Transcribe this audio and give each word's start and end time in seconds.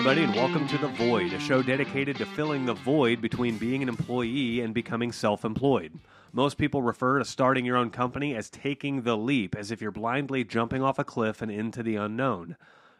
everybody, 0.00 0.24
and 0.24 0.34
welcome 0.34 0.66
to 0.66 0.78
The 0.78 0.88
Void, 0.88 1.34
a 1.34 1.38
show 1.38 1.60
dedicated 1.60 2.16
to 2.16 2.24
filling 2.24 2.64
the 2.64 2.72
void 2.72 3.20
between 3.20 3.58
being 3.58 3.82
an 3.82 3.88
employee 3.90 4.62
and 4.62 4.72
becoming 4.72 5.12
self 5.12 5.44
employed. 5.44 5.92
Most 6.32 6.56
people 6.56 6.80
refer 6.80 7.18
to 7.18 7.24
starting 7.26 7.66
your 7.66 7.76
own 7.76 7.90
company 7.90 8.34
as 8.34 8.48
taking 8.48 9.02
the 9.02 9.14
leap, 9.14 9.54
as 9.54 9.70
if 9.70 9.82
you're 9.82 9.90
blindly 9.90 10.42
jumping 10.42 10.82
off 10.82 10.98
a 10.98 11.04
cliff 11.04 11.42
and 11.42 11.52
into 11.52 11.82
the 11.82 11.96
unknown. 11.96 12.56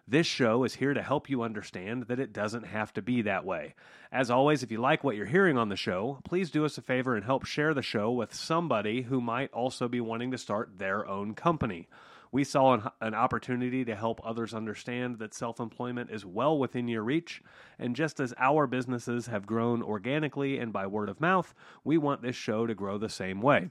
This 0.07 0.27
show 0.27 0.63
is 0.65 0.75
here 0.75 0.93
to 0.93 1.01
help 1.01 1.31
you 1.31 1.43
understand 1.43 2.03
that 2.09 2.21
it 2.21 2.35
doesn't 2.35 2.67
have 2.67 2.93
to 2.93 3.01
be 3.01 3.23
that 3.23 3.47
way. 3.47 3.75
As 4.13 4.31
always, 4.31 4.63
if 4.63 4.71
you 4.71 4.79
like 4.79 5.03
what 5.03 5.17
you're 5.17 5.25
hearing 5.25 5.57
on 5.57 5.71
the 5.71 5.77
show, 5.77 6.21
please 6.25 6.51
do 6.51 6.67
us 6.67 6.77
a 6.77 6.83
favor 6.83 7.17
and 7.17 7.25
help 7.25 7.47
share 7.47 7.73
the 7.73 7.81
show 7.81 8.11
with 8.11 8.35
somebody 8.35 9.01
who 9.01 9.23
might 9.23 9.51
also 9.55 9.89
be 9.89 10.03
wanting 10.03 10.33
to 10.33 10.39
start 10.39 10.77
their 10.77 11.09
own 11.09 11.33
company. 11.33 11.89
We 12.33 12.45
saw 12.45 12.75
an, 12.75 12.83
an 13.01 13.15
opportunity 13.15 13.85
to 13.85 13.95
help 13.95 14.21
others 14.25 14.55
understand 14.55 15.19
that 15.19 15.35
self 15.35 15.61
employment 15.61 16.11
is 16.11 16.25
well 16.25 16.59
within 16.59 16.89
your 16.89 17.03
reach. 17.03 17.43
And 17.79 17.97
just 17.97 18.21
as 18.21 18.35
our 18.39 18.67
businesses 18.67 19.27
have 19.27 19.47
grown 19.47 19.83
organically 19.83 20.59
and 20.59 20.73
by 20.73 20.87
word 20.87 21.09
of 21.09 21.21
mouth, 21.21 21.55
we 21.85 21.99
want 21.99 22.23
this 22.23 22.37
show 22.37 22.67
to 22.67 22.75
grow 22.75 22.99
the 22.99 23.09
same 23.09 23.41
way. 23.41 23.71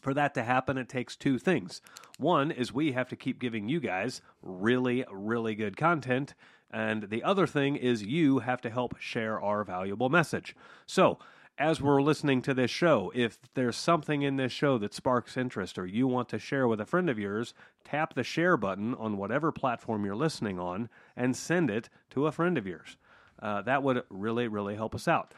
For 0.00 0.14
that 0.14 0.34
to 0.34 0.42
happen, 0.42 0.78
it 0.78 0.88
takes 0.88 1.14
two 1.16 1.38
things. 1.38 1.80
One 2.18 2.50
is 2.50 2.72
we 2.72 2.92
have 2.92 3.08
to 3.10 3.16
keep 3.16 3.38
giving 3.38 3.68
you 3.68 3.78
guys 3.78 4.20
really, 4.42 5.04
really 5.10 5.54
good 5.54 5.76
content. 5.76 6.34
And 6.72 7.04
the 7.04 7.22
other 7.22 7.46
thing 7.46 7.76
is 7.76 8.02
you 8.02 8.40
have 8.40 8.60
to 8.62 8.70
help 8.70 8.98
share 8.98 9.40
our 9.40 9.62
valuable 9.62 10.08
message. 10.08 10.56
So, 10.86 11.18
as 11.58 11.80
we're 11.80 12.02
listening 12.02 12.42
to 12.42 12.54
this 12.54 12.70
show, 12.70 13.12
if 13.14 13.38
there's 13.54 13.76
something 13.76 14.22
in 14.22 14.36
this 14.36 14.52
show 14.52 14.78
that 14.78 14.94
sparks 14.94 15.36
interest 15.36 15.78
or 15.78 15.86
you 15.86 16.06
want 16.06 16.28
to 16.30 16.38
share 16.38 16.66
with 16.66 16.80
a 16.80 16.86
friend 16.86 17.08
of 17.10 17.18
yours, 17.18 17.54
tap 17.84 18.14
the 18.14 18.24
share 18.24 18.56
button 18.56 18.94
on 18.94 19.16
whatever 19.16 19.52
platform 19.52 20.04
you're 20.04 20.16
listening 20.16 20.58
on 20.58 20.88
and 21.16 21.36
send 21.36 21.70
it 21.70 21.88
to 22.10 22.26
a 22.26 22.32
friend 22.32 22.56
of 22.58 22.66
yours. 22.66 22.96
Uh, 23.40 23.60
that 23.62 23.82
would 23.82 24.02
really, 24.08 24.48
really 24.48 24.74
help 24.76 24.94
us 24.94 25.06
out. 25.06 25.34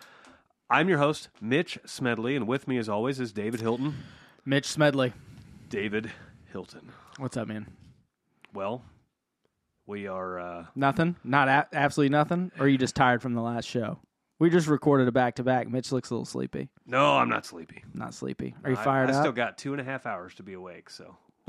I'm 0.70 0.88
your 0.88 0.98
host, 0.98 1.28
Mitch 1.40 1.78
Smedley, 1.84 2.36
and 2.36 2.46
with 2.46 2.66
me, 2.68 2.78
as 2.78 2.88
always, 2.88 3.20
is 3.20 3.32
David 3.32 3.60
Hilton. 3.60 3.94
Mitch 4.44 4.66
Smedley. 4.66 5.12
David 5.68 6.10
Hilton. 6.52 6.90
What's 7.18 7.36
up, 7.36 7.48
man? 7.48 7.66
Well, 8.52 8.82
we 9.86 10.06
are. 10.06 10.38
Uh, 10.38 10.66
Nothing? 10.74 11.16
Not 11.24 11.48
a- 11.48 11.68
absolutely 11.72 12.10
nothing? 12.12 12.50
Or 12.58 12.64
are 12.66 12.68
you 12.68 12.78
just 12.78 12.94
tired 12.94 13.20
from 13.20 13.34
the 13.34 13.42
last 13.42 13.66
show? 13.66 13.98
We 14.38 14.50
just 14.50 14.66
recorded 14.66 15.06
a 15.08 15.12
back 15.12 15.36
to 15.36 15.44
back. 15.44 15.68
Mitch 15.68 15.92
looks 15.92 16.10
a 16.10 16.14
little 16.14 16.24
sleepy. 16.24 16.68
no, 16.86 17.16
I'm 17.16 17.28
not 17.28 17.46
sleepy. 17.46 17.84
Not 17.94 18.14
sleepy. 18.14 18.54
Are 18.64 18.70
you 18.70 18.76
I- 18.76 18.84
fired 18.84 19.10
I, 19.10 19.14
up? 19.14 19.22
still 19.22 19.32
got 19.32 19.56
two 19.58 19.72
and 19.72 19.80
a 19.80 19.84
half 19.84 20.06
hours 20.06 20.34
to 20.34 20.42
be 20.42 20.54
awake, 20.54 20.90
so. 20.90 21.16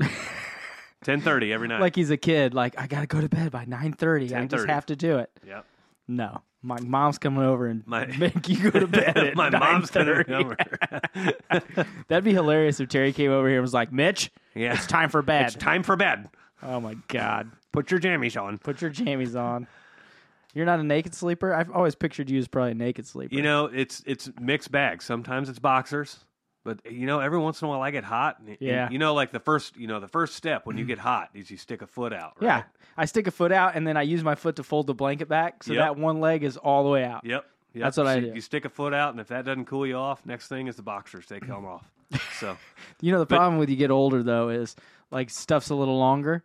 10.30 1.04 1.52
every 1.52 1.68
night. 1.68 1.80
like 1.80 1.94
he's 1.94 2.10
a 2.10 2.16
kid. 2.16 2.54
Like 2.54 2.78
I 2.80 2.86
gotta 2.86 3.06
go 3.06 3.20
to 3.20 3.28
bed 3.28 3.50
by 3.52 3.64
nine 3.64 3.92
thirty. 3.92 4.34
I 4.34 4.46
just 4.46 4.64
10:30. 4.66 4.68
have 4.70 4.86
to 4.86 4.96
do 4.96 5.18
it. 5.18 5.30
yep. 5.46 5.64
No, 6.08 6.40
my 6.62 6.80
mom's 6.80 7.18
coming 7.18 7.42
over 7.44 7.66
and 7.66 7.86
My- 7.86 8.06
make 8.18 8.48
you 8.48 8.70
go 8.70 8.80
to 8.80 8.86
bed 8.86 9.16
at 9.16 9.36
My 9.36 9.50
mom's 9.50 9.90
gonna 9.90 10.24
9:30. 10.24 10.26
come 10.26 11.76
over. 11.76 11.84
That'd 12.08 12.24
be 12.24 12.32
hilarious 12.32 12.80
if 12.80 12.88
Terry 12.88 13.12
came 13.12 13.30
over 13.30 13.46
here 13.46 13.58
and 13.58 13.62
was 13.62 13.74
like, 13.74 13.92
"Mitch, 13.92 14.30
yeah. 14.54 14.74
it's 14.74 14.86
time 14.86 15.10
for 15.10 15.22
bed." 15.22 15.46
It's 15.46 15.54
time 15.56 15.82
for 15.82 15.96
bed. 15.96 16.28
oh 16.62 16.80
my 16.80 16.96
god, 17.08 17.50
Put 17.72 17.90
your 17.90 18.00
jammies 18.00 18.40
on. 18.40 18.58
put 18.58 18.80
your 18.80 18.90
jammies 18.90 19.38
on. 19.40 19.66
You're 20.56 20.64
not 20.66 20.80
a 20.80 20.84
naked 20.84 21.14
sleeper. 21.14 21.52
I've 21.52 21.70
always 21.70 21.94
pictured 21.94 22.30
you 22.30 22.38
as 22.38 22.48
probably 22.48 22.70
a 22.72 22.74
naked 22.74 23.06
sleeper. 23.06 23.34
You 23.34 23.42
know, 23.42 23.66
it's 23.66 24.02
it's 24.06 24.30
mixed 24.40 24.72
bag. 24.72 25.02
Sometimes 25.02 25.50
it's 25.50 25.58
boxers, 25.58 26.24
but 26.64 26.80
you 26.90 27.06
know, 27.06 27.20
every 27.20 27.38
once 27.38 27.60
in 27.60 27.66
a 27.66 27.68
while 27.68 27.82
I 27.82 27.90
get 27.90 28.04
hot. 28.04 28.38
And, 28.40 28.48
and 28.48 28.58
Yeah. 28.60 28.88
you 28.90 28.98
know, 28.98 29.12
like 29.12 29.32
the 29.32 29.38
first, 29.40 29.76
you 29.76 29.86
know, 29.86 30.00
the 30.00 30.08
first 30.08 30.34
step 30.34 30.64
when 30.64 30.78
you 30.78 30.86
get 30.86 30.98
hot 30.98 31.28
is 31.34 31.50
you 31.50 31.58
stick 31.58 31.82
a 31.82 31.86
foot 31.86 32.14
out. 32.14 32.32
Right? 32.40 32.46
Yeah. 32.48 32.62
I 32.96 33.04
stick 33.04 33.26
a 33.26 33.30
foot 33.30 33.52
out 33.52 33.74
and 33.76 33.86
then 33.86 33.98
I 33.98 34.02
use 34.02 34.24
my 34.24 34.34
foot 34.34 34.56
to 34.56 34.62
fold 34.62 34.86
the 34.86 34.94
blanket 34.94 35.28
back 35.28 35.62
so 35.62 35.74
Yep. 35.74 35.80
that 35.82 35.96
one 35.98 36.20
leg 36.20 36.42
is 36.42 36.56
all 36.56 36.84
the 36.84 36.88
way 36.90 37.04
out. 37.04 37.24
Yep. 37.26 37.44
yep. 37.74 37.82
That's 37.84 37.98
what 37.98 38.06
I 38.06 38.20
do. 38.20 38.32
You 38.34 38.40
stick 38.40 38.64
a 38.64 38.70
foot 38.70 38.94
out, 38.94 39.10
and 39.10 39.20
if 39.20 39.28
that 39.28 39.44
doesn't 39.44 39.66
cool 39.66 39.86
you 39.86 39.96
off, 39.96 40.24
next 40.24 40.48
thing 40.48 40.68
is 40.68 40.76
the 40.76 40.82
boxers. 40.82 41.26
They 41.26 41.38
come 41.38 41.66
off. 41.66 41.84
So 42.40 42.56
You 43.02 43.12
know 43.12 43.18
the 43.18 43.26
problem 43.26 43.58
with 43.58 43.68
you 43.68 43.76
get 43.76 43.90
older 43.90 44.22
though 44.22 44.48
is 44.48 44.74
like 45.10 45.28
stuff's 45.28 45.68
a 45.68 45.74
little 45.74 45.98
longer. 45.98 46.42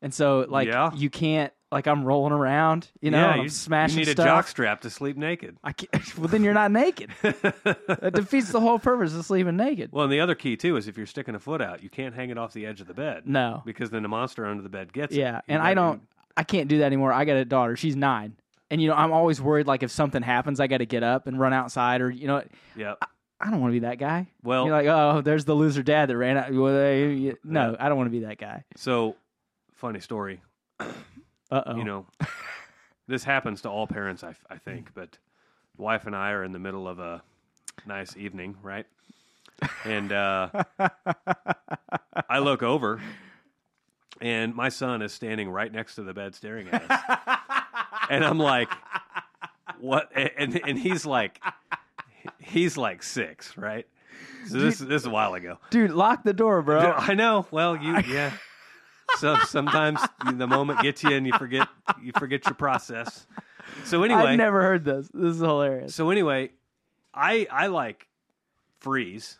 And 0.00 0.14
so 0.14 0.46
like 0.48 0.68
Yeah. 0.68 0.92
you 0.94 1.10
can't 1.10 1.52
like 1.72 1.86
I'm 1.86 2.04
rolling 2.04 2.32
around, 2.32 2.88
you 3.00 3.10
know, 3.10 3.18
yeah, 3.20 3.26
I'm 3.42 3.48
smashing 3.48 3.92
stuff. 3.92 3.98
you 4.00 4.06
need 4.06 4.12
stuff. 4.12 4.24
a 4.26 4.28
jock 4.28 4.48
strap 4.48 4.80
to 4.82 4.90
sleep 4.90 5.16
naked. 5.16 5.56
I 5.62 5.72
can't, 5.72 6.18
well 6.18 6.28
then 6.28 6.42
you're 6.42 6.54
not 6.54 6.70
naked. 6.72 7.10
that 7.22 8.12
defeats 8.14 8.50
the 8.50 8.60
whole 8.60 8.78
purpose 8.78 9.14
of 9.14 9.24
sleeping 9.24 9.56
naked. 9.56 9.90
Well, 9.92 10.04
and 10.04 10.12
the 10.12 10.20
other 10.20 10.34
key 10.34 10.56
too 10.56 10.76
is 10.76 10.88
if 10.88 10.96
you're 10.96 11.06
sticking 11.06 11.34
a 11.34 11.38
foot 11.40 11.60
out, 11.62 11.82
you 11.82 11.88
can't 11.90 12.14
hang 12.14 12.30
it 12.30 12.38
off 12.38 12.52
the 12.52 12.66
edge 12.66 12.80
of 12.80 12.86
the 12.86 12.94
bed. 12.94 13.22
No. 13.26 13.62
because 13.64 13.90
then 13.90 14.02
the 14.02 14.08
monster 14.08 14.46
under 14.46 14.62
the 14.62 14.68
bed 14.68 14.92
gets 14.92 15.14
it. 15.14 15.18
Yeah, 15.20 15.40
and 15.48 15.62
I 15.62 15.74
don't 15.74 16.02
I 16.36 16.42
can't 16.42 16.68
do 16.68 16.78
that 16.78 16.86
anymore. 16.86 17.12
I 17.12 17.24
got 17.24 17.36
a 17.36 17.44
daughter. 17.44 17.76
She's 17.76 17.96
9. 17.96 18.34
And 18.72 18.80
you 18.80 18.88
know, 18.88 18.94
I'm 18.94 19.12
always 19.12 19.40
worried 19.40 19.66
like 19.66 19.82
if 19.82 19.90
something 19.90 20.22
happens, 20.22 20.60
I 20.60 20.66
got 20.68 20.78
to 20.78 20.86
get 20.86 21.02
up 21.02 21.26
and 21.26 21.38
run 21.38 21.52
outside 21.52 22.00
or 22.00 22.10
you 22.10 22.26
know, 22.28 22.42
Yep. 22.76 22.98
I 23.40 23.50
don't 23.50 23.60
want 23.60 23.70
to 23.72 23.80
be 23.80 23.86
that 23.86 23.98
guy. 23.98 24.28
Well, 24.42 24.66
You're 24.66 24.74
like, 24.76 24.86
oh, 24.86 25.22
there's 25.22 25.44
the 25.46 25.54
loser 25.54 25.82
dad 25.82 26.08
that 26.10 26.16
ran 26.16 26.36
out. 26.36 26.52
Well, 26.52 26.74
they- 26.74 27.12
you- 27.14 27.38
No, 27.42 27.74
I 27.80 27.88
don't 27.88 27.96
want 27.96 28.06
to 28.08 28.12
be 28.12 28.26
that 28.26 28.38
guy. 28.38 28.64
so 28.76 29.16
funny 29.74 30.00
story. 30.00 30.40
Uh 31.50 31.62
oh. 31.66 31.76
You 31.76 31.84
know, 31.84 32.06
this 33.08 33.24
happens 33.24 33.62
to 33.62 33.68
all 33.70 33.86
parents, 33.86 34.22
I, 34.22 34.34
I 34.48 34.58
think. 34.58 34.94
But 34.94 35.18
wife 35.76 36.06
and 36.06 36.14
I 36.14 36.30
are 36.30 36.44
in 36.44 36.52
the 36.52 36.58
middle 36.58 36.86
of 36.86 36.98
a 36.98 37.22
nice 37.86 38.16
evening, 38.16 38.56
right? 38.62 38.86
And 39.84 40.10
uh, 40.12 40.48
I 42.28 42.38
look 42.38 42.62
over, 42.62 43.00
and 44.20 44.54
my 44.54 44.68
son 44.68 45.02
is 45.02 45.12
standing 45.12 45.50
right 45.50 45.70
next 45.72 45.96
to 45.96 46.02
the 46.02 46.14
bed, 46.14 46.34
staring 46.34 46.68
at 46.68 46.90
us. 46.90 47.18
and 48.08 48.24
I'm 48.24 48.38
like, 48.38 48.70
"What?" 49.80 50.10
And 50.14 50.60
and 50.66 50.78
he's 50.78 51.04
like, 51.04 51.40
he's 52.38 52.76
like 52.76 53.02
six, 53.02 53.56
right? 53.58 53.86
So 54.48 54.58
this 54.58 54.78
this 54.78 55.02
is 55.02 55.06
a 55.06 55.10
while 55.10 55.34
ago. 55.34 55.58
dude, 55.70 55.90
lock 55.90 56.24
the 56.24 56.32
door, 56.32 56.62
bro. 56.62 56.92
I 56.96 57.14
know. 57.14 57.46
Well, 57.50 57.76
you 57.76 57.98
yeah. 58.08 58.32
So 59.18 59.36
sometimes 59.46 60.00
the 60.34 60.46
moment 60.46 60.80
gets 60.80 61.02
you 61.02 61.10
and 61.10 61.26
you 61.26 61.32
forget 61.38 61.68
you 62.02 62.12
forget 62.18 62.44
your 62.46 62.54
process. 62.54 63.26
So 63.84 64.02
anyway, 64.02 64.20
I've 64.22 64.38
never 64.38 64.62
heard 64.62 64.84
this. 64.84 65.08
This 65.12 65.34
is 65.36 65.40
hilarious. 65.40 65.94
so 65.94 66.10
anyway, 66.10 66.50
I 67.14 67.46
I 67.50 67.66
like 67.68 68.08
freeze 68.78 69.38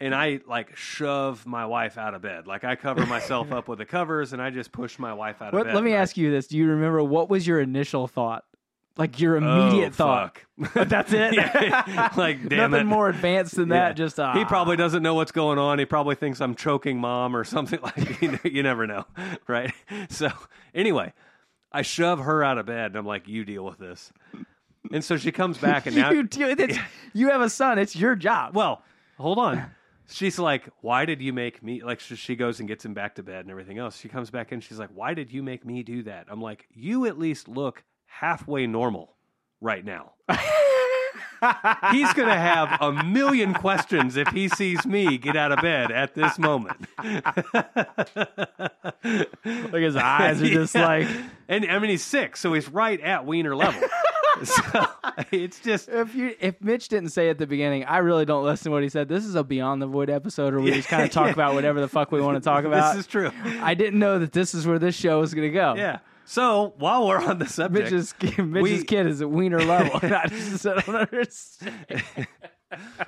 and 0.00 0.14
I 0.14 0.40
like 0.46 0.76
shove 0.76 1.46
my 1.46 1.66
wife 1.66 1.98
out 1.98 2.14
of 2.14 2.22
bed. 2.22 2.46
Like 2.46 2.64
I 2.64 2.76
cover 2.76 3.04
myself 3.06 3.50
up 3.58 3.66
with 3.68 3.78
the 3.78 3.86
covers 3.86 4.32
and 4.32 4.40
I 4.40 4.50
just 4.50 4.72
push 4.72 4.98
my 4.98 5.12
wife 5.12 5.42
out 5.42 5.48
of 5.48 5.54
What, 5.54 5.66
bed. 5.66 5.74
let 5.74 5.84
me 5.84 5.92
right? 5.94 6.00
ask 6.00 6.16
you 6.16 6.30
this: 6.30 6.46
Do 6.46 6.56
you 6.56 6.68
remember 6.68 7.02
what 7.02 7.28
was 7.28 7.46
your 7.46 7.60
initial 7.60 8.06
thought? 8.06 8.44
Like 8.98 9.20
your 9.20 9.36
immediate 9.36 9.88
Oh, 9.88 9.92
thought. 9.92 10.38
fuck. 10.72 10.88
That's 10.88 11.12
it. 11.12 11.34
Yeah. 11.34 12.10
like 12.16 12.48
damn 12.48 12.70
Nothing 12.70 12.86
it. 12.86 12.90
more 12.90 13.08
advanced 13.10 13.54
than 13.56 13.68
Yeah. 13.68 13.88
that. 13.88 13.96
Just 13.96 14.18
uh, 14.18 14.32
He 14.34 14.44
probably 14.46 14.76
doesn't 14.76 15.02
know 15.02 15.14
what's 15.14 15.32
going 15.32 15.58
on. 15.58 15.78
He 15.78 15.84
probably 15.84 16.14
thinks 16.14 16.40
I'm 16.40 16.54
choking 16.54 16.98
mom 16.98 17.36
or 17.36 17.44
something 17.56 17.78
like 17.82 18.22
you, 18.22 18.38
you 18.44 18.62
never 18.62 18.86
know, 18.86 19.04
right? 19.46 19.72
So 20.08 20.30
anyway, 20.74 21.12
I 21.72 21.82
shove 21.82 22.20
her 22.20 22.42
out 22.42 22.56
of 22.56 22.64
bed 22.66 22.86
and 22.92 22.96
I'm 22.96 23.04
like, 23.06 23.28
"You 23.28 23.44
deal 23.44 23.64
with 23.66 23.78
this." 23.78 24.12
And 24.92 25.04
so 25.04 25.16
she 25.18 25.30
comes 25.32 25.58
back 25.58 25.84
and 25.86 25.94
now 25.96 26.10
you, 26.12 26.22
do, 26.22 26.48
it's, 26.48 26.78
you 27.12 27.30
have 27.30 27.40
a 27.42 27.50
son. 27.50 27.78
It's 27.78 27.94
your 27.96 28.14
job. 28.16 28.56
well, 28.56 28.82
hold 29.18 29.38
on. 29.38 29.62
She's 30.08 30.38
like, 30.38 30.68
"Why 30.80 31.04
did 31.04 31.20
you 31.20 31.32
make 31.32 31.62
me?" 31.62 31.82
Like 31.82 31.98
she 32.00 32.14
she 32.16 32.36
goes 32.36 32.60
and 32.60 32.68
gets 32.68 32.84
him 32.84 32.94
back 32.94 33.16
to 33.16 33.22
bed 33.24 33.40
and 33.40 33.50
everything 33.50 33.76
else. 33.78 33.98
She 33.98 34.08
comes 34.08 34.30
back 34.30 34.52
and 34.52 34.62
she's 34.62 34.78
like, 34.78 34.90
"Why 34.94 35.12
did 35.14 35.32
you 35.32 35.42
make 35.42 35.66
me 35.66 35.82
do 35.82 36.04
that?" 36.04 36.26
I'm 36.30 36.40
like, 36.40 36.66
"You 36.72 37.04
at 37.06 37.18
least 37.18 37.48
look 37.48 37.82
halfway 38.20 38.66
normal 38.66 39.14
right 39.60 39.84
now." 39.84 40.12
He's 41.92 42.10
going 42.14 42.28
to 42.28 42.34
have 42.34 42.78
a 42.80 43.04
million 43.04 43.52
questions 43.52 44.16
if 44.16 44.26
he 44.28 44.48
sees 44.48 44.86
me 44.86 45.18
get 45.18 45.36
out 45.36 45.52
of 45.52 45.60
bed 45.60 45.92
at 45.92 46.14
this 46.14 46.38
moment. 46.38 46.78
Like 49.44 49.82
his 49.82 49.96
eyes 49.96 50.42
are 50.42 50.48
just 50.48 50.74
Yeah. 50.74 50.86
like. 50.86 51.08
and 51.48 51.64
I 51.66 51.78
mean, 51.78 51.90
he's 51.90 52.02
six, 52.04 52.40
so 52.40 52.52
he's 52.54 52.68
right 52.68 53.00
at 53.00 53.24
wiener 53.26 53.54
level. 53.54 53.80
so 54.44 54.86
it's 55.30 55.60
just, 55.60 55.88
If 55.88 56.14
you 56.14 56.34
if 56.40 56.60
Mitch 56.60 56.88
didn't 56.88 57.10
say 57.10 57.28
at 57.30 57.38
the 57.38 57.46
beginning, 57.46 57.84
I 57.84 57.98
really 57.98 58.24
don't 58.24 58.44
listen 58.44 58.64
to 58.64 58.70
what 58.72 58.82
he 58.82 58.88
said. 58.88 59.08
This 59.08 59.24
is 59.24 59.34
a 59.34 59.44
Beyond 59.44 59.80
the 59.80 59.86
Void 59.86 60.10
episode 60.10 60.54
where 60.54 60.62
we 60.62 60.72
just 60.72 60.88
kind 60.88 61.04
of 61.04 61.10
talk 61.10 61.26
yeah. 61.26 61.32
about 61.32 61.54
whatever 61.54 61.80
the 61.80 61.88
fuck 61.88 62.10
we 62.10 62.20
want 62.20 62.36
to 62.36 62.40
talk 62.40 62.64
about. 62.64 62.94
this 62.94 63.00
is 63.00 63.06
true. 63.06 63.30
I 63.62 63.74
didn't 63.74 63.98
know 63.98 64.18
that 64.18 64.32
this 64.32 64.54
is 64.54 64.66
where 64.66 64.78
this 64.78 64.94
show 64.96 65.20
was 65.20 65.32
going 65.34 65.48
to 65.48 65.54
go. 65.54 65.74
Yeah. 65.76 65.98
So 66.28 66.74
while 66.78 67.06
we're 67.06 67.22
on 67.24 67.38
the 67.38 67.46
subject, 67.48 67.90
Mitch's, 67.92 68.14
Mitch's 68.38 68.80
We- 68.80 68.84
kid 68.84 69.06
is 69.06 69.22
at 69.22 69.30
wiener 69.30 69.62
level. 69.62 69.98
I 70.02 70.26
just 70.28 70.66
I 70.66 70.80
don't 70.80 70.94
understand. 70.96 72.26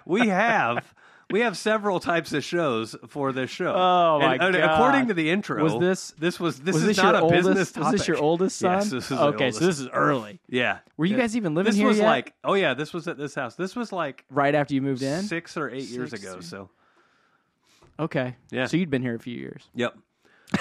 we 0.06 0.28
have 0.28 0.94
we 1.30 1.40
have 1.40 1.58
several 1.58 2.00
types 2.00 2.32
of 2.32 2.42
shows 2.42 2.96
for 3.08 3.32
this 3.32 3.50
show. 3.50 3.74
Oh, 3.74 4.18
my 4.20 4.34
And, 4.36 4.54
God. 4.54 4.54
According 4.54 5.08
to 5.08 5.14
the 5.14 5.30
intro, 5.30 5.62
Was 5.62 5.78
this- 5.78 6.10
this 6.18 6.38
was 6.40 6.60
this 6.60 6.74
was 6.74 6.82
is 6.84 6.88
this 6.88 6.96
not 6.96 7.16
a 7.16 7.20
oldest? 7.20 7.48
business 7.48 7.72
topic. 7.72 7.92
Was 7.92 8.00
this 8.00 8.08
your 8.08 8.16
oldest 8.18 8.56
son? 8.58 8.78
Yes, 8.78 8.90
this 8.90 9.10
is 9.10 9.18
okay, 9.18 9.50
so 9.50 9.66
this 9.66 9.80
is 9.80 9.88
early. 9.88 10.40
Yeah. 10.48 10.78
Were 10.96 11.04
you 11.04 11.16
guys 11.16 11.36
even 11.36 11.54
living 11.54 11.70
This 11.70 11.76
here 11.76 11.88
This 11.88 11.96
was 11.96 11.98
yet? 11.98 12.06
like 12.06 12.34
oh 12.44 12.54
yeah, 12.54 12.74
this 12.74 12.94
was 12.94 13.08
at 13.08 13.18
this 13.18 13.34
house. 13.34 13.56
This 13.56 13.74
was 13.76 13.92
like 13.92 14.24
right 14.30 14.54
after 14.54 14.74
you 14.74 14.80
moved 14.80 15.02
in. 15.02 15.22
six 15.24 15.56
or 15.56 15.68
eight 15.68 15.88
years 15.88 16.12
ago. 16.12 16.36
or- 16.36 16.42
So 16.42 16.70
Okay, 18.00 18.36
Yeah. 18.52 18.66
So 18.66 18.76
you'd 18.76 18.90
been 18.90 19.02
here 19.02 19.16
a 19.16 19.18
few 19.18 19.36
years. 19.36 19.68
Yep. 19.74 19.98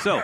So, 0.01 0.21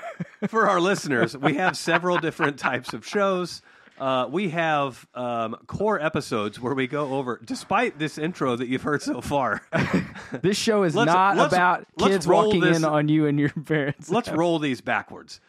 for 0.48 0.70
our 0.70 0.80
listeners, 0.82 1.38
we 1.38 1.56
have 1.56 1.78
several 1.78 2.18
different 2.18 2.58
types 2.58 2.94
of 2.94 3.06
shows. 3.06 3.62
Uh, 4.00 4.28
we 4.30 4.50
have 4.50 5.06
um, 5.16 5.56
core 5.68 6.02
episodes 6.02 6.60
where 6.60 6.74
we 6.74 6.88
go 6.88 7.14
over, 7.14 7.40
despite 7.46 8.00
this 8.00 8.18
intro 8.18 8.56
that 8.56 8.68
you've 8.68 8.82
heard 8.82 9.02
so 9.02 9.22
far. 9.22 9.62
This 10.42 10.58
show 10.58 10.82
is 10.84 10.96
Let's- 10.96 11.14
not 11.14 11.38
let's- 11.38 11.54
about 11.54 11.86
let's 11.98 12.12
kids 12.14 12.28
roll 12.28 12.46
walking 12.46 12.62
this- 12.62 12.78
in 12.78 12.86
on 12.86 13.08
you 13.08 13.28
and 13.28 13.40
your 13.40 13.50
parents. 13.50 14.10
Let's 14.10 14.30
roll 14.30 14.58
these 14.60 14.82
backwards. 14.82 15.40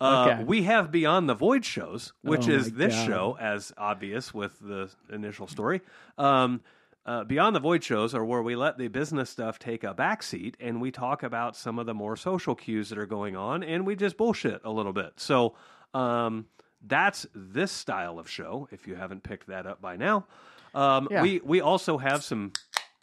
Uh, 0.00 0.28
Okay. 0.30 0.44
We 0.44 0.62
have 0.62 0.92
Beyond 0.92 1.28
the 1.28 1.34
Void 1.34 1.64
shows, 1.64 2.12
which 2.22 2.48
Oh 2.48 2.52
is 2.52 2.70
my 2.70 2.78
this 2.78 2.94
God. 2.94 3.06
show, 3.06 3.36
as 3.40 3.72
obvious 3.76 4.32
with 4.32 4.56
the 4.60 4.88
initial 5.12 5.48
story. 5.48 5.80
Um, 6.16 6.60
uh, 7.08 7.24
Beyond 7.24 7.56
the 7.56 7.60
Void 7.60 7.82
shows 7.82 8.14
are 8.14 8.24
where 8.24 8.42
we 8.42 8.54
let 8.54 8.76
the 8.76 8.88
business 8.88 9.30
stuff 9.30 9.58
take 9.58 9.82
a 9.82 9.94
backseat 9.94 10.54
and 10.60 10.80
we 10.80 10.90
talk 10.90 11.22
about 11.22 11.56
some 11.56 11.78
of 11.78 11.86
the 11.86 11.94
more 11.94 12.16
social 12.16 12.54
cues 12.54 12.90
that 12.90 12.98
are 12.98 13.06
going 13.06 13.34
on 13.34 13.62
and 13.62 13.86
we 13.86 13.96
just 13.96 14.16
bullshit 14.18 14.60
a 14.64 14.70
little 14.70 14.92
bit. 14.92 15.12
So 15.16 15.54
um, 15.94 16.46
that's 16.86 17.26
this 17.34 17.72
style 17.72 18.18
of 18.18 18.28
show, 18.28 18.68
if 18.72 18.86
you 18.86 18.94
haven't 18.94 19.22
picked 19.22 19.46
that 19.48 19.66
up 19.66 19.80
by 19.80 19.96
now. 19.96 20.26
Um, 20.74 21.08
Yeah. 21.10 21.22
we, 21.22 21.40
we 21.42 21.60
also 21.62 21.96
have 21.96 22.22
some, 22.22 22.52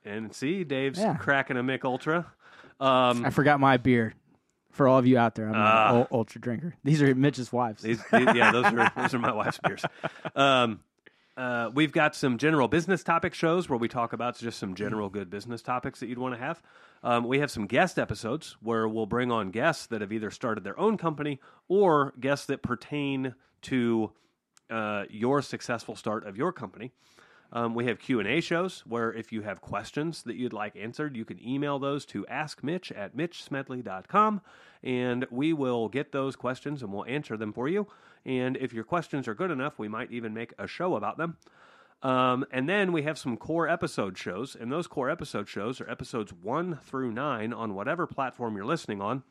and 0.06 0.34
see, 0.36 0.64
Dave's 0.64 1.00
Yeah. 1.00 1.16
cracking 1.16 1.58
a 1.58 1.64
Mick 1.64 1.84
Ultra. 1.84 2.28
Um, 2.80 3.26
I 3.26 3.32
forgot 3.32 3.60
my 3.60 3.78
beer. 3.78 4.14
For 4.72 4.88
all 4.90 5.00
of 5.00 5.08
you 5.08 5.18
out 5.18 5.36
there, 5.36 5.48
I'm 5.48 5.56
Ah. 5.56 6.02
an 6.02 6.08
ultra 6.12 6.42
drinker. 6.42 6.76
These 6.84 7.02
are 7.02 7.16
Mitch's 7.16 7.52
wives. 7.54 7.82
These, 7.82 8.04
these- 8.12 8.28
yeah, 8.36 8.52
those 8.52 8.66
are 8.66 8.92
those 8.98 9.14
are 9.14 9.20
my 9.20 9.32
wife's 9.32 9.58
beers. 9.66 9.84
Uh, 11.38 11.70
we've 11.74 11.92
got 11.92 12.16
some 12.16 12.38
general 12.38 12.68
business 12.68 13.04
topic 13.04 13.34
shows 13.34 13.68
where 13.68 13.78
we 13.78 13.90
talk 13.90 14.14
about 14.14 14.38
just 14.38 14.58
some 14.58 14.74
general 14.74 15.10
good 15.10 15.30
business 15.30 15.62
topics 15.62 16.00
that 16.00 16.08
you'd 16.08 16.18
want 16.18 16.34
to 16.34 16.40
have. 16.40 16.62
Um, 17.04 17.26
we 17.26 17.40
have 17.40 17.52
some 17.52 17.68
guest 17.68 18.00
episodes 18.00 18.56
where 18.62 18.88
we'll 18.88 19.06
bring 19.06 19.32
on 19.32 19.52
guests 19.52 19.86
that 19.88 20.00
have 20.00 20.14
either 20.14 20.32
started 20.32 20.64
their 20.64 20.80
own 20.80 20.98
company 20.98 21.42
or 21.68 22.14
guests 22.20 22.46
that 22.46 22.64
pertain 22.64 23.36
to 23.64 24.14
uh, 24.70 25.04
your 25.10 25.42
successful 25.42 25.96
start 25.96 26.26
of 26.26 26.38
your 26.38 26.54
company. 26.54 26.94
Um, 27.56 27.74
we 27.74 27.86
have 27.86 28.00
Q&A 28.00 28.42
shows 28.42 28.84
where 28.86 29.14
if 29.14 29.32
you 29.32 29.42
have 29.44 29.62
questions 29.62 30.24
that 30.24 30.36
you'd 30.36 30.52
like 30.52 30.76
answered, 30.76 31.16
you 31.16 31.24
can 31.24 31.42
email 31.42 31.80
those 31.80 32.06
to 32.08 32.26
askmitch 32.30 32.92
at 32.94 33.16
mitchsmedley.com 33.16 34.42
and 34.84 35.26
we 35.32 35.54
will 35.54 35.88
get 35.88 36.12
those 36.12 36.36
questions 36.36 36.84
and 36.84 36.92
we'll 36.92 37.06
answer 37.06 37.38
them 37.38 37.54
for 37.54 37.70
you. 37.70 37.88
And 38.26 38.58
if 38.58 38.74
your 38.74 38.84
questions 38.84 39.26
are 39.30 39.34
good 39.34 39.52
enough, 39.52 39.80
we 39.80 39.88
might 39.88 40.12
even 40.12 40.34
make 40.34 40.54
a 40.60 40.68
show 40.68 40.98
about 40.98 41.18
them. 41.18 41.38
Um, 42.04 42.46
and 42.52 42.68
then 42.68 42.92
we 42.92 43.04
have 43.04 43.18
some 43.18 43.38
core 43.38 43.70
episode 43.70 44.18
shows, 44.18 44.56
and 44.60 44.70
those 44.70 44.86
core 44.86 45.10
episode 45.10 45.48
shows 45.48 45.80
are 45.80 45.90
episodes 45.90 46.34
one 46.34 46.78
through 46.84 47.14
nine 47.14 47.54
on 47.54 47.74
whatever 47.74 48.06
platform 48.06 48.58
you're 48.58 48.66
listening 48.66 49.02
on. 49.02 49.24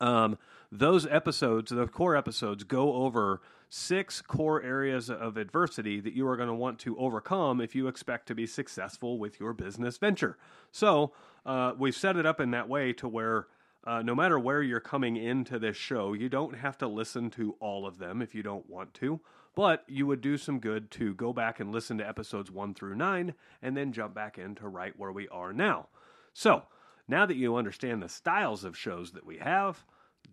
Um, 0.00 0.36
those 0.72 1.06
episodes, 1.06 1.70
the 1.70 1.86
core 1.86 2.16
episodes, 2.16 2.64
go 2.64 2.92
over 2.94 3.40
six 3.68 4.22
core 4.22 4.62
areas 4.62 5.10
of 5.10 5.36
adversity 5.36 6.00
that 6.00 6.12
you 6.12 6.26
are 6.28 6.36
going 6.36 6.48
to 6.48 6.54
want 6.54 6.78
to 6.80 6.96
overcome 6.98 7.60
if 7.60 7.74
you 7.74 7.88
expect 7.88 8.26
to 8.28 8.34
be 8.34 8.46
successful 8.46 9.18
with 9.18 9.40
your 9.40 9.52
business 9.52 9.98
venture. 9.98 10.36
So 10.70 11.12
uh, 11.44 11.72
we've 11.78 11.96
set 11.96 12.16
it 12.16 12.26
up 12.26 12.40
in 12.40 12.52
that 12.52 12.68
way 12.68 12.92
to 12.94 13.08
where 13.08 13.46
uh, 13.86 14.02
no 14.02 14.14
matter 14.16 14.38
where 14.38 14.62
you're 14.62 14.80
coming 14.80 15.16
into 15.16 15.60
this 15.60 15.76
show, 15.76 16.12
you 16.12 16.28
don't 16.28 16.56
have 16.56 16.76
to 16.78 16.88
listen 16.88 17.30
to 17.30 17.54
all 17.60 17.86
of 17.86 17.98
them 17.98 18.20
if 18.20 18.34
you 18.34 18.42
don't 18.42 18.68
want 18.68 18.92
to. 18.94 19.20
But 19.54 19.84
you 19.86 20.06
would 20.06 20.20
do 20.20 20.36
some 20.36 20.58
good 20.58 20.90
to 20.92 21.14
go 21.14 21.32
back 21.32 21.60
and 21.60 21.72
listen 21.72 21.96
to 21.98 22.08
episodes 22.08 22.50
one 22.50 22.74
through 22.74 22.96
nine 22.96 23.34
and 23.62 23.76
then 23.76 23.92
jump 23.92 24.12
back 24.12 24.38
into 24.38 24.68
right 24.68 24.92
where 24.98 25.12
we 25.12 25.28
are 25.28 25.52
now. 25.52 25.88
So, 26.34 26.64
now 27.08 27.24
that 27.24 27.36
you 27.36 27.54
understand 27.54 28.02
the 28.02 28.08
styles 28.08 28.64
of 28.64 28.76
shows 28.76 29.12
that 29.12 29.24
we 29.24 29.38
have, 29.38 29.84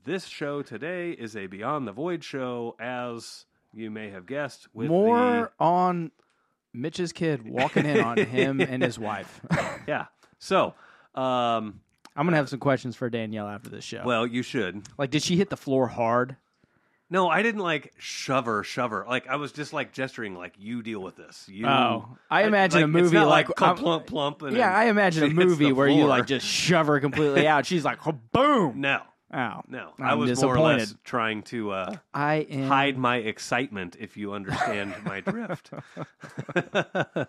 this 0.06 0.26
show 0.26 0.62
today 0.62 1.12
is 1.12 1.36
a 1.36 1.48
Beyond 1.48 1.88
the 1.88 1.92
Void 1.92 2.24
show, 2.24 2.76
as 2.80 3.46
you 3.74 3.90
may 3.90 4.10
have 4.10 4.26
guessed. 4.26 4.68
With 4.74 4.90
More 4.90 5.52
on 5.60 6.12
Mitch's 6.74 7.12
kid 7.14 7.48
walking 7.48 7.86
in 7.86 8.00
on 8.02 8.18
him 8.18 8.60
and 8.62 8.84
his 8.84 9.00
wife. 9.00 9.42
yeah. 9.88 10.06
So, 10.40 10.74
um, 11.16 11.80
I'm 12.16 12.26
gonna 12.28 12.38
have 12.38 12.50
some 12.50 12.60
questions 12.60 12.96
for 12.96 13.10
Danielle 13.10 13.48
after 13.48 13.70
this 13.70 13.84
show. 13.84 14.04
well, 14.06 14.28
you 14.28 14.44
should. 14.44 14.84
like, 14.98 15.10
did 15.10 15.24
she 15.24 15.38
hit 15.38 15.50
the 15.50 15.58
floor 15.58 15.88
hard? 15.88 16.36
No, 17.10 17.30
I 17.30 17.44
didn't 17.44 17.62
like 17.62 17.94
shove 18.00 18.46
her, 18.48 18.64
shove 18.64 18.90
her. 18.90 19.06
Like 19.08 19.28
I 19.28 19.36
was 19.36 19.52
just 19.52 19.72
like 19.72 19.94
gesturing, 19.94 20.36
like 20.36 20.54
you 20.58 20.82
deal 20.82 21.00
with 21.00 21.16
this. 21.16 21.48
You. 21.48 21.68
Oh, 21.68 22.18
I 22.30 22.44
imagine 22.44 22.82
a 22.82 22.86
it's 22.86 22.92
movie 22.94 23.16
not 23.18 23.28
like, 23.28 23.50
like, 23.50 23.78
plump, 23.78 24.08
plump. 24.08 24.42
And 24.42 24.58
Yeah, 24.58 24.74
I 24.76 24.86
imagine 24.86 25.24
a 25.24 25.30
movie 25.30 25.66
the 25.66 25.74
where 25.74 25.88
you 25.88 26.06
like 26.06 26.26
just 26.26 26.46
shove 26.46 26.88
her 26.88 27.00
completely 27.00 27.48
out. 27.48 27.66
She's 27.68 27.86
like, 27.86 28.00
boom. 28.32 28.74
No, 28.82 29.02
Ow. 29.34 29.64
no. 29.68 29.94
I'm 29.98 30.06
I 30.06 30.14
was 30.14 30.42
more 30.44 30.56
or 30.56 30.60
less 30.60 30.94
trying 31.04 31.42
to 31.44 31.72
uh, 31.72 31.96
I 32.14 32.36
am. 32.50 32.68
hide 32.68 32.98
my 32.98 33.18
excitement, 33.18 33.96
if 34.00 34.16
you 34.16 34.34
understand 34.34 34.94
my 35.04 35.22
drift. 35.22 35.72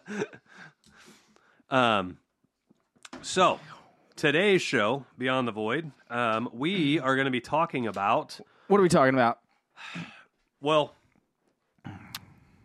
um, 1.71 2.19
so 3.23 3.59
today's 4.17 4.61
show, 4.61 5.07
Beyond 5.17 5.49
the 5.49 5.53
Void, 5.53 5.93
um, 6.11 6.51
we 6.53 6.99
are 6.99 7.15
going 7.17 7.25
to 7.27 7.31
be 7.31 7.41
talking 7.41 7.87
about 7.87 8.39
What 8.69 8.79
are 8.79 8.83
we 8.83 8.89
talking 8.89 9.15
about? 9.15 9.39
well, 10.61 10.95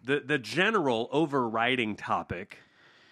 the 0.03 0.19
the 0.19 0.37
general 0.37 1.07
overriding 1.11 1.95
topic 1.95 2.57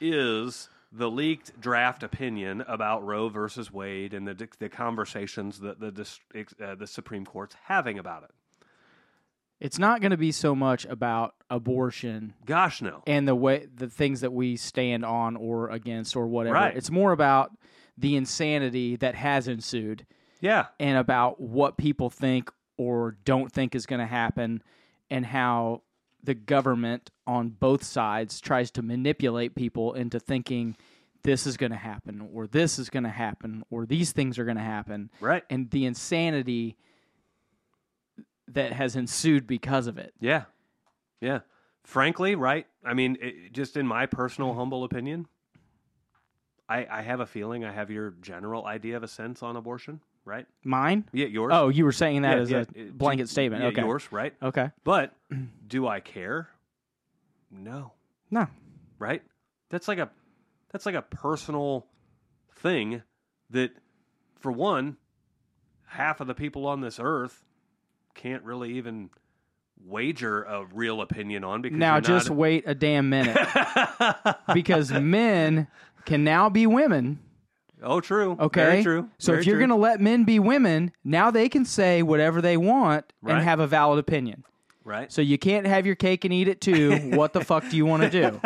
is 0.01 0.69
the 0.91 1.09
leaked 1.09 1.59
draft 1.59 2.03
opinion 2.03 2.63
about 2.67 3.05
Roe 3.05 3.29
versus 3.29 3.71
Wade 3.71 4.13
and 4.13 4.27
the 4.27 4.47
the 4.59 4.69
conversations 4.69 5.59
that 5.59 5.79
the 5.79 6.07
uh, 6.63 6.75
the 6.75 6.87
Supreme 6.87 7.25
Court's 7.25 7.55
having 7.65 7.99
about 7.99 8.23
it. 8.23 8.31
It's 9.59 9.79
not 9.79 10.01
going 10.01 10.11
to 10.11 10.17
be 10.17 10.31
so 10.31 10.53
much 10.53 10.85
about 10.85 11.33
abortion 11.49 12.35
Gosh, 12.45 12.81
no. 12.81 13.01
and 13.07 13.27
the 13.27 13.33
way 13.35 13.67
the 13.73 13.89
things 13.89 14.21
that 14.21 14.31
we 14.31 14.55
stand 14.55 15.03
on 15.03 15.35
or 15.35 15.69
against 15.71 16.15
or 16.15 16.27
whatever. 16.27 16.53
Right. 16.55 16.77
It's 16.77 16.91
more 16.91 17.11
about 17.11 17.51
the 17.97 18.15
insanity 18.15 18.97
that 18.97 19.15
has 19.15 19.47
ensued 19.47 20.05
Yeah, 20.41 20.67
and 20.79 20.97
about 20.97 21.41
what 21.41 21.75
people 21.77 22.11
think 22.11 22.51
or 22.77 23.17
don't 23.25 23.51
think 23.51 23.73
is 23.73 23.87
going 23.87 23.99
to 23.99 24.05
happen 24.05 24.61
and 25.09 25.25
how 25.25 25.81
the 26.27 26.35
government 26.35 27.09
on 27.25 27.47
both 27.47 27.85
sides 27.85 28.41
tries 28.41 28.69
to 28.69 28.81
manipulate 28.81 29.55
people 29.55 29.93
into 29.93 30.19
thinking 30.19 30.75
this 31.23 31.47
is 31.47 31.55
going 31.55 31.71
to 31.71 31.77
happen 31.77 32.29
or 32.33 32.47
this 32.47 32.77
is 32.77 32.89
going 32.89 33.05
to 33.05 33.09
happen 33.09 33.63
or 33.71 33.85
these 33.85 34.11
things 34.11 34.37
are 34.37 34.43
going 34.43 34.57
to 34.57 34.63
happen 34.63 35.09
right. 35.21 35.43
and 35.49 35.71
the 35.71 35.85
insanity 35.85 36.75
that 38.49 38.73
has 38.73 38.97
ensued 38.97 39.47
because 39.47 39.87
of 39.87 39.97
it. 39.97 40.13
Yeah, 40.19 40.43
yeah. 41.21 41.39
Frankly, 41.85 42.35
right. 42.35 42.67
I 42.83 42.93
mean, 42.93 43.17
it, 43.21 43.53
just 43.53 43.77
in 43.77 43.87
my 43.87 44.05
personal 44.05 44.53
humble 44.53 44.83
opinion, 44.83 45.27
I 46.67 46.85
I 46.91 47.01
have 47.03 47.21
a 47.21 47.25
feeling 47.25 47.63
I 47.63 47.71
have 47.71 47.89
your 47.89 48.11
general 48.21 48.65
idea 48.65 48.97
of 48.97 49.03
a 49.03 49.07
sense 49.07 49.41
on 49.41 49.55
abortion, 49.55 50.01
right? 50.27 50.45
Mine? 50.63 51.05
Yeah, 51.13 51.27
yours. 51.27 51.51
Oh, 51.55 51.69
you 51.69 51.85
were 51.85 51.91
saying 51.91 52.21
that 52.23 52.35
Yeah, 52.37 52.41
as 52.43 52.51
yeah, 52.51 52.57
a 52.57 52.61
it- 52.79 52.97
blanket 52.97 53.29
statement. 53.29 53.63
Yeah, 53.63 53.69
okay. 53.69 53.81
yours, 53.81 54.07
right? 54.11 54.33
Okay. 54.43 54.69
But 54.83 55.13
do 55.67 55.87
I 55.87 55.99
care? 56.01 56.49
No, 57.49 57.93
No. 58.29 58.47
right? 58.99 59.23
That's 59.69 59.87
like 59.87 59.99
a 59.99 60.09
that's 60.71 60.85
like 60.85 60.95
a 60.95 61.01
personal 61.01 61.87
thing 62.57 63.01
that 63.51 63.71
for 64.39 64.51
one, 64.51 64.97
half 65.87 66.19
of 66.19 66.27
the 66.27 66.33
people 66.35 66.65
on 66.67 66.81
this 66.81 66.99
earth 67.01 67.45
can't 68.13 68.43
really 68.43 68.73
even 68.73 69.09
wager 69.85 70.43
a 70.43 70.65
real 70.73 71.01
opinion 71.01 71.43
on 71.43 71.61
because 71.61 71.77
Now 71.77 71.95
you're 71.95 72.01
just 72.01 72.29
not- 72.29 72.37
wait 72.37 72.63
a 72.67 72.75
damn 72.75 73.09
minute 73.09 73.37
because 74.53 74.91
men 74.91 75.67
can 76.05 76.23
now 76.23 76.49
be 76.49 76.65
women. 76.67 77.19
Oh 77.83 77.99
true 78.01 78.35
Okay. 78.39 78.61
very 78.61 78.83
true 78.83 79.09
So 79.19 79.31
Very 79.33 79.41
if 79.41 79.47
you're 79.47 79.55
true. 79.57 79.67
going 79.67 79.77
to 79.77 79.81
let 79.81 79.99
men 80.01 80.23
be 80.23 80.39
women, 80.39 80.91
now 81.03 81.31
they 81.31 81.49
can 81.49 81.65
say 81.65 82.01
whatever 82.03 82.41
they 82.41 82.57
want 82.57 83.11
Right. 83.21 83.35
and 83.35 83.43
have 83.43 83.59
a 83.59 83.67
valid 83.67 83.99
opinion. 83.99 84.43
right 84.83 85.11
So 85.11 85.21
you 85.21 85.37
can't 85.37 85.65
have 85.67 85.85
your 85.85 85.95
cake 85.95 86.23
and 86.25 86.33
eat 86.33 86.47
it 86.47 86.61
too. 86.61 86.97
what 87.15 87.33
the 87.33 87.41
fuck 87.43 87.67
do 87.69 87.75
you 87.77 87.85
want 87.85 88.03
to 88.03 88.09
do? 88.09 88.41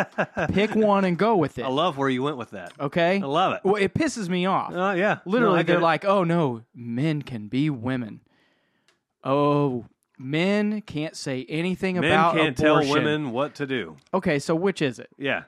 Pick 0.52 0.74
one 0.74 1.04
and 1.04 1.16
go 1.16 1.36
with 1.36 1.58
it. 1.58 1.64
I 1.64 1.68
love 1.68 1.96
where 1.96 2.08
you 2.08 2.22
went 2.22 2.36
with 2.36 2.50
that 2.50 2.72
Okay? 2.80 3.20
I 3.22 3.26
love 3.26 3.54
it 3.54 3.60
Well, 3.64 3.76
it 3.76 3.94
pisses 3.94 4.28
me 4.28 4.46
off. 4.46 4.72
oh 4.74 4.92
yeah 4.92 5.18
Literally, 5.24 5.54
No, 5.54 5.58
I 5.58 5.62
get 5.62 5.66
they're 5.68 5.76
it. 5.78 5.82
like, 5.82 6.04
"Oh 6.04 6.24
no, 6.24 6.62
men 6.74 7.22
can 7.22 7.48
be 7.48 7.70
women." 7.70 8.20
Oh, 9.24 9.86
men 10.18 10.80
can't 10.82 11.16
say 11.16 11.46
anything 11.48 11.94
men 11.98 12.04
about 12.04 12.34
can't 12.34 12.58
abortion. 12.58 12.86
tell 12.88 12.94
women 13.02 13.30
what 13.32 13.54
to 13.56 13.66
do 13.66 13.96
Okay, 14.12 14.38
so 14.38 14.54
which 14.54 14.82
is 14.82 14.98
it? 14.98 15.08
yeah 15.18 15.44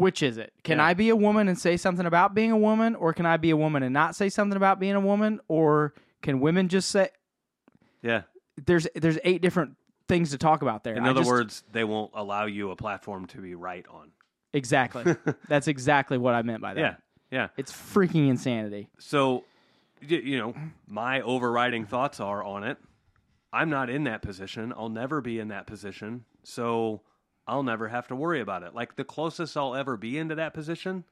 Which 0.00 0.22
is 0.22 0.38
it? 0.38 0.52
Can 0.64 0.78
Yeah. 0.78 0.86
I 0.86 0.94
be 0.94 1.08
a 1.10 1.16
woman 1.16 1.46
and 1.48 1.58
say 1.58 1.76
something 1.76 2.06
about 2.06 2.34
being 2.34 2.50
a 2.50 2.56
woman, 2.58 2.94
or 2.94 3.12
can 3.12 3.26
I 3.26 3.36
be 3.36 3.50
a 3.50 3.56
woman 3.56 3.82
and 3.82 3.92
not 3.92 4.16
say 4.16 4.28
something 4.28 4.56
about 4.56 4.80
being 4.80 4.94
a 4.94 5.00
woman, 5.00 5.40
or 5.48 5.94
can 6.22 6.40
women 6.40 6.68
just 6.68 6.88
say 6.90 7.10
yeah 8.02 8.22
there's 8.66 8.86
there's 8.94 9.18
eight 9.24 9.42
different 9.42 9.76
things 10.08 10.30
to 10.30 10.38
talk 10.38 10.62
about 10.62 10.84
there? 10.84 10.94
in 10.94 11.04
I 11.04 11.10
other 11.10 11.20
just- 11.20 11.30
words 11.30 11.64
they 11.72 11.84
won't 11.84 12.10
allow 12.14 12.46
you 12.46 12.70
a 12.70 12.76
platform 12.76 13.26
to 13.28 13.38
be 13.38 13.54
right 13.54 13.86
on 13.90 14.10
exactly. 14.52 15.16
That's 15.48 15.68
exactly 15.68 16.18
what 16.18 16.34
I 16.34 16.42
meant 16.42 16.60
by 16.62 16.74
that. 16.74 16.80
yeah 16.80 16.94
yeah 17.30 17.48
It's 17.56 17.72
freaking 17.72 18.28
insanity. 18.28 18.88
So, 18.98 19.44
you 20.00 20.38
know, 20.38 20.54
my 20.88 21.20
overriding 21.20 21.84
thoughts 21.86 22.18
are 22.20 22.42
on 22.42 22.64
it. 22.64 22.78
I'm 23.52 23.68
not 23.70 23.90
in 23.90 24.04
that 24.04 24.22
position. 24.22 24.72
I'll 24.76 24.88
never 24.88 25.20
be 25.20 25.38
in 25.38 25.48
that 25.48 25.66
position. 25.66 26.24
So 26.42 27.02
I'll 27.50 27.64
never 27.64 27.88
have 27.88 28.06
to 28.08 28.14
worry 28.16 28.40
about 28.40 28.62
it. 28.62 28.74
Like 28.74 28.94
the 28.96 29.02
closest 29.04 29.56
I'll 29.56 29.74
ever 29.74 29.96
be 29.96 30.16
into 30.16 30.36
that 30.36 30.54
position 30.54 31.04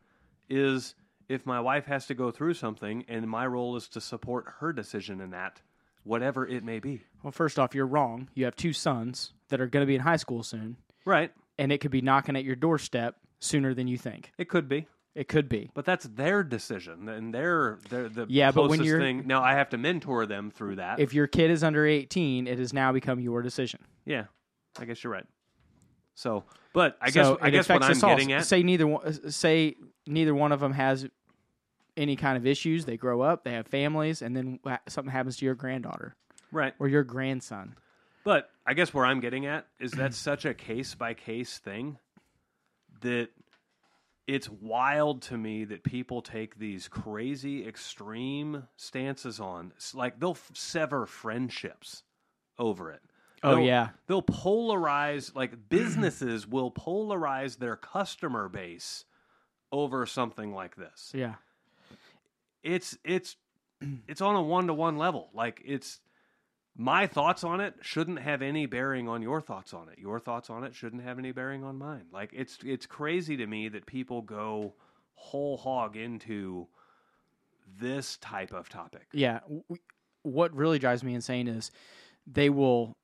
is 0.49 0.95
if 1.29 1.45
my 1.45 1.61
wife 1.61 1.87
has 1.87 2.07
to 2.07 2.15
go 2.15 2.31
through 2.31 2.55
something 2.55 3.05
and 3.09 3.29
my 3.29 3.45
role 3.47 3.75
is 3.77 3.89
to 3.89 4.01
support 4.01 4.47
her 4.61 4.73
decision 4.73 5.21
in 5.21 5.31
that, 5.31 5.61
whatever 6.05 6.47
it 6.47 6.63
may 6.65 6.79
be. 6.79 7.03
Well, 7.23 7.33
first 7.33 7.59
off, 7.59 7.75
you're 7.75 7.87
wrong. 7.87 8.29
You 8.35 8.45
have 8.45 8.55
two 8.57 8.73
sons 8.73 9.33
that 9.49 9.61
are 9.61 9.67
going 9.67 9.83
to 9.83 9.87
be 9.87 9.97
in 9.97 10.01
high 10.03 10.17
school 10.17 10.43
soon, 10.45 10.77
Right. 11.05 11.33
and 11.59 11.73
it 11.73 11.79
could 11.81 11.91
be 11.91 12.01
knocking 12.03 12.37
at 12.37 12.45
your 12.45 12.57
doorstep 12.57 13.17
sooner 13.41 13.75
than 13.75 13.89
you 13.89 13.99
think. 13.99 14.33
It 14.39 14.49
could 14.49 14.69
be. 14.69 14.87
It 15.17 15.27
could 15.27 15.49
be. 15.49 15.71
But 15.75 15.85
that's 15.85 16.05
their 16.05 16.45
decision 16.45 17.09
and 17.09 17.35
their 17.35 17.79
they're 17.91 18.09
the 18.09 18.27
Yeah, 18.29 18.53
but 18.53 18.63
when 18.69 18.79
closest 18.79 18.87
you're- 18.87 19.01
thing. 19.01 19.27
Now 19.27 19.43
I 19.43 19.55
have 19.55 19.71
to 19.71 19.79
mentor 19.79 20.25
them 20.27 20.53
through 20.53 20.77
that. 20.77 21.01
If 21.01 21.13
your 21.13 21.27
kid 21.27 21.51
is 21.51 21.65
under 21.65 21.85
18, 21.85 22.47
it 22.47 22.59
has 22.61 22.73
now 22.73 22.93
become 22.93 23.19
your 23.19 23.43
decision. 23.43 23.81
yeah, 24.07 24.27
I 24.79 24.85
guess 24.85 25.03
you're 25.03 25.13
right. 25.13 25.27
So, 26.19 26.43
but 26.73 26.99
I 27.01 27.11
guess 27.11 27.27
so 27.27 27.39
I 27.41 27.51
guess 27.51 27.69
what 27.69 27.81
I'm 27.85 27.97
getting 27.97 28.33
at. 28.33 28.45
Say 28.45 28.65
neither 28.65 28.89
one. 28.89 29.07
Uh, 29.07 29.31
say 29.31 29.77
neither 30.05 30.35
one 30.35 30.51
of 30.51 30.59
them 30.59 30.73
has 30.73 31.07
any 31.97 32.17
kind 32.17 32.37
of 32.37 32.45
issues. 32.45 32.85
They 32.85 32.97
grow 32.97 33.21
up, 33.21 33.45
they 33.45 33.53
have 33.53 33.69
families, 33.69 34.21
and 34.21 34.37
then 34.37 34.59
something 34.89 35.13
happens 35.13 35.37
to 35.37 35.45
your 35.45 35.55
granddaughter 35.55 36.17
Right. 36.51 36.75
or 36.81 36.89
your 36.89 37.05
grandson. 37.05 37.77
But 38.25 38.51
I 38.67 38.75
guess 38.75 38.93
where 38.93 39.07
I'm 39.07 39.21
getting 39.21 39.47
at 39.47 39.69
is 39.79 39.93
that's 39.93 40.17
such 40.31 40.45
a 40.45 40.55
case 40.55 40.97
by 40.97 41.15
case 41.15 41.59
thing 41.59 41.99
that 43.01 43.29
it's 44.27 44.51
wild 44.51 45.23
to 45.23 45.39
me 45.39 45.67
that 45.67 45.85
people 45.85 46.21
take 46.21 46.59
these 46.59 46.89
crazy 46.89 47.65
extreme 47.65 48.65
stances 48.75 49.39
on. 49.39 49.73
Like 49.95 50.19
they'll 50.19 50.33
f- 50.33 50.51
sever 50.53 51.07
friendships 51.07 52.03
over 52.59 52.91
it. 52.91 53.03
Oh, 53.43 53.57
They'll- 53.57 53.65
yeah. 53.65 53.89
They'll 54.07 54.23
polarize 54.23 55.35
like 55.35 55.69
businesses 55.69 56.47
will 56.49 56.71
polarize 56.71 57.59
their 57.59 57.77
customer 57.77 58.49
base 58.49 59.05
over 59.71 60.07
something 60.07 60.55
like 60.55 60.77
this 60.77 61.13
Yeah. 61.15 61.35
it's 62.63 62.97
it's 63.05 63.37
it's 64.09 64.21
on 64.21 64.35
a 64.35 64.43
one 64.43 64.67
to 64.67 64.75
one 64.75 64.97
level. 64.99 65.31
Like 65.35 65.63
it's 65.65 66.01
my 66.77 67.07
thoughts 67.07 67.43
on 67.45 67.61
it 67.61 67.75
shouldn't 67.83 68.21
have 68.21 68.41
any 68.43 68.67
bearing 68.67 69.09
on 69.09 69.21
your 69.23 69.41
thoughts 69.41 69.75
on 69.75 69.89
it. 69.89 69.99
Your 69.99 70.19
thoughts 70.21 70.49
on 70.51 70.65
it 70.65 70.75
shouldn't 70.75 71.03
have 71.03 71.19
any 71.19 71.33
bearing 71.33 71.65
on 71.65 71.77
mine. 71.79 72.07
Like 72.13 72.31
it's 72.33 72.59
it's 72.65 72.87
crazy 72.87 73.37
to 73.37 73.47
me 73.47 73.69
that 73.69 73.87
people 73.87 74.23
go 74.23 74.75
whole 75.15 75.57
hog 75.57 75.97
into 75.97 76.67
this 77.81 78.17
type 78.19 78.53
of 78.53 78.69
topic. 78.69 79.07
Yeah. 79.13 79.41
What 80.23 80.55
really 80.55 80.79
drives 80.79 81.03
me 81.05 81.15
insane 81.15 81.47
is 81.49 81.71
they 82.27 82.51
will 82.51 82.97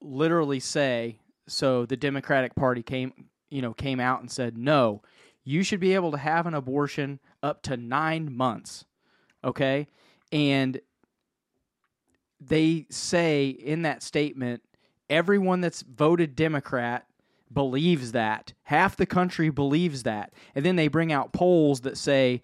literally 0.00 0.60
say, 0.60 1.18
so 1.46 1.86
the 1.86 1.96
Democratic 1.96 2.54
Party 2.54 2.82
came, 2.82 3.12
you 3.50 3.62
know, 3.62 3.74
came 3.74 4.00
out 4.00 4.20
and 4.20 4.30
said, 4.30 4.56
no, 4.56 5.02
you 5.44 5.62
should 5.62 5.80
be 5.80 5.94
able 5.94 6.10
to 6.12 6.18
have 6.18 6.46
an 6.46 6.54
abortion 6.54 7.18
up 7.42 7.62
to 7.62 7.76
nine 7.76 8.34
months. 8.34 8.84
Okay. 9.42 9.88
And 10.32 10.80
they 12.40 12.86
say 12.90 13.48
in 13.48 13.82
that 13.82 14.02
statement, 14.02 14.62
everyone 15.08 15.60
that's 15.60 15.82
voted 15.82 16.36
Democrat 16.36 17.06
believes 17.52 18.12
that. 18.12 18.52
Half 18.62 18.96
the 18.96 19.06
country 19.06 19.50
believes 19.50 20.04
that. 20.04 20.32
And 20.54 20.64
then 20.64 20.76
they 20.76 20.88
bring 20.88 21.12
out 21.12 21.32
polls 21.32 21.80
that 21.80 21.98
say 21.98 22.42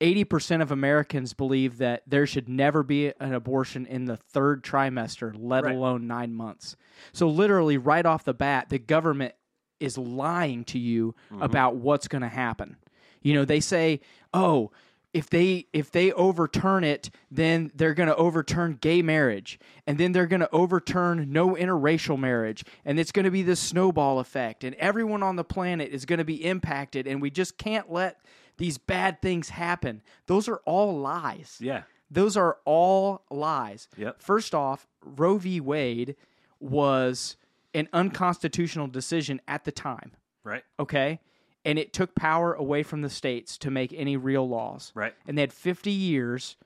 80% 0.00 0.62
of 0.62 0.72
Americans 0.72 1.34
believe 1.34 1.78
that 1.78 2.02
there 2.06 2.26
should 2.26 2.48
never 2.48 2.82
be 2.82 3.12
an 3.20 3.34
abortion 3.34 3.86
in 3.86 4.06
the 4.06 4.16
third 4.16 4.64
trimester, 4.64 5.34
let 5.36 5.64
Right. 5.64 5.74
alone 5.74 6.06
nine 6.06 6.34
months. 6.34 6.76
So, 7.12 7.28
literally, 7.28 7.76
right 7.76 8.06
off 8.06 8.24
the 8.24 8.34
bat, 8.34 8.68
the 8.70 8.78
government 8.78 9.34
is 9.78 9.98
lying 9.98 10.64
to 10.64 10.78
you 10.78 11.14
mm-hmm. 11.30 11.42
about 11.42 11.76
what's 11.76 12.08
going 12.08 12.22
to 12.22 12.28
happen. 12.28 12.76
You 13.22 13.34
know, 13.34 13.44
they 13.44 13.60
say, 13.60 14.00
oh, 14.32 14.70
if 15.12 15.28
they 15.28 15.66
if 15.72 15.90
they 15.90 16.12
overturn 16.12 16.84
it, 16.84 17.10
then 17.30 17.70
they're 17.74 17.94
going 17.94 18.08
to 18.08 18.16
overturn 18.16 18.78
gay 18.80 19.02
marriage, 19.02 19.58
and 19.86 19.98
then 19.98 20.12
they're 20.12 20.26
going 20.26 20.40
to 20.40 20.50
overturn 20.50 21.32
no 21.32 21.54
interracial 21.56 22.18
marriage, 22.18 22.64
and 22.84 23.00
it's 23.00 23.12
going 23.12 23.24
to 23.24 23.30
be 23.30 23.42
this 23.42 23.60
snowball 23.60 24.20
effect, 24.20 24.62
and 24.62 24.74
everyone 24.76 25.22
on 25.22 25.36
the 25.36 25.44
planet 25.44 25.90
is 25.90 26.04
going 26.04 26.18
to 26.20 26.24
be 26.24 26.44
impacted, 26.44 27.06
and 27.06 27.20
we 27.20 27.30
just 27.30 27.58
can't 27.58 27.90
let 27.90 28.20
these 28.60 28.76
bad 28.76 29.22
things 29.22 29.48
happen. 29.48 30.02
Those 30.26 30.46
are 30.46 30.60
all 30.66 30.98
lies. 30.98 31.56
Yeah. 31.60 31.84
Those 32.10 32.36
are 32.36 32.58
all 32.66 33.22
lies. 33.30 33.88
Yep. 33.96 34.20
First 34.20 34.54
off, 34.54 34.86
Roe 35.02 35.38
v. 35.38 35.60
Wade 35.60 36.14
was 36.60 37.36
an 37.72 37.88
unconstitutional 37.94 38.86
decision 38.86 39.40
at 39.48 39.64
the 39.64 39.72
time. 39.72 40.12
Right. 40.44 40.62
Okay. 40.78 41.20
And 41.64 41.78
it 41.78 41.94
took 41.94 42.14
power 42.14 42.52
away 42.52 42.82
from 42.82 43.00
the 43.00 43.08
states 43.08 43.56
to 43.58 43.70
make 43.70 43.94
any 43.94 44.18
real 44.18 44.46
laws. 44.46 44.92
Right. 44.94 45.14
And 45.26 45.38
they 45.38 45.42
had 45.42 45.54
50 45.54 45.90
years 45.90 46.56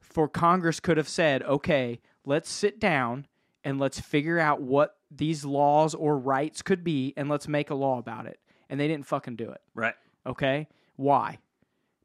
for 0.00 0.28
Congress 0.28 0.80
could 0.80 0.98
have 0.98 1.08
said, 1.08 1.42
okay, 1.44 1.98
let's 2.26 2.50
sit 2.50 2.78
down 2.78 3.26
and 3.64 3.78
let's 3.78 3.98
figure 3.98 4.38
out 4.38 4.60
what 4.60 4.96
these 5.10 5.46
laws 5.46 5.94
or 5.94 6.18
rights 6.18 6.60
could 6.60 6.84
be 6.84 7.14
and 7.16 7.30
let's 7.30 7.48
make 7.48 7.70
a 7.70 7.74
law 7.74 7.98
about 7.98 8.26
it. 8.26 8.38
And 8.68 8.78
they 8.78 8.86
didn't 8.86 9.06
fucking 9.06 9.36
do 9.36 9.50
it. 9.50 9.62
Right. 9.74 9.94
Okay. 10.26 10.68
Why? 11.02 11.38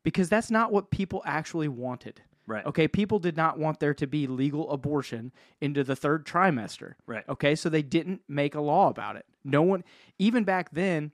Because 0.03 0.29
that's 0.29 0.49
not 0.49 0.71
what 0.71 0.89
people 0.89 1.21
actually 1.25 1.67
wanted. 1.67 2.21
Right. 2.47 2.65
Okay, 2.65 2.87
people 2.87 3.19
did 3.19 3.35
not 3.35 3.59
want 3.59 3.79
there 3.81 3.93
to 3.93 4.07
be 4.07 4.25
legal 4.25 4.71
abortion 4.71 5.33
into 5.59 5.83
the 5.83 5.95
third 5.95 6.25
trimester. 6.25 6.93
Right. 7.05 7.27
Okay, 7.27 7.55
so 7.55 7.69
they 7.69 7.81
didn't 7.81 8.21
make 8.27 8.55
a 8.55 8.61
law 8.61 8.87
about 8.89 9.17
it. 9.17 9.25
No 9.43 9.61
one, 9.61 9.83
even 10.17 10.45
back 10.45 10.71
then, 10.71 11.11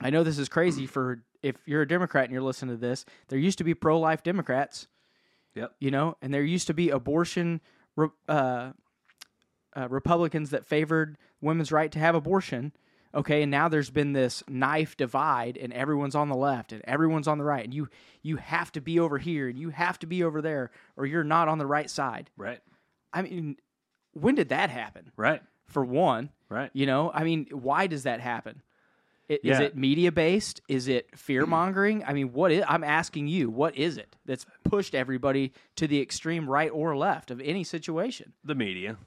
I 0.00 0.10
know 0.10 0.24
this 0.24 0.38
is 0.38 0.48
crazy 0.48 0.86
for 0.86 1.22
if 1.42 1.56
you're 1.66 1.82
a 1.82 1.88
Democrat 1.88 2.24
and 2.24 2.32
you're 2.32 2.42
listening 2.42 2.74
to 2.74 2.80
this, 2.80 3.04
there 3.28 3.38
used 3.38 3.58
to 3.58 3.64
be 3.64 3.74
pro 3.74 3.98
life 3.98 4.22
Democrats, 4.24 4.88
Yep. 5.54 5.72
you 5.78 5.90
know, 5.92 6.16
and 6.20 6.34
there 6.34 6.42
used 6.42 6.66
to 6.66 6.74
be 6.74 6.90
abortion 6.90 7.60
uh, 7.96 8.08
uh, 8.28 8.72
Republicans 9.88 10.50
that 10.50 10.66
favored 10.66 11.16
women's 11.40 11.70
right 11.70 11.92
to 11.92 11.98
have 12.00 12.14
abortion. 12.16 12.72
Okay, 13.14 13.42
and 13.42 13.50
now 13.50 13.68
there's 13.68 13.88
been 13.90 14.12
this 14.12 14.42
knife 14.48 14.96
divide, 14.96 15.56
and 15.56 15.72
everyone's 15.72 16.14
on 16.14 16.28
the 16.28 16.36
left 16.36 16.72
and 16.72 16.82
everyone's 16.84 17.26
on 17.28 17.38
the 17.38 17.44
right, 17.44 17.64
and 17.64 17.72
you 17.72 17.88
you 18.22 18.36
have 18.36 18.70
to 18.72 18.80
be 18.80 18.98
over 19.00 19.16
here 19.18 19.48
and 19.48 19.58
you 19.58 19.70
have 19.70 19.98
to 20.00 20.06
be 20.06 20.22
over 20.22 20.42
there, 20.42 20.70
or 20.96 21.06
you're 21.06 21.24
not 21.24 21.48
on 21.48 21.58
the 21.58 21.66
right 21.66 21.88
side. 21.88 22.28
Right. 22.36 22.60
I 23.12 23.22
mean, 23.22 23.56
when 24.12 24.34
did 24.34 24.48
that 24.50 24.68
happen? 24.70 25.12
Right. 25.16 25.42
For 25.68 25.84
one, 25.84 26.30
Right. 26.48 26.70
you 26.74 26.86
know, 26.86 27.10
I 27.14 27.24
mean, 27.24 27.46
why 27.52 27.86
does 27.86 28.02
that 28.04 28.20
happen? 28.20 28.62
I- 29.30 29.40
Is 29.42 29.58
it 29.58 29.76
media 29.76 30.12
based? 30.12 30.60
Is 30.68 30.86
it 30.86 31.18
fear 31.18 31.46
mongering? 31.46 32.04
I 32.04 32.12
mean, 32.12 32.32
what 32.32 32.52
is? 32.52 32.64
I'm 32.68 32.84
asking 32.84 33.26
you, 33.28 33.50
what 33.50 33.76
is 33.76 33.96
it 33.96 34.14
that's 34.24 34.46
pushed 34.64 34.94
everybody 34.94 35.52
to 35.76 35.88
the 35.88 36.00
extreme 36.00 36.48
right 36.48 36.70
or 36.70 36.96
left 36.96 37.30
of 37.32 37.40
any 37.40 37.64
situation? 37.64 38.34
The 38.44 38.54
media. 38.54 38.98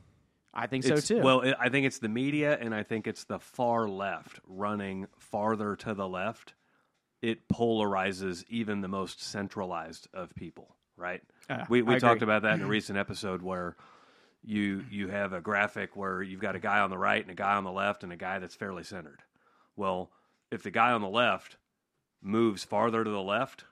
I 0.53 0.67
think 0.67 0.83
It's- 0.85 1.05
so 1.05 1.15
too. 1.15 1.21
Well, 1.21 1.41
it, 1.41 1.55
I 1.59 1.69
think 1.69 1.85
it's 1.85 1.99
the 1.99 2.09
media, 2.09 2.57
and 2.59 2.73
I 2.73 2.83
think 2.83 3.05
it's 3.07 3.23
the 3.25 3.39
far 3.39 3.87
left 3.87 4.39
running 4.47 5.07
farther 5.17 5.75
to 5.77 5.93
the 5.93 6.07
left. 6.07 6.53
It 7.21 7.47
polarizes 7.49 8.43
even 8.49 8.81
the 8.81 8.87
most 8.87 9.21
centralized 9.21 10.07
of 10.13 10.33
people. 10.35 10.75
Right? 10.97 11.21
Uh, 11.49 11.65
we 11.69 11.81
we 11.81 11.95
I 11.95 11.99
talked 11.99 12.21
agree. 12.21 12.25
about 12.33 12.41
that 12.43 12.55
in 12.55 12.61
a 12.61 12.67
recent 12.77 12.97
episode 12.97 13.41
where 13.41 13.75
you 14.43 14.83
you 14.89 15.07
have 15.09 15.33
a 15.33 15.41
graphic 15.41 15.95
where 15.95 16.21
you've 16.21 16.41
got 16.41 16.55
a 16.55 16.59
guy 16.59 16.79
on 16.79 16.89
the 16.89 16.97
right 16.97 17.21
and 17.21 17.31
a 17.31 17.35
guy 17.35 17.55
on 17.55 17.63
the 17.63 17.71
left 17.71 18.03
and 18.03 18.11
a 18.11 18.17
guy 18.17 18.39
that's 18.39 18.55
fairly 18.55 18.83
centered. 18.83 19.21
Well, 19.75 20.11
if 20.51 20.63
the 20.63 20.71
guy 20.71 20.91
on 20.91 21.01
the 21.01 21.09
left 21.09 21.57
moves 22.21 22.63
farther 22.63 23.03
to 23.03 23.09
the 23.09 23.21
left, 23.21 23.63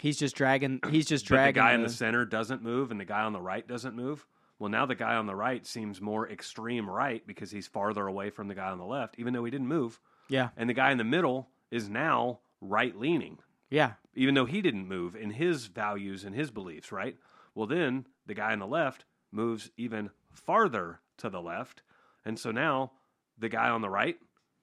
he's 0.00 0.18
just 0.18 0.34
dragging. 0.36 0.80
He's 0.90 1.06
just 1.06 1.24
but 1.26 1.30
the 1.30 1.34
dragging. 1.36 1.62
guy 1.62 1.72
in 1.74 1.82
the 1.82 1.88
center 1.90 2.24
doesn't 2.24 2.62
move 2.62 2.90
and 2.90 2.98
the 3.00 3.04
guy 3.04 3.22
on 3.22 3.32
the 3.32 3.40
right 3.40 3.66
doesn't 3.66 3.94
move. 3.94 4.26
Well, 4.60 4.68
now 4.70 4.84
the 4.86 4.94
guy 4.94 5.16
on 5.16 5.26
the 5.26 5.34
right 5.34 5.66
seems 5.66 6.00
more 6.00 6.28
extreme 6.30 6.88
right 6.88 7.26
because 7.26 7.50
he's 7.50 7.66
farther 7.66 8.06
away 8.06 8.28
from 8.30 8.46
the 8.46 8.54
guy 8.54 8.70
on 8.70 8.78
the 8.78 8.84
left, 8.84 9.18
even 9.18 9.32
though 9.32 9.44
he 9.44 9.50
didn't 9.50 9.66
move. 9.66 9.98
yeah, 10.28 10.50
And 10.56 10.68
the 10.70 10.74
guy 10.74 10.92
in 10.92 10.98
the 10.98 11.02
middle 11.04 11.48
is 11.70 11.88
now 11.88 12.40
right 12.60 12.94
leaning, 12.94 13.38
yeah, 13.70 13.94
even 14.14 14.34
though 14.34 14.44
he 14.44 14.60
didn't 14.60 14.86
move 14.86 15.16
in 15.16 15.30
his 15.30 15.66
values 15.66 16.24
and 16.24 16.34
his 16.36 16.50
beliefs, 16.50 16.92
right? 16.92 17.16
Well, 17.54 17.66
then 17.66 18.06
the 18.26 18.34
guy 18.34 18.52
on 18.52 18.58
the 18.58 18.66
left 18.66 19.06
moves 19.32 19.70
even 19.78 20.10
farther 20.30 21.00
to 21.16 21.30
the 21.30 21.40
left. 21.40 21.82
And 22.24 22.38
so 22.38 22.50
now 22.50 22.92
the 23.38 23.48
guy 23.48 23.70
on 23.70 23.80
the 23.80 23.88
right 23.88 24.18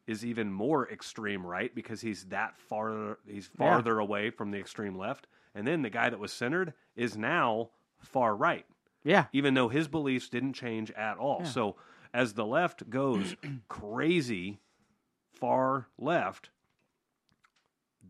is 0.05 0.23
even 0.23 0.51
more 0.53 0.89
extreme 0.91 1.45
right 1.45 1.73
because 1.73 2.01
he's 2.01 2.25
that 2.25 2.57
far 2.59 3.17
he's 3.27 3.49
Yeah. 3.59 3.65
farther 3.65 3.97
away 3.99 4.29
from 4.29 4.51
the 4.51 4.59
extreme 4.59 4.95
left. 4.95 5.25
And 5.55 5.65
then 5.65 5.81
the 5.81 5.89
guy 5.89 6.09
that 6.11 6.19
was 6.19 6.31
centered 6.31 6.73
is 6.95 7.17
now 7.17 7.71
far 7.99 8.35
right 8.35 8.65
yeah, 9.07 9.25
even 9.33 9.53
though 9.53 9.69
his 9.69 9.87
beliefs 9.87 10.29
didn't 10.29 10.53
change 10.53 10.91
at 10.91 11.17
all. 11.17 11.45
So 11.45 11.75
as 12.13 12.33
the 12.33 12.45
left 12.45 12.89
goes 12.89 13.35
crazy 13.69 14.59
far 15.31 15.87
left, 15.97 16.49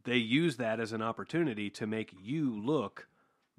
they 0.03 0.17
use 0.17 0.57
that 0.57 0.79
as 0.79 0.91
an 0.91 1.01
opportunity 1.01 1.69
to 1.71 1.87
make 1.87 2.13
you 2.21 2.55
look 2.61 3.07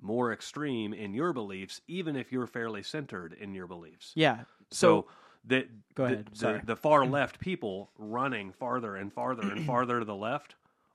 more 0.00 0.32
extreme 0.32 0.92
in 0.94 1.12
your 1.12 1.32
beliefs, 1.32 1.80
even 1.88 2.16
if 2.16 2.30
you're 2.32 2.46
fairly 2.46 2.82
centered 2.82 3.32
in 3.32 3.54
your 3.54 3.66
beliefs. 3.66 4.12
Yeah. 4.14 4.40
So, 4.70 5.02
So, 5.02 5.06
the, 5.44 5.66
Go 5.94 6.06
the- 6.06 6.12
ahead, 6.14 6.26
the, 6.36 6.60
the 6.64 6.76
far 6.76 7.04
left 7.06 7.40
people 7.40 7.90
running 7.98 8.52
farther 8.52 8.96
and 8.96 9.12
farther 9.12 9.42
and 9.50 9.64
farther 9.66 9.98
to 9.98 10.04
the 10.04 10.14
left 10.14 10.54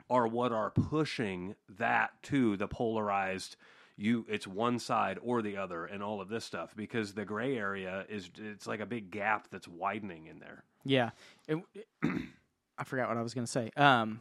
are 0.10 0.28
what 0.28 0.52
are 0.52 0.70
pushing 0.72 1.56
that 1.78 2.12
to 2.24 2.56
the 2.58 2.68
polarized 2.68 3.56
you 3.98 4.26
it's 4.30 4.48
one 4.48 4.80
side 4.80 5.20
or 5.22 5.42
the 5.42 5.58
other 5.58 5.86
and 5.86 6.02
all 6.02 6.20
of 6.22 6.28
this 6.30 6.44
stuff 6.46 6.76
because 6.76 7.14
the 7.14 7.26
gray 7.26 7.56
area 7.58 8.06
is 8.10 8.30
it's 8.38 8.66
like 8.68 8.80
a 8.80 8.86
big 8.86 9.12
gap 9.12 9.48
that's 9.52 9.68
widening 9.68 10.28
in 10.28 10.40
there. 10.40 10.64
yeah. 10.84 11.12
It- 11.48 11.64
I 12.78 12.84
forgot 12.86 13.08
what 13.10 13.18
I 13.18 13.22
was 13.22 13.36
going 13.36 13.46
to 13.46 13.52
say. 13.52 13.70
Um, 13.78 14.20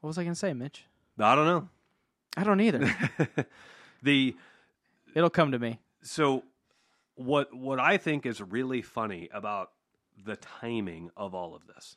what 0.00 0.06
was 0.08 0.18
I 0.18 0.22
going 0.22 0.34
to 0.34 0.38
say, 0.38 0.54
Mitch? 0.54 0.84
I 1.18 1.34
don't 1.34 1.46
know. 1.46 1.68
I 2.36 2.44
don't 2.44 2.60
either. 2.60 2.94
the 4.02 4.36
It'll 5.14 5.30
come 5.30 5.50
to 5.52 5.58
me. 5.58 5.80
so 6.02 6.44
what 7.16 7.52
what 7.54 7.80
I 7.80 7.96
think 7.96 8.26
is 8.26 8.40
really 8.42 8.82
funny 8.82 9.28
about 9.32 9.70
the 10.22 10.36
timing 10.36 11.10
of 11.16 11.34
all 11.34 11.54
of 11.54 11.66
this. 11.66 11.96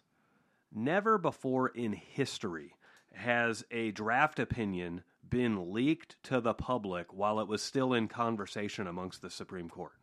Never 0.73 1.17
before 1.17 1.67
in 1.69 1.93
history 1.93 2.73
has 3.13 3.63
a 3.71 3.91
draft 3.91 4.39
opinion 4.39 5.03
been 5.27 5.73
leaked 5.73 6.15
to 6.23 6.41
the 6.41 6.53
public 6.53 7.13
while 7.13 7.39
it 7.39 7.47
was 7.47 7.61
still 7.61 7.93
in 7.93 8.07
conversation 8.07 8.87
amongst 8.87 9.21
the 9.21 9.29
Supreme 9.29 9.69
Court, 9.69 9.93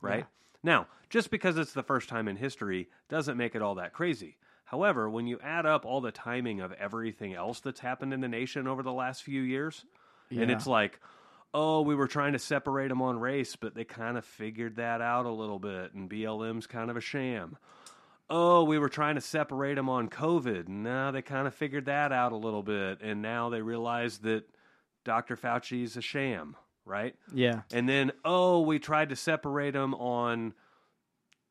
right? 0.00 0.20
Yeah. 0.20 0.24
Now, 0.64 0.86
just 1.10 1.30
because 1.30 1.58
it's 1.58 1.72
the 1.72 1.82
first 1.82 2.08
time 2.08 2.28
in 2.28 2.36
history 2.36 2.88
doesn't 3.08 3.36
make 3.36 3.54
it 3.54 3.62
all 3.62 3.76
that 3.76 3.92
crazy. 3.92 4.36
However, 4.64 5.10
when 5.10 5.26
you 5.26 5.38
add 5.42 5.66
up 5.66 5.84
all 5.84 6.00
the 6.00 6.12
timing 6.12 6.60
of 6.60 6.72
everything 6.72 7.34
else 7.34 7.60
that's 7.60 7.80
happened 7.80 8.14
in 8.14 8.20
the 8.20 8.28
nation 8.28 8.66
over 8.66 8.82
the 8.82 8.92
last 8.92 9.22
few 9.22 9.42
years, 9.42 9.84
and 10.30 10.50
it's 10.50 10.66
like, 10.66 10.98
oh, 11.52 11.82
we 11.82 11.94
were 11.94 12.08
trying 12.08 12.32
to 12.32 12.38
separate 12.38 12.88
them 12.88 13.02
on 13.02 13.18
race, 13.18 13.54
but 13.56 13.74
they 13.74 13.84
kind 13.84 14.16
of 14.16 14.24
figured 14.24 14.76
that 14.76 15.02
out 15.02 15.26
a 15.26 15.30
little 15.30 15.58
bit, 15.58 15.92
and 15.92 16.08
BLM's 16.08 16.66
kind 16.66 16.90
of 16.90 16.96
a 16.96 17.02
sham. 17.02 17.58
Oh, 18.30 18.64
we 18.64 18.78
were 18.78 18.88
trying 18.88 19.16
to 19.16 19.20
separate 19.20 19.74
them 19.74 19.90
on 19.90 20.08
COVID, 20.08 20.68
and 20.68 20.82
now 20.82 21.10
they 21.10 21.20
kind 21.20 21.46
of 21.46 21.54
figured 21.54 21.84
that 21.84 22.12
out 22.12 22.32
a 22.32 22.36
little 22.36 22.62
bit, 22.62 23.02
and 23.02 23.20
now 23.20 23.50
they 23.50 23.60
realize 23.60 24.18
that 24.18 24.44
Dr. 25.04 25.36
Fauci's 25.36 25.96
a 25.96 26.00
sham, 26.00 26.56
right? 26.84 27.14
Yeah. 27.34 27.62
And 27.72 27.88
then, 27.88 28.12
oh, 28.24 28.60
we 28.60 28.78
tried 28.78 29.08
to 29.10 29.16
separate 29.16 29.72
them 29.72 29.94
on 29.94 30.54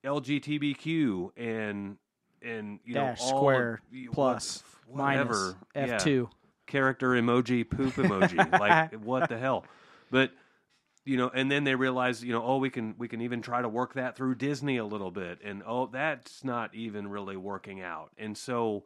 LGBTQ 0.05 1.31
and 1.37 1.97
and 2.43 2.79
you 2.83 2.95
Dash, 2.95 3.19
know 3.19 3.25
all 3.25 3.37
square, 3.37 3.81
of, 4.07 4.13
plus, 4.13 4.63
whatever 4.87 5.55
minus, 5.75 6.03
F2. 6.03 6.29
character 6.65 7.09
emoji, 7.09 7.69
poop 7.69 7.93
emoji. 7.93 8.51
like 8.59 8.93
what 8.95 9.29
the 9.29 9.37
hell? 9.37 9.65
But 10.09 10.31
you 11.05 11.17
know, 11.17 11.29
and 11.33 11.51
then 11.51 11.63
they 11.63 11.75
realize, 11.75 12.23
you 12.23 12.33
know, 12.33 12.43
oh, 12.43 12.57
we 12.57 12.69
can 12.69 12.95
we 12.97 13.07
can 13.07 13.21
even 13.21 13.41
try 13.41 13.61
to 13.61 13.69
work 13.69 13.93
that 13.93 14.15
through 14.15 14.35
Disney 14.35 14.77
a 14.77 14.85
little 14.85 15.11
bit, 15.11 15.39
and 15.43 15.61
oh, 15.65 15.87
that's 15.87 16.43
not 16.43 16.73
even 16.73 17.07
really 17.07 17.37
working 17.37 17.81
out. 17.81 18.11
And 18.17 18.37
so, 18.37 18.83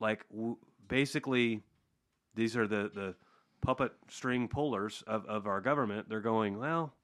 like, 0.00 0.26
w- 0.30 0.56
basically, 0.88 1.62
these 2.34 2.56
are 2.56 2.66
the 2.66 2.90
the 2.94 3.14
puppet 3.64 3.92
string 4.08 4.46
pullers 4.48 5.02
of 5.06 5.24
of 5.26 5.46
our 5.46 5.60
government. 5.60 6.08
They're 6.08 6.20
going, 6.20 6.58
well, 6.58 6.94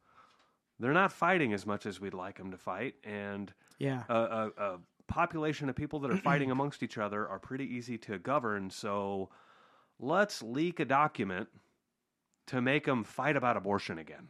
they're 0.78 0.92
not 0.92 1.12
fighting 1.12 1.52
as 1.52 1.66
much 1.66 1.86
as 1.86 2.00
we'd 2.00 2.14
like 2.14 2.38
them 2.38 2.50
to 2.52 2.58
fight, 2.58 2.94
and 3.04 3.52
Yeah. 3.78 4.04
a, 4.08 4.14
a, 4.14 4.50
a 4.58 4.78
population 5.08 5.68
of 5.68 5.76
people 5.76 5.98
that 6.00 6.10
are 6.10 6.16
fighting 6.16 6.50
amongst 6.56 6.82
each 6.82 6.98
other 6.98 7.28
are 7.28 7.38
pretty 7.38 7.64
easy 7.64 7.98
to 7.98 8.18
govern. 8.18 8.70
So 8.70 9.30
let's 9.98 10.42
leak 10.42 10.80
a 10.80 10.84
document 10.84 11.48
to 12.46 12.60
make 12.60 12.84
them 12.86 13.04
fight 13.04 13.36
about 13.36 13.56
abortion 13.56 13.98
again, 13.98 14.28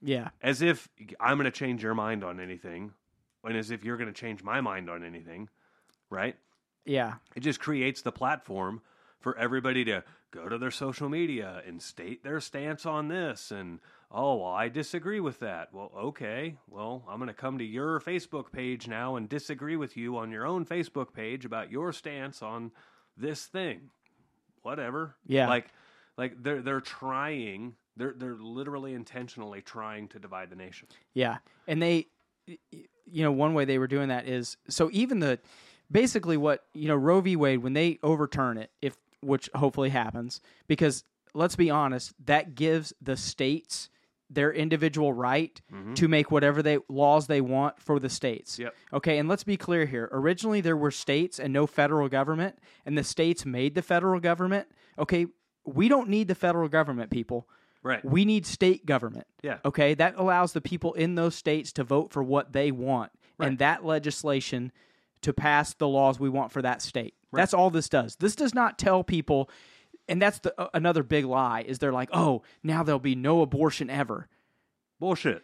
Yeah. 0.00 0.28
as 0.42 0.62
if 0.62 0.88
I'm 1.18 1.36
going 1.36 1.44
to 1.44 1.50
change 1.50 1.82
your 1.82 1.94
mind 1.94 2.24
on 2.24 2.40
anything, 2.40 2.92
and 3.44 3.56
as 3.56 3.70
if 3.70 3.84
you're 3.84 3.96
going 3.96 4.12
to 4.12 4.18
change 4.20 4.42
my 4.42 4.60
mind 4.60 4.88
on 4.90 5.02
anything, 5.04 5.48
right? 6.10 6.36
Yeah. 6.84 7.14
It 7.36 7.40
just 7.40 7.60
creates 7.60 8.02
the 8.02 8.12
platform 8.12 8.80
for 9.18 9.36
everybody 9.36 9.84
to 9.86 10.02
go 10.30 10.48
to 10.48 10.58
their 10.58 10.70
social 10.70 11.08
media 11.08 11.62
and 11.66 11.80
state 11.82 12.22
their 12.22 12.40
stance 12.40 12.86
on 12.86 13.08
this 13.08 13.50
and 13.50 13.80
oh 14.10 14.36
well 14.36 14.52
i 14.52 14.68
disagree 14.68 15.20
with 15.20 15.40
that. 15.40 15.72
Well 15.72 15.90
okay. 15.96 16.56
Well 16.68 17.04
i'm 17.08 17.18
going 17.18 17.28
to 17.28 17.34
come 17.34 17.58
to 17.58 17.64
your 17.64 18.00
facebook 18.00 18.52
page 18.52 18.88
now 18.88 19.16
and 19.16 19.28
disagree 19.28 19.76
with 19.76 19.96
you 19.96 20.16
on 20.16 20.30
your 20.30 20.46
own 20.46 20.64
facebook 20.64 21.12
page 21.12 21.44
about 21.44 21.70
your 21.70 21.92
stance 21.92 22.42
on 22.42 22.72
this 23.16 23.46
thing. 23.46 23.90
Whatever. 24.62 25.16
Yeah. 25.26 25.48
like 25.48 25.68
like 26.16 26.42
they're 26.42 26.62
they're 26.62 26.80
trying 26.80 27.74
they're 27.96 28.14
they're 28.16 28.36
literally 28.36 28.94
intentionally 28.94 29.62
trying 29.62 30.08
to 30.08 30.18
divide 30.18 30.50
the 30.50 30.56
nation. 30.56 30.88
Yeah, 31.14 31.38
and 31.66 31.82
they, 31.82 32.06
you 32.46 33.22
know, 33.22 33.32
one 33.32 33.54
way 33.54 33.64
they 33.64 33.78
were 33.78 33.86
doing 33.86 34.08
that 34.08 34.26
is 34.26 34.56
so 34.68 34.88
even 34.92 35.20
the, 35.20 35.38
basically 35.90 36.36
what 36.36 36.64
you 36.72 36.88
know 36.88 36.96
Roe 36.96 37.20
v. 37.20 37.36
Wade 37.36 37.62
when 37.62 37.74
they 37.74 37.98
overturn 38.02 38.58
it, 38.58 38.70
if 38.80 38.96
which 39.20 39.48
hopefully 39.54 39.90
happens, 39.90 40.40
because 40.66 41.04
let's 41.34 41.56
be 41.56 41.70
honest, 41.70 42.14
that 42.24 42.54
gives 42.54 42.92
the 43.00 43.16
states 43.16 43.88
their 44.32 44.52
individual 44.52 45.12
right 45.12 45.60
mm-hmm. 45.72 45.94
to 45.94 46.06
make 46.06 46.30
whatever 46.30 46.62
they 46.62 46.78
laws 46.88 47.26
they 47.26 47.40
want 47.40 47.80
for 47.80 47.98
the 47.98 48.08
states. 48.08 48.58
Yep. 48.58 48.74
Okay, 48.92 49.18
and 49.18 49.28
let's 49.28 49.44
be 49.44 49.56
clear 49.56 49.86
here. 49.86 50.08
Originally 50.12 50.60
there 50.60 50.76
were 50.76 50.92
states 50.92 51.40
and 51.40 51.52
no 51.52 51.66
federal 51.66 52.08
government, 52.08 52.58
and 52.86 52.96
the 52.96 53.04
states 53.04 53.44
made 53.44 53.74
the 53.74 53.82
federal 53.82 54.20
government. 54.20 54.68
Okay, 54.98 55.26
we 55.64 55.88
don't 55.88 56.08
need 56.08 56.28
the 56.28 56.34
federal 56.34 56.68
government, 56.68 57.10
people. 57.10 57.48
right 57.82 58.04
We 58.04 58.24
need 58.24 58.46
state 58.46 58.86
government. 58.86 59.26
Yeah. 59.42 59.58
Okay. 59.64 59.94
That 59.94 60.14
allows 60.16 60.52
the 60.52 60.60
people 60.60 60.94
in 60.94 61.16
those 61.16 61.34
states 61.34 61.72
to 61.72 61.84
vote 61.84 62.12
for 62.12 62.22
what 62.22 62.52
they 62.52 62.70
want 62.70 63.12
and 63.38 63.58
that 63.58 63.84
legislation 63.84 64.70
to 65.22 65.32
pass 65.32 65.74
the 65.74 65.88
laws 65.88 66.20
we 66.20 66.28
want 66.28 66.52
for 66.52 66.62
that 66.62 66.82
state. 66.82 67.14
That's 67.32 67.54
all 67.54 67.70
this 67.70 67.88
does. 67.88 68.16
This 68.16 68.34
does 68.34 68.54
not 68.54 68.78
tell 68.78 69.04
people, 69.04 69.48
and 70.08 70.20
that's 70.20 70.38
the, 70.40 70.58
uh, 70.60 70.68
another 70.74 71.02
big 71.02 71.24
lie, 71.24 71.62
is 71.66 71.78
they're 71.78 71.92
like, 71.92 72.08
oh, 72.12 72.42
now 72.62 72.82
there'll 72.82 72.98
be 72.98 73.14
no 73.14 73.42
abortion 73.42 73.88
ever. 73.90 74.28
bullshit 74.98 75.42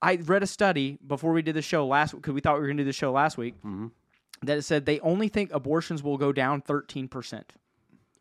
I 0.00 0.16
read 0.16 0.42
a 0.42 0.46
study 0.46 0.98
before 1.06 1.32
we 1.32 1.42
did 1.42 1.54
the 1.54 1.62
show 1.62 1.86
last 1.86 2.14
because 2.14 2.32
we 2.32 2.40
thought 2.40 2.54
we 2.54 2.60
were 2.60 2.66
going 2.68 2.76
to 2.78 2.82
do 2.84 2.88
the 2.88 2.92
show 2.92 3.12
last 3.12 3.36
week 3.36 3.54
that 4.42 4.58
it 4.58 4.62
said 4.62 4.86
they 4.86 5.00
only 5.00 5.28
think 5.28 5.52
abortions 5.52 6.02
will 6.02 6.16
go 6.18 6.32
down 6.32 6.62
13% 6.62 7.42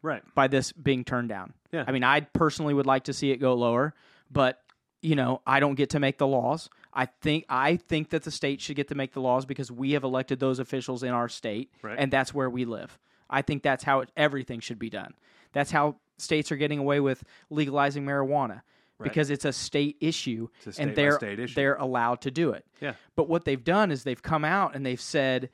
right 0.01 0.23
by 0.35 0.47
this 0.47 0.71
being 0.71 1.03
turned 1.03 1.29
down. 1.29 1.53
Yeah. 1.71 1.83
I 1.87 1.91
mean, 1.91 2.03
I 2.03 2.21
personally 2.21 2.73
would 2.73 2.85
like 2.85 3.05
to 3.05 3.13
see 3.13 3.31
it 3.31 3.37
go 3.37 3.53
lower, 3.53 3.93
but 4.31 4.61
you 5.01 5.15
know, 5.15 5.41
I 5.45 5.59
don't 5.59 5.75
get 5.75 5.91
to 5.91 5.99
make 5.99 6.17
the 6.17 6.27
laws. 6.27 6.69
I 6.93 7.05
think 7.05 7.45
I 7.49 7.75
think 7.75 8.09
that 8.09 8.23
the 8.23 8.31
state 8.31 8.59
should 8.61 8.75
get 8.75 8.87
to 8.87 8.95
make 8.95 9.13
the 9.13 9.21
laws 9.21 9.45
because 9.45 9.71
we 9.71 9.91
have 9.91 10.03
elected 10.03 10.39
those 10.39 10.59
officials 10.59 11.03
in 11.03 11.09
our 11.09 11.29
state, 11.29 11.69
Right. 11.83 11.95
and 11.99 12.11
that's 12.11 12.33
where 12.33 12.49
we 12.49 12.65
live. 12.65 12.97
I 13.29 13.41
think 13.41 13.63
that's 13.63 13.83
how 13.83 14.01
it, 14.01 14.09
everything 14.15 14.59
should 14.59 14.79
be 14.79 14.89
done. 14.89 15.13
That's 15.53 15.71
how 15.71 15.95
states 16.17 16.51
are 16.51 16.55
getting 16.55 16.79
away 16.79 16.99
with 16.99 17.23
legalizing 17.49 18.05
marijuana 18.05 18.61
because 19.01 19.29
it's 19.29 19.45
a 19.45 19.51
state 19.51 19.97
issue, 19.99 20.47
a 20.65 20.67
and 20.67 20.73
state 20.73 20.87
by 20.87 20.93
they're 20.95 21.19
issue. 21.39 21.53
they're 21.53 21.75
allowed 21.75 22.21
to 22.21 22.31
do 22.31 22.51
it. 22.51 22.65
Yeah. 22.79 22.93
But 23.15 23.27
what 23.27 23.45
they've 23.45 23.63
done 23.63 23.91
is 23.91 24.03
they've 24.03 24.21
come 24.21 24.45
out 24.45 24.75
and 24.75 24.85
they've 24.85 25.01
said, 25.01 25.49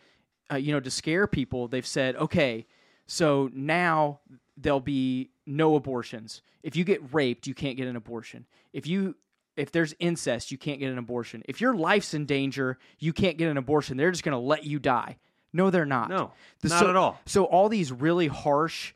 uh, 0.51 0.57
you 0.57 0.71
know, 0.71 0.79
to 0.79 0.91
scare 0.91 1.27
people, 1.27 1.67
they've 1.67 1.85
said, 1.85 2.15
okay, 2.17 2.67
so 3.07 3.49
now 3.53 4.19
there'll 4.57 4.79
be 4.79 5.31
no 5.45 5.75
abortions. 5.75 6.41
If 6.63 6.75
you 6.75 6.83
get 6.83 7.13
raped, 7.13 7.47
you 7.47 7.53
can't 7.53 7.77
get 7.77 7.87
an 7.87 7.95
abortion. 7.95 8.45
If 8.73 8.85
you 8.85 9.15
if 9.57 9.71
there's 9.71 9.93
incest, 9.99 10.49
you 10.51 10.57
can't 10.57 10.79
get 10.79 10.91
an 10.91 10.97
abortion. 10.97 11.43
If 11.45 11.59
your 11.59 11.75
life's 11.75 12.13
in 12.13 12.25
danger, 12.25 12.77
you 12.99 13.11
can't 13.11 13.37
get 13.37 13.49
an 13.49 13.57
abortion. 13.57 13.97
They're 13.97 14.11
just 14.11 14.23
going 14.23 14.31
to 14.31 14.39
let 14.39 14.63
you 14.63 14.79
die. 14.79 15.17
No, 15.53 15.69
they're 15.69 15.85
not. 15.85 16.09
No, 16.09 16.31
The- 16.61 16.69
not 16.69 16.79
so- 16.79 16.89
at 16.89 16.95
all. 16.95 17.19
So 17.25 17.45
all 17.45 17.69
these 17.69 17.91
really 17.91 18.27
harsh, 18.27 18.93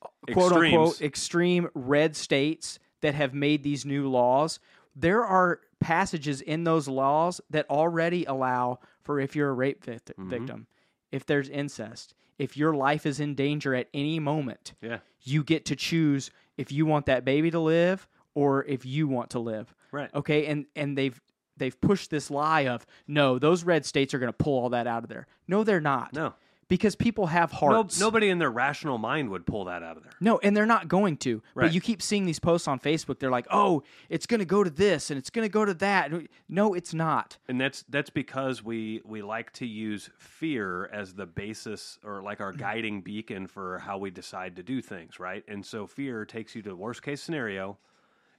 quote 0.00 0.52
Extremes. 0.52 0.74
unquote, 0.74 1.02
extreme 1.02 1.68
red 1.74 2.16
states 2.16 2.78
that 3.00 3.14
have 3.14 3.34
made 3.34 3.62
these 3.62 3.84
new 3.84 4.08
laws, 4.08 4.58
there 4.96 5.24
are 5.24 5.60
passages 5.80 6.40
in 6.40 6.64
those 6.64 6.88
laws 6.88 7.40
that 7.50 7.68
already 7.68 8.24
allow 8.24 8.78
for 9.02 9.20
if 9.20 9.36
you're 9.36 9.50
a 9.50 9.52
rape 9.52 9.84
Mm-hmm. 9.84 10.28
victim, 10.30 10.66
if 11.12 11.26
there's 11.26 11.48
incest, 11.48 12.14
if 12.38 12.56
your 12.56 12.74
life 12.74 13.04
is 13.06 13.20
in 13.20 13.34
danger 13.34 13.74
at 13.74 13.88
any 13.94 14.18
moment, 14.18 14.72
yeah 14.80 14.98
you 15.26 15.42
get 15.42 15.64
to 15.66 15.74
choose 15.76 16.30
if 16.58 16.70
you 16.70 16.84
want 16.86 17.06
that 17.06 17.24
baby 17.24 17.50
to 17.50 17.58
live 17.58 18.06
or 18.34 18.62
if 18.66 18.84
you 18.84 19.08
want 19.08 19.30
to 19.30 19.38
live. 19.38 19.74
right 19.92 20.10
Okay, 20.14 20.46
and 20.46 20.66
and 20.76 20.96
they've 20.98 21.20
they've 21.56 21.78
pushed 21.80 22.10
this 22.10 22.30
lie 22.30 22.66
of 22.66 22.86
no, 23.06 23.38
those 23.38 23.64
red 23.64 23.84
states 23.84 24.14
are 24.14 24.18
going 24.18 24.32
to 24.32 24.36
pull 24.36 24.58
all 24.58 24.70
that 24.70 24.86
out 24.86 25.02
of 25.02 25.08
there. 25.08 25.26
No, 25.48 25.64
they're 25.64 25.80
not. 25.80 26.12
no 26.12 26.34
because 26.68 26.96
people 26.96 27.26
have 27.26 27.52
No, 27.52 27.58
hearts. 27.58 28.00
nobody 28.00 28.28
in 28.28 28.38
their 28.38 28.50
rational 28.50 28.98
mind 28.98 29.30
would 29.30 29.46
pull 29.46 29.66
that 29.66 29.82
out 29.82 29.96
of 29.96 30.02
there. 30.02 30.12
No, 30.20 30.38
and 30.38 30.56
they're 30.56 30.66
not 30.66 30.88
going 30.88 31.16
to. 31.18 31.42
Right. 31.54 31.66
But 31.66 31.74
you 31.74 31.80
keep 31.80 32.02
seeing 32.02 32.26
these 32.26 32.38
posts 32.38 32.68
on 32.68 32.80
Facebook. 32.80 33.18
They're 33.18 33.30
like, 33.30 33.46
"Oh, 33.50 33.82
it's 34.08 34.26
going 34.26 34.40
to 34.40 34.46
go 34.46 34.64
to 34.64 34.70
this 34.70 35.10
and 35.10 35.18
it's 35.18 35.30
going 35.30 35.44
to 35.44 35.52
go 35.52 35.64
to 35.64 35.74
that." 35.74 36.12
No, 36.48 36.74
it's 36.74 36.94
not. 36.94 37.38
And 37.48 37.60
that's 37.60 37.84
that's 37.88 38.10
because 38.10 38.62
we 38.62 39.02
we 39.04 39.22
like 39.22 39.52
to 39.54 39.66
use 39.66 40.10
fear 40.18 40.86
as 40.86 41.14
the 41.14 41.26
basis 41.26 41.98
or 42.04 42.22
like 42.22 42.40
our 42.40 42.52
mm. 42.52 42.58
guiding 42.58 43.00
beacon 43.02 43.46
for 43.46 43.78
how 43.78 43.98
we 43.98 44.10
decide 44.10 44.56
to 44.56 44.62
do 44.62 44.80
things, 44.80 45.20
right? 45.20 45.44
And 45.48 45.64
so 45.64 45.86
fear 45.86 46.24
takes 46.24 46.54
you 46.54 46.62
to 46.62 46.70
the 46.70 46.76
worst 46.76 47.02
case 47.02 47.22
scenario 47.22 47.78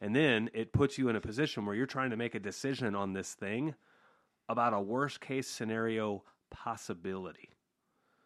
And 0.02 0.16
then 0.16 0.50
it 0.54 0.72
puts 0.74 0.98
you 0.98 1.10
in 1.10 1.16
a 1.16 1.22
position 1.22 1.66
where 1.66 1.76
you're 1.76 1.86
trying 1.86 2.10
to 2.12 2.18
make 2.18 2.36
a 2.36 2.40
decision 2.40 2.96
on 2.96 3.14
this 3.14 3.34
thing 3.34 3.76
about 4.50 4.74
a 4.74 4.80
worst 4.82 5.22
case 5.22 5.48
scenario 5.48 6.24
possibility. 6.52 7.50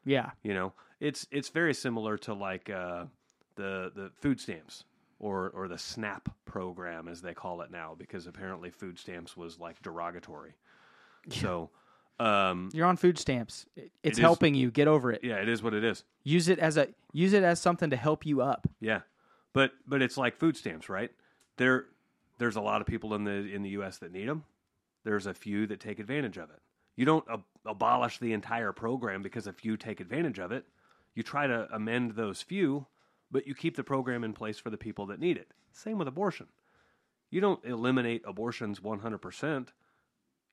Yeah. 0.06 0.32
You 0.44 0.54
know, 0.54 0.74
it's 1.00 1.28
it's 1.32 1.50
very 1.50 1.74
similar 1.74 2.18
to 2.20 2.34
like 2.34 2.70
uh, 2.70 3.06
the 3.56 3.92
the 3.96 4.12
food 4.22 4.40
stamps 4.40 4.84
or 5.20 5.50
or 5.54 5.68
the 5.68 5.78
SNAP 5.78 6.30
program 6.46 7.08
as 7.08 7.22
they 7.22 7.34
call 7.34 7.62
it 7.62 7.70
now 7.72 7.96
because 7.98 8.26
apparently 8.26 8.70
food 8.72 8.98
stamps 8.98 9.36
was 9.38 9.60
like 9.60 9.82
derogatory. 9.82 10.56
So, 11.30 11.70
um, 12.20 12.70
You're 12.74 12.88
on 12.88 12.96
food 12.98 13.20
stamps. 13.20 13.66
It- 13.76 13.92
It's 14.04 14.18
is- 14.18 14.22
helping 14.22 14.56
you 14.56 14.72
get 14.72 14.88
over 14.88 15.12
it. 15.12 15.22
yeah, 15.24 15.36
it 15.36 15.50
is 15.50 15.62
what 15.62 15.74
it 15.74 15.84
is. 15.84 16.04
Use 16.24 16.48
it 16.48 16.58
as 16.60 16.78
a 16.78 16.88
use 17.14 17.34
it 17.34 17.44
as 17.44 17.60
something 17.62 17.90
to 17.92 17.96
help 17.98 18.26
you 18.26 18.42
up. 18.42 18.68
Yeah, 18.80 19.02
but 19.54 19.72
but 19.86 20.02
it's 20.02 20.18
like 20.18 20.38
food 20.38 20.56
stamps, 20.58 20.90
right? 20.90 21.12
There, 21.60 21.86
there's 22.40 22.56
a 22.56 22.62
lot 22.62 22.82
of 22.82 22.88
people 22.88 23.14
in 23.14 23.24
the 23.24 23.32
in 23.54 23.62
the 23.62 23.70
U.S. 23.72 23.98
that 24.00 24.12
need 24.12 24.28
them. 24.28 24.44
There's 25.04 25.28
a 25.28 25.34
few 25.34 25.68
that 25.68 25.80
take 25.80 26.00
advantage 26.00 26.38
of 26.38 26.50
it. 26.50 26.60
You 26.96 27.06
don't 27.06 27.26
ab- 27.32 27.44
abolish 27.66 28.18
the 28.18 28.34
entire 28.34 28.72
program 28.74 29.22
because 29.22 29.46
a 29.48 29.54
few 29.54 29.78
take 29.78 30.00
advantage 30.00 30.40
of 30.40 30.52
it. 30.52 30.66
You 31.16 31.22
try 31.24 31.48
to 31.48 31.68
amend 31.72 32.12
those 32.16 32.42
few, 32.42 32.88
but 33.32 33.46
you 33.48 33.54
keep 33.56 33.76
the 33.76 33.84
program 33.84 34.24
in 34.24 34.34
place 34.34 34.58
for 34.58 34.70
the 34.70 34.78
people 34.78 35.06
that 35.08 35.20
need 35.20 35.38
it. 35.38 35.52
Same 35.72 35.98
with 35.98 36.08
abortion. 36.08 36.48
You 37.30 37.42
don't 37.42 37.64
eliminate 37.64 38.24
abortions 38.26 38.80
100%. 38.80 39.68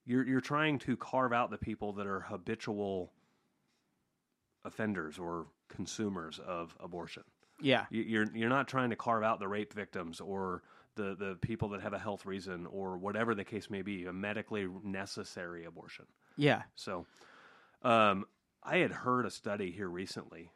You're 0.05 0.27
you're 0.27 0.41
trying 0.41 0.79
to 0.81 0.97
carve 0.97 1.33
out 1.33 1.51
the 1.51 1.59
people 1.59 1.93
that 1.95 2.07
are 2.07 2.21
habitual 2.21 3.13
offenders 4.65 5.19
or 5.19 5.47
consumers 5.69 6.39
of 6.45 6.77
abortion. 6.81 7.23
Yeah. 7.61 7.87
You- 7.91 8.03
You're 8.03 8.27
you're 8.35 8.49
not 8.49 8.69
trying 8.69 8.91
to 8.91 8.97
carve 8.97 9.23
out 9.23 9.41
the 9.41 9.49
rape 9.49 9.73
victims 9.73 10.21
or 10.21 10.63
the 10.97 11.15
the 11.19 11.39
people 11.41 11.69
that 11.71 11.81
have 11.83 11.93
a 11.93 11.99
health 11.99 12.27
reason 12.27 12.67
or 12.67 12.99
whatever 12.99 13.35
the 13.35 13.45
case 13.45 13.71
may 13.71 13.83
be, 13.83 14.07
a 14.07 14.13
medically 14.13 14.67
necessary 14.83 15.65
abortion. 15.65 16.07
Yeah. 16.37 16.63
So, 16.75 17.07
um, 17.83 18.27
I 18.63 18.79
had 18.79 18.91
heard 18.91 19.27
a 19.27 19.31
study 19.31 19.71
here 19.71 19.89
recently, 19.89 20.51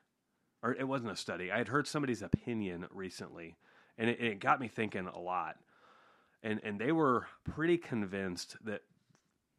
or 0.63 0.75
it 0.75 0.89
wasn't 0.89 1.13
a 1.13 1.17
study. 1.17 1.53
I 1.53 1.59
had 1.59 1.69
heard 1.69 1.87
somebody's 1.87 2.23
opinion 2.23 2.87
recently, 2.91 3.57
and 3.97 4.11
it, 4.11 4.21
it 4.21 4.41
got 4.41 4.61
me 4.61 4.69
thinking 4.69 5.07
a 5.07 5.19
lot. 5.19 5.57
And 6.43 6.61
and 6.65 6.81
they 6.81 6.93
were 6.93 7.27
pretty 7.45 7.79
convinced 7.79 8.57
that 8.65 8.81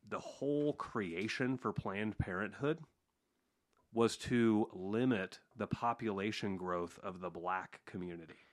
the 0.09 0.19
whole 0.19 0.73
creation 0.73 1.57
for 1.57 1.71
Planned 1.71 2.17
Parenthood 2.17 2.79
was 3.93 4.17
to 4.17 4.67
limit 4.73 5.39
the 5.57 5.67
population 5.67 6.57
growth 6.57 6.99
of 7.03 7.19
the 7.19 7.29
black 7.29 7.81
community. 7.85 8.45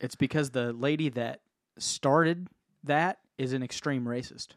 It's 0.00 0.14
because 0.14 0.50
the 0.50 0.72
lady 0.72 1.08
that 1.10 1.40
started 1.78 2.48
that 2.84 3.18
is 3.38 3.52
an 3.52 3.62
extreme 3.62 4.04
racist. 4.04 4.48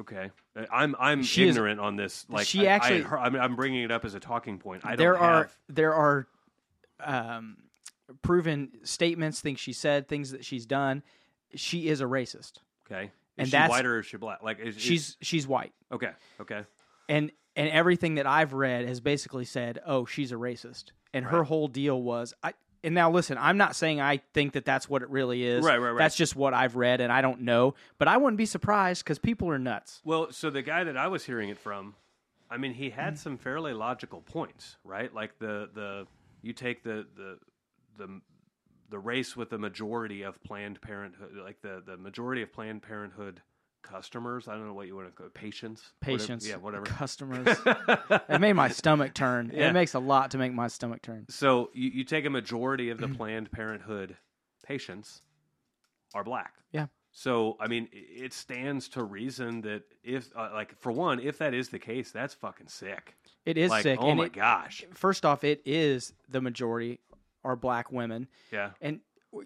Okay, 0.00 0.30
I'm 0.72 0.96
I'm 0.98 1.22
She 1.22 1.46
is- 1.46 1.56
ignorant 1.56 1.78
on 1.78 1.96
this. 1.96 2.24
Like 2.28 2.46
she 2.46 2.60
I- 2.66 2.72
I 2.72 2.74
actually- 2.76 3.02
had 3.02 3.12
I'm, 3.12 3.36
I'm 3.36 3.56
bringing 3.56 3.82
it 3.82 3.90
up 3.90 4.04
as 4.04 4.14
a 4.14 4.20
talking 4.20 4.58
point. 4.58 4.84
I 4.86 4.90
don't 4.90 4.98
there 4.98 5.18
are 5.18 5.42
have 5.44 5.56
there 5.68 5.94
are 5.94 6.26
um, 7.04 7.56
proven 8.22 8.70
statements, 8.84 9.40
things 9.40 9.60
she 9.60 9.72
said, 9.74 10.08
things 10.08 10.30
that 10.30 10.44
she's 10.44 10.64
done. 10.66 11.02
She 11.54 11.88
is 11.88 12.00
a 12.00 12.04
racist. 12.04 12.52
okay. 12.90 13.04
Is 13.04 13.10
and 13.38 13.48
she 13.48 13.52
that's- 13.52 13.70
white 13.70 13.84
or 13.86 14.00
is 14.00 14.06
she 14.06 14.16
black? 14.16 14.42
Like 14.42 14.60
is, 14.60 14.76
is- 14.76 14.82
She's 14.82 15.16
she's 15.20 15.46
white, 15.46 15.72
okay. 15.92 16.12
Okay. 16.40 16.62
and 17.08 17.30
and 17.54 17.68
everything 17.68 18.14
that 18.14 18.26
I've 18.26 18.54
read 18.54 18.86
has 18.88 19.00
basically 19.00 19.44
said, 19.44 19.78
"Oh, 19.84 20.06
she's 20.06 20.32
a 20.32 20.36
racist," 20.36 20.84
and 21.12 21.26
her 21.26 21.44
whole 21.44 21.68
deal 21.68 22.00
was 22.02 22.32
I. 22.42 22.54
And 22.84 22.94
now 22.94 23.10
listen, 23.10 23.38
I'm 23.38 23.56
not 23.56 23.76
saying 23.76 24.00
I 24.00 24.18
think 24.34 24.54
that 24.54 24.64
that's 24.64 24.88
what 24.88 25.02
it 25.02 25.10
really 25.10 25.44
is. 25.44 25.64
Right, 25.64 25.78
right, 25.78 25.90
right. 25.90 25.98
That's 25.98 26.16
just 26.16 26.34
what 26.34 26.52
I've 26.52 26.74
read, 26.74 27.00
and 27.00 27.12
I 27.12 27.20
don't 27.20 27.42
know. 27.42 27.74
But 27.98 28.08
I 28.08 28.16
wouldn't 28.16 28.38
be 28.38 28.46
surprised 28.46 29.04
because 29.04 29.18
people 29.18 29.48
are 29.50 29.58
nuts. 29.58 30.00
Well, 30.04 30.32
so 30.32 30.50
the 30.50 30.62
guy 30.62 30.84
that 30.84 30.96
I 30.96 31.06
was 31.06 31.24
hearing 31.24 31.48
it 31.48 31.58
from, 31.58 31.94
I 32.50 32.56
mean, 32.56 32.74
he 32.74 32.90
had 32.90 33.18
some 33.18 33.38
fairly 33.38 33.72
logical 33.72 34.20
points, 34.20 34.76
right? 34.84 35.14
Like 35.14 35.38
the 35.38 35.70
the 35.72 36.06
you 36.42 36.52
take 36.52 36.82
the 36.82 37.06
the 37.16 37.38
the 37.98 38.20
the 38.90 38.98
race 38.98 39.36
with 39.36 39.50
the 39.50 39.58
majority 39.58 40.22
of 40.22 40.42
Planned 40.42 40.80
Parenthood, 40.82 41.36
like 41.42 41.62
the 41.62 41.82
the 41.86 41.96
majority 41.96 42.42
of 42.42 42.52
Planned 42.52 42.82
Parenthood 42.82 43.40
customers. 43.82 44.48
I 44.48 44.52
don't 44.54 44.66
know 44.66 44.74
what 44.74 44.86
you 44.86 44.96
want 44.96 45.08
to 45.08 45.12
call 45.12 45.26
it, 45.26 45.34
patients, 45.34 45.92
Whatever- 46.00 46.18
Patients, 46.18 46.48
yeah, 46.48 46.56
whatever. 46.56 46.84
customers. 46.86 47.46
it 48.28 48.40
made 48.40 48.54
my 48.54 48.68
stomach 48.68 49.14
turn. 49.14 49.50
Yeah. 49.54 49.70
It 49.70 49.72
makes 49.72 49.94
a 49.94 49.98
lot 49.98 50.30
to 50.32 50.38
make 50.38 50.52
my 50.52 50.68
stomach 50.68 51.02
turn. 51.02 51.26
So 51.28 51.70
you, 51.74 51.90
you 51.90 52.04
take 52.04 52.24
a 52.24 52.30
majority 52.30 52.90
of 52.90 52.98
the 52.98 53.08
Planned 53.08 53.50
Parenthood 53.52 54.16
patients 54.64 55.22
are 56.14 56.24
black. 56.24 56.54
Yeah. 56.72 56.86
So 57.12 57.56
I 57.60 57.68
mean, 57.68 57.88
it 57.92 58.32
stands 58.32 58.88
to 58.90 59.02
reason 59.02 59.60
that 59.62 59.82
if, 60.02 60.28
uh, 60.36 60.48
like, 60.52 60.78
for 60.80 60.90
one, 60.92 61.20
if 61.20 61.38
that 61.38 61.52
is 61.52 61.68
the 61.68 61.78
case, 61.78 62.10
that's 62.10 62.32
fucking 62.34 62.68
sick. 62.68 63.16
It 63.44 63.58
is 63.58 63.70
like, 63.70 63.82
sick. 63.82 63.98
Oh 64.00 64.08
and 64.08 64.18
my 64.18 64.26
it- 64.26 64.32
gosh. 64.32 64.84
First 64.94 65.26
off, 65.26 65.44
it 65.44 65.60
is 65.66 66.14
the 66.28 66.40
majority 66.40 67.00
are 67.44 67.56
black 67.56 67.90
women, 67.92 68.28
Yeah. 68.52 68.70
and 68.80 69.00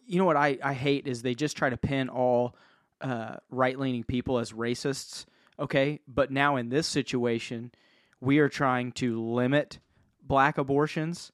you 0.05 0.19
know 0.19 0.25
what 0.27 0.37
I, 0.37 0.59
I 0.63 0.75
hate 0.75 1.07
is 1.07 1.23
they 1.23 1.35
just 1.35 1.57
try 1.57 1.71
to 1.71 1.77
pin 1.77 2.09
all 2.09 2.55
uh, 3.01 3.37
right 3.51 3.79
leaning 3.79 4.05
people 4.05 4.39
as 4.39 4.53
racists. 4.53 5.27
Okay, 5.59 6.01
but 6.07 6.31
now 6.31 6.57
in 6.57 6.69
this 6.69 6.87
situation, 6.87 7.73
we 8.21 8.39
are 8.39 8.49
trying 8.49 8.93
to 8.93 9.21
limit 9.23 9.79
black 10.23 10.59
abortions, 10.59 11.33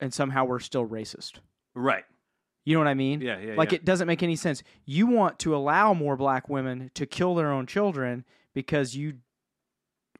and 0.00 0.12
somehow 0.12 0.44
we're 0.44 0.58
still 0.58 0.86
racist. 0.86 1.34
Right. 1.74 2.04
You 2.64 2.74
know 2.74 2.80
what 2.80 2.88
I 2.88 2.94
mean? 2.94 3.20
Yeah. 3.20 3.38
Yeah. 3.38 3.54
like 3.56 3.72
yeah. 3.72 3.76
it 3.76 3.84
doesn't 3.84 4.06
make 4.06 4.22
any 4.22 4.36
sense. 4.36 4.62
You 4.86 5.06
want 5.06 5.38
to 5.40 5.54
allow 5.54 5.92
more 5.94 6.16
black 6.16 6.48
women 6.48 6.90
to 6.94 7.04
kill 7.06 7.34
their 7.34 7.50
own 7.52 7.66
children 7.66 8.24
because 8.54 8.96
you 8.96 9.14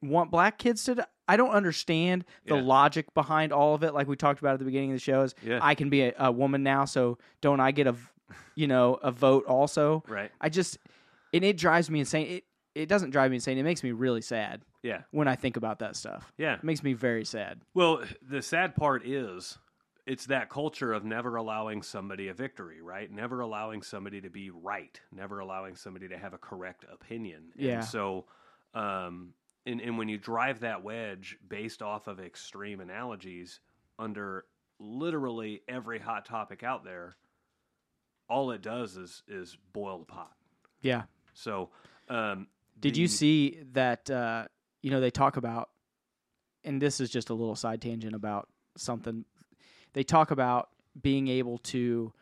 want 0.01 0.31
black 0.31 0.57
kids 0.57 0.83
to. 0.85 0.95
die? 0.95 1.05
I 1.27 1.37
don't 1.37 1.49
understand 1.49 2.23
the 2.45 2.55
Yeah. 2.55 2.61
logic 2.61 3.11
behind 3.15 3.51
all 3.51 3.73
of 3.73 3.83
it. 3.83 3.95
Like 3.95 4.07
we 4.07 4.15
talked 4.15 4.39
about 4.39 4.53
at 4.53 4.59
the 4.59 4.65
beginning 4.65 4.91
of 4.91 4.95
the 4.97 4.99
show, 5.01 5.23
is 5.23 5.33
Yeah. 5.43 5.57
I 5.61 5.73
can 5.73 5.89
be 5.89 6.03
a, 6.03 6.13
a 6.19 6.31
woman 6.31 6.61
now, 6.61 6.85
so 6.85 7.17
don't 7.41 7.59
I 7.59 7.71
get 7.71 7.87
a, 7.87 7.95
you 8.55 8.67
know, 8.67 8.95
a 8.95 9.11
vote 9.11 9.45
also? 9.45 10.03
Right. 10.07 10.31
I 10.41 10.49
just, 10.49 10.77
and 11.33 11.43
it 11.43 11.57
drives 11.57 11.89
me 11.89 11.99
insane. 11.99 12.27
It 12.27 12.43
it 12.73 12.89
doesn't 12.89 13.11
drive 13.11 13.31
me 13.31 13.37
insane. 13.37 13.57
It 13.57 13.63
makes 13.63 13.83
me 13.83 13.93
really 13.93 14.19
sad 14.21 14.65
Yeah. 14.83 15.03
when 15.11 15.29
I 15.29 15.35
think 15.37 15.55
about 15.55 15.79
that 15.79 15.95
stuff. 15.95 16.33
Yeah. 16.37 16.55
It 16.55 16.63
makes 16.65 16.83
me 16.83 16.91
very 16.91 17.23
sad. 17.23 17.61
Well, 17.73 18.03
the 18.21 18.41
sad 18.41 18.75
part 18.75 19.07
is 19.07 19.57
it's 20.05 20.25
that 20.25 20.49
culture 20.49 20.91
of 20.91 21.05
never 21.05 21.37
allowing 21.37 21.81
somebody 21.81 22.27
a 22.27 22.33
victory, 22.33 22.81
right? 22.81 23.09
Never 23.09 23.39
allowing 23.39 23.81
somebody 23.81 24.19
to 24.19 24.29
be 24.29 24.49
right, 24.49 24.99
never 25.13 25.39
allowing 25.39 25.75
somebody 25.77 26.09
to 26.09 26.17
have 26.17 26.33
a 26.33 26.37
correct 26.37 26.83
opinion. 26.91 27.45
Yeah. 27.55 27.75
And 27.75 27.85
so, 27.85 28.25
um, 28.73 29.33
and, 29.65 29.79
and 29.79 29.97
when 29.97 30.09
you 30.09 30.17
drive 30.17 30.59
that 30.59 30.83
wedge 30.83 31.37
based 31.47 31.81
off 31.81 32.07
of 32.07 32.19
extreme 32.19 32.81
analogies 32.81 33.61
under 33.97 34.43
literally 34.79 35.61
every 35.69 35.97
hot 35.99 36.25
topic 36.25 36.61
out 36.61 36.83
there, 36.83 37.15
all 38.29 38.51
it 38.51 38.61
does 38.61 38.97
is 38.97 39.23
is 39.27 39.57
boil 39.73 39.99
the 39.99 40.05
pot. 40.05 40.31
Yeah. 40.81 41.03
So, 41.33 41.69
um, 42.09 42.47
Did 42.79 42.97
you 42.97 43.07
see 43.07 43.59
that? 43.73 44.09
Uh, 44.09 44.45
you 44.81 44.91
know, 44.91 44.99
they 44.99 45.11
talk 45.11 45.37
about, 45.37 45.69
and 46.63 46.81
this 46.81 46.99
is 46.99 47.09
just 47.09 47.29
a 47.29 47.33
little 47.33 47.55
side 47.55 47.81
tangent 47.81 48.15
about 48.15 48.47
something. 48.77 49.25
They 49.93 50.03
talk 50.03 50.31
about 50.31 50.69
being 51.01 51.27
able 51.27 51.57
to. 51.59 52.13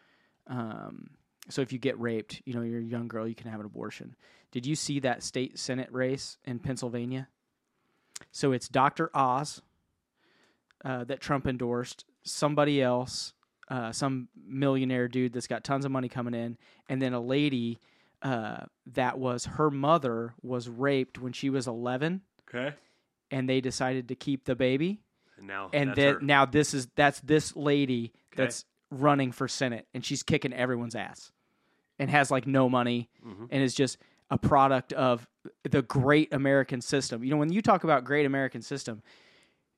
Um, 0.47 1.09
so 1.49 1.61
if 1.61 1.73
you 1.73 1.79
get 1.79 1.99
raped, 1.99 2.41
you 2.45 2.53
know, 2.53 2.61
you're 2.61 2.79
a 2.79 2.83
young 2.83 3.07
girl, 3.07 3.27
you 3.27 3.35
can 3.35 3.51
have 3.51 3.59
an 3.59 3.65
abortion. 3.65 4.15
Did 4.51 4.65
you 4.65 4.75
see 4.75 4.99
that 5.01 5.23
state 5.23 5.59
senate 5.59 5.89
race 5.91 6.37
in 6.45 6.59
Pennsylvania? 6.59 7.27
So 8.31 8.51
it's 8.51 8.69
Dr. 8.69 9.09
Oz 9.13 9.61
uh, 10.85 11.03
that 11.05 11.19
Trump 11.19 11.47
endorsed, 11.47 12.05
somebody 12.23 12.81
else, 12.81 13.33
uh, 13.73 13.91
some 13.91 14.27
millionaire 14.45 15.07
dude 15.07 15.33
that's 15.33 15.47
got 15.47 15.63
tons 15.63 15.83
of 15.85 15.91
money 15.91 16.07
coming 16.07 16.33
in, 16.35 16.57
and 16.89 17.01
then 17.01 17.13
a 17.13 17.19
lady 17.19 17.79
uh, 18.21 18.65
that 18.85 19.17
was 19.17 19.45
her 19.45 19.71
mother 19.71 20.33
was 20.43 20.69
raped 20.69 21.17
when 21.19 21.33
she 21.33 21.49
was 21.49 21.67
11, 21.67 22.21
Okay. 22.47 22.75
and 23.31 23.49
they 23.49 23.59
decided 23.61 24.07
to 24.09 24.15
keep 24.15 24.45
the 24.45 24.55
baby. 24.55 25.01
And 25.37 25.47
now, 25.47 25.69
And 25.73 25.89
that's 25.89 25.95
then 25.97 26.13
her. 26.15 26.19
now 26.21 26.45
this 26.45 26.73
is 26.75 26.87
that's 26.95 27.19
this 27.21 27.55
lady 27.55 28.13
Okay. 28.31 28.43
that's 28.43 28.65
running 28.91 29.31
for 29.31 29.47
senate, 29.47 29.87
and 29.93 30.05
she's 30.05 30.21
kicking 30.23 30.53
everyone's 30.53 30.93
ass, 30.95 31.31
and 31.97 32.09
has 32.11 32.29
like 32.29 32.45
no 32.45 32.69
money, 32.69 33.09
Mhm. 33.25 33.47
and 33.49 33.63
is 33.63 33.73
just 33.73 33.97
a 34.29 34.37
product 34.37 34.93
of 34.93 35.27
the 35.63 35.81
great 35.81 36.31
American 36.33 36.79
system. 36.79 37.23
You 37.23 37.31
know, 37.31 37.37
when 37.37 37.51
you 37.51 37.61
talk 37.61 37.83
about 37.83 38.03
great 38.05 38.25
American 38.27 38.61
system, 38.61 39.01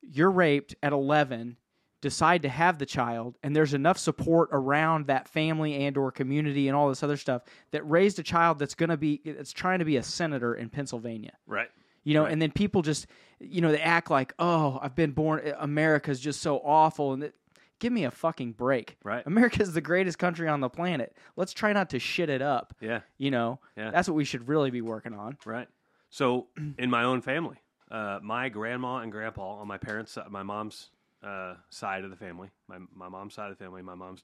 you're 0.02 0.30
raped 0.32 0.76
at 0.84 0.92
11 0.94 1.58
decide 2.02 2.42
to 2.44 2.50
have 2.50 2.78
the 2.78 2.86
child 2.86 3.38
and 3.42 3.56
there's 3.56 3.74
enough 3.74 3.98
support 3.98 4.50
around 4.52 5.08
that 5.08 5.28
family 5.28 5.86
and 5.86 5.98
or 5.98 6.12
community 6.12 6.68
and 6.68 6.76
all 6.76 6.90
this 6.90 7.02
other 7.02 7.18
stuff 7.18 7.42
that 7.72 7.88
raised 7.90 8.20
a 8.20 8.24
child 8.24 8.60
that's 8.60 8.76
going 8.76 8.90
to 8.90 8.98
be 8.98 9.22
it's 9.24 9.52
trying 9.52 9.80
to 9.80 9.86
be 9.86 9.98
a 9.98 10.04
senator 10.04 10.54
in 10.54 10.70
Pennsylvania 10.70 11.32
right. 11.48 11.70
you 12.04 12.14
know 12.14 12.24
Right. 12.24 12.32
and 12.34 12.42
then 12.42 12.52
people 12.52 12.82
just 12.84 13.08
you 13.40 13.62
know 13.62 13.72
they 13.72 13.80
act 13.82 14.12
like 14.12 14.34
oh 14.40 14.78
i've 14.82 14.96
been 14.96 15.12
born 15.12 15.42
america's 15.60 16.20
just 16.20 16.42
so 16.42 16.60
awful 16.60 17.14
and 17.14 17.32
Give 17.80 17.92
me 17.92 18.06
a 18.06 18.12
fucking 18.12 18.54
break. 18.54 18.96
Right. 19.04 19.22
America's 19.28 19.74
the 19.74 19.82
greatest 19.82 20.18
country 20.18 20.48
on 20.48 20.62
the 20.62 20.70
planet. 20.70 21.14
Let's 21.36 21.52
try 21.52 21.74
not 21.74 21.90
to 21.90 22.00
shit 22.00 22.30
it 22.30 22.42
up. 22.42 22.74
Yeah. 22.80 23.02
You 23.18 23.32
know, 23.32 23.60
Yeah. 23.76 23.92
that's 23.92 24.08
what 24.08 24.16
we 24.16 24.24
should 24.24 24.48
really 24.48 24.72
be 24.72 24.80
working 24.82 25.14
on. 25.14 25.38
Right. 25.46 25.68
So 26.10 26.48
in 26.78 26.90
my 26.90 27.04
own 27.04 27.20
family, 27.22 27.58
uh, 27.92 28.20
my 28.24 28.48
grandma 28.48 29.00
and 29.00 29.12
grandpa 29.12 29.56
on 29.60 29.68
my 29.68 29.78
parents' 29.78 30.18
my 30.30 30.42
mom's 30.42 30.90
uh, 31.26 31.56
side 31.70 32.04
of 32.04 32.10
the 32.10 32.16
family, 32.16 32.50
my 32.68 32.78
my 32.94 33.10
mom's 33.10 33.34
side 33.34 33.52
of 33.52 33.58
the 33.58 33.64
family, 33.64 33.82
my 33.82 33.96
mom's 33.96 34.22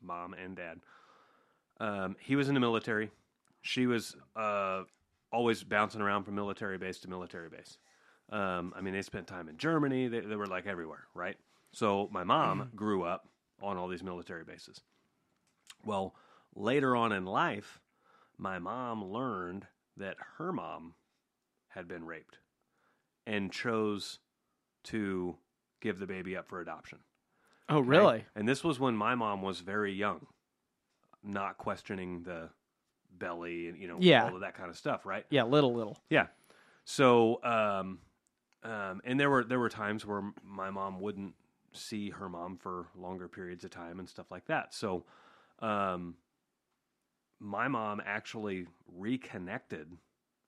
mom 0.00 0.34
and 0.34 0.56
dad. 0.56 0.80
Um, 1.78 2.16
he 2.20 2.36
was 2.36 2.48
in 2.48 2.54
the 2.54 2.60
military. 2.60 3.10
She 3.60 3.86
was 3.86 4.16
uh, 4.36 4.82
always 5.32 5.62
bouncing 5.62 6.00
around 6.00 6.24
from 6.24 6.34
military 6.34 6.78
base 6.78 6.98
to 7.00 7.08
military 7.08 7.48
base. 7.48 7.78
Um, 8.30 8.72
I 8.76 8.80
mean, 8.80 8.94
they 8.94 9.02
spent 9.02 9.26
time 9.26 9.48
in 9.48 9.56
Germany. 9.56 10.08
They, 10.08 10.20
they 10.20 10.36
were 10.36 10.46
like 10.46 10.66
everywhere, 10.66 11.04
right? 11.14 11.36
So 11.72 12.08
my 12.12 12.24
mom 12.24 12.70
grew 12.74 13.02
up 13.02 13.28
on 13.62 13.76
all 13.76 13.88
these 13.88 14.02
military 14.02 14.44
bases. 14.44 14.80
Well, 15.84 16.14
later 16.54 16.96
on 16.96 17.12
in 17.12 17.24
life, 17.24 17.80
my 18.38 18.58
mom 18.58 19.04
learned 19.04 19.66
that 19.96 20.16
her 20.38 20.52
mom 20.52 20.94
had 21.68 21.88
been 21.88 22.04
raped 22.04 22.38
and 23.26 23.52
chose 23.52 24.18
to 24.84 25.36
give 25.82 25.98
the 25.98 26.06
baby 26.06 26.34
up 26.36 26.48
for 26.48 26.60
adoption. 26.62 26.98
Oh, 27.68 27.78
okay? 27.78 27.88
really? 27.88 28.24
And 28.34 28.48
this 28.48 28.64
was 28.64 28.80
when 28.80 28.96
my 28.96 29.14
mom 29.14 29.42
was 29.42 29.60
very 29.60 29.92
young, 29.92 30.26
not 31.22 31.58
questioning 31.58 32.22
the 32.22 32.48
belly 33.18 33.68
and 33.68 33.78
you 33.78 33.86
know 33.86 33.98
Yeah. 34.00 34.24
all 34.24 34.34
of 34.34 34.40
that 34.40 34.54
kind 34.54 34.70
of 34.70 34.76
stuff, 34.76 35.04
right? 35.04 35.26
Yeah, 35.28 35.42
little, 35.44 35.74
little. 35.74 35.98
Yeah. 36.08 36.28
So, 36.84 37.42
um, 37.44 37.98
um, 38.64 39.00
and 39.04 39.20
there 39.20 39.28
were 39.30 39.44
there 39.44 39.58
were 39.60 39.68
times 39.68 40.06
where 40.06 40.22
my 40.42 40.70
mom 40.70 41.00
wouldn't 41.00 41.34
see 41.72 42.10
her 42.10 42.28
mom 42.28 42.56
for 42.56 42.86
longer 42.96 43.28
periods 43.28 43.64
of 43.64 43.70
time 43.70 43.98
and 43.98 44.08
stuff 44.08 44.30
like 44.30 44.46
that. 44.46 44.74
So, 44.74 45.04
um, 45.60 46.16
my 47.40 47.66
mom 47.68 48.00
actually 48.04 48.66
reconnected 48.86 49.88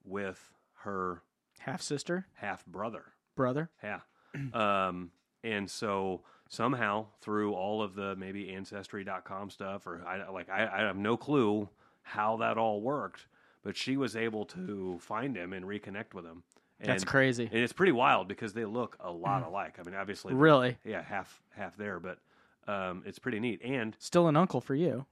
with 0.04 0.52
her 0.82 1.22
Half 1.60 1.80
sister, 1.82 2.26
half 2.34 2.66
brother. 2.66 3.04
brother. 3.36 3.70
Yeah. 3.82 4.00
um, 4.52 5.12
and 5.44 5.70
so 5.70 6.22
somehow 6.48 7.06
through 7.20 7.52
all 7.54 7.82
of 7.82 7.94
the 7.94 8.16
maybe 8.16 8.50
ancestry.com 8.52 9.50
stuff 9.50 9.86
or 9.86 10.02
I 10.06 10.28
like 10.30 10.48
I, 10.50 10.68
I 10.72 10.80
have 10.80 10.96
no 10.96 11.16
clue 11.16 11.68
how 12.02 12.36
that 12.38 12.58
all 12.58 12.80
worked, 12.80 13.26
but 13.62 13.76
she 13.76 13.96
was 13.96 14.16
able 14.16 14.44
to 14.46 14.98
find 15.00 15.36
him 15.36 15.52
and 15.52 15.64
reconnect 15.64 16.12
with 16.14 16.24
him. 16.24 16.42
And, 16.80 16.88
That's 16.88 17.04
crazy. 17.04 17.44
And 17.50 17.62
it's 17.62 17.72
pretty 17.72 17.92
wild 17.92 18.26
because 18.28 18.52
they 18.52 18.64
look 18.64 18.96
a 19.00 19.10
lot 19.10 19.46
alike. 19.46 19.76
I 19.78 19.84
mean, 19.84 19.94
obviously, 19.94 20.34
Really? 20.34 20.76
yeah, 20.84 21.02
half 21.02 21.40
half 21.50 21.76
there, 21.76 22.00
but 22.00 22.18
um, 22.66 23.02
it's 23.06 23.18
pretty 23.18 23.38
neat. 23.40 23.60
And 23.62 23.96
Still 23.98 24.26
an 24.28 24.36
uncle 24.36 24.60
for 24.60 24.74
you, 24.74 25.06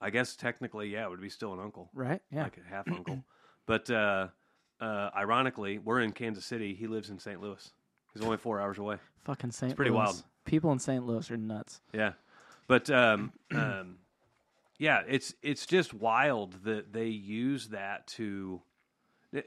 I 0.00 0.10
guess 0.10 0.36
technically, 0.36 0.88
yeah, 0.90 1.04
it 1.04 1.10
would 1.10 1.20
be 1.22 1.30
still 1.30 1.52
an 1.54 1.60
uncle 1.60 1.88
right? 1.94 2.20
Yeah. 2.30 2.42
like 2.44 2.58
a 2.58 2.68
half 2.68 2.86
uncle. 2.88 3.24
but 3.66 3.88
uh, 3.90 4.28
uh, 4.80 5.10
ironically, 5.16 5.78
we're 5.78 6.00
in 6.00 6.12
Kansas 6.12 6.44
City. 6.44 6.74
He 6.74 6.86
lives 6.86 7.10
in 7.10 7.18
St. 7.18 7.40
Louis. 7.40 7.72
He's 8.14 8.22
only 8.22 8.36
four 8.36 8.60
hours 8.60 8.78
away. 8.78 8.96
Fucking 9.24 9.50
St. 9.50 9.76
pretty 9.76 9.90
Louis. 9.90 9.98
wild. 9.98 10.22
People 10.44 10.72
in 10.72 10.78
St. 10.78 11.04
Louis 11.04 11.30
are 11.30 11.36
nuts. 11.36 11.80
Yeah, 11.92 12.12
but 12.66 12.88
um, 12.90 13.32
um, 13.54 13.96
yeah, 14.78 15.02
it's 15.06 15.34
it's 15.42 15.66
just 15.66 15.92
wild 15.94 16.64
that 16.64 16.92
they 16.92 17.06
use 17.06 17.68
that 17.68 18.06
to. 18.08 18.60
The, 19.32 19.44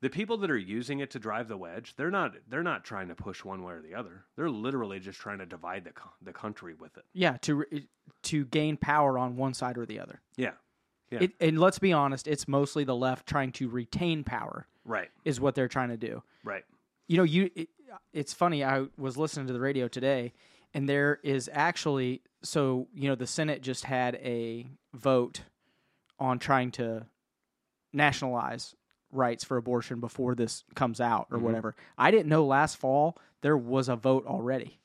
the 0.00 0.10
people 0.10 0.36
that 0.38 0.50
are 0.50 0.58
using 0.58 1.00
it 1.00 1.10
to 1.12 1.18
drive 1.18 1.48
the 1.48 1.56
wedge, 1.56 1.94
they're 1.96 2.10
not 2.10 2.34
they're 2.48 2.62
not 2.62 2.84
trying 2.84 3.08
to 3.08 3.14
push 3.14 3.42
one 3.44 3.62
way 3.62 3.74
or 3.74 3.80
the 3.80 3.94
other. 3.94 4.24
They're 4.36 4.50
literally 4.50 5.00
just 5.00 5.18
trying 5.18 5.38
to 5.38 5.46
divide 5.46 5.84
the 5.84 5.92
the 6.22 6.32
country 6.32 6.74
with 6.74 6.96
it. 6.96 7.04
Yeah, 7.12 7.38
to 7.42 7.64
to 8.24 8.44
gain 8.46 8.76
power 8.76 9.18
on 9.18 9.36
one 9.36 9.54
side 9.54 9.78
or 9.78 9.86
the 9.86 9.98
other. 10.00 10.20
Yeah, 10.36 10.52
Yeah. 11.10 11.20
It, 11.22 11.32
and 11.40 11.58
let's 11.58 11.78
be 11.78 11.92
honest, 11.92 12.28
it's 12.28 12.46
mostly 12.46 12.84
the 12.84 12.94
left 12.94 13.26
trying 13.26 13.52
to 13.52 13.68
retain 13.68 14.24
power 14.24 14.66
right, 14.84 15.08
is 15.24 15.40
what 15.40 15.54
they're 15.54 15.68
trying 15.68 15.88
to 15.90 15.96
do. 15.96 16.22
right. 16.44 16.64
You 17.06 17.18
know, 17.18 17.22
you 17.22 17.50
it, 17.54 17.68
it's 18.12 18.32
funny. 18.32 18.64
I 18.64 18.86
was 18.96 19.16
listening 19.16 19.46
to 19.48 19.52
the 19.52 19.60
radio 19.60 19.88
today, 19.88 20.32
and 20.72 20.88
there 20.88 21.20
is 21.22 21.50
actually 21.52 22.22
so 22.42 22.88
you 22.94 23.08
know 23.08 23.14
the 23.14 23.26
Senate 23.26 23.62
just 23.62 23.84
had 23.84 24.14
a 24.16 24.66
vote 24.94 25.42
on 26.18 26.38
trying 26.38 26.70
to 26.72 27.06
nationalize 27.92 28.74
rights 29.12 29.44
for 29.44 29.56
abortion 29.56 30.00
before 30.00 30.34
this 30.34 30.64
comes 30.74 31.00
out 31.00 31.28
or 31.30 31.38
Mhm. 31.38 31.42
whatever. 31.42 31.76
I 31.96 32.10
didn't 32.10 32.28
know 32.28 32.44
last 32.44 32.76
fall 32.76 33.16
there 33.42 33.56
was 33.56 33.88
a 33.88 33.94
vote 33.96 34.26
already 34.26 34.80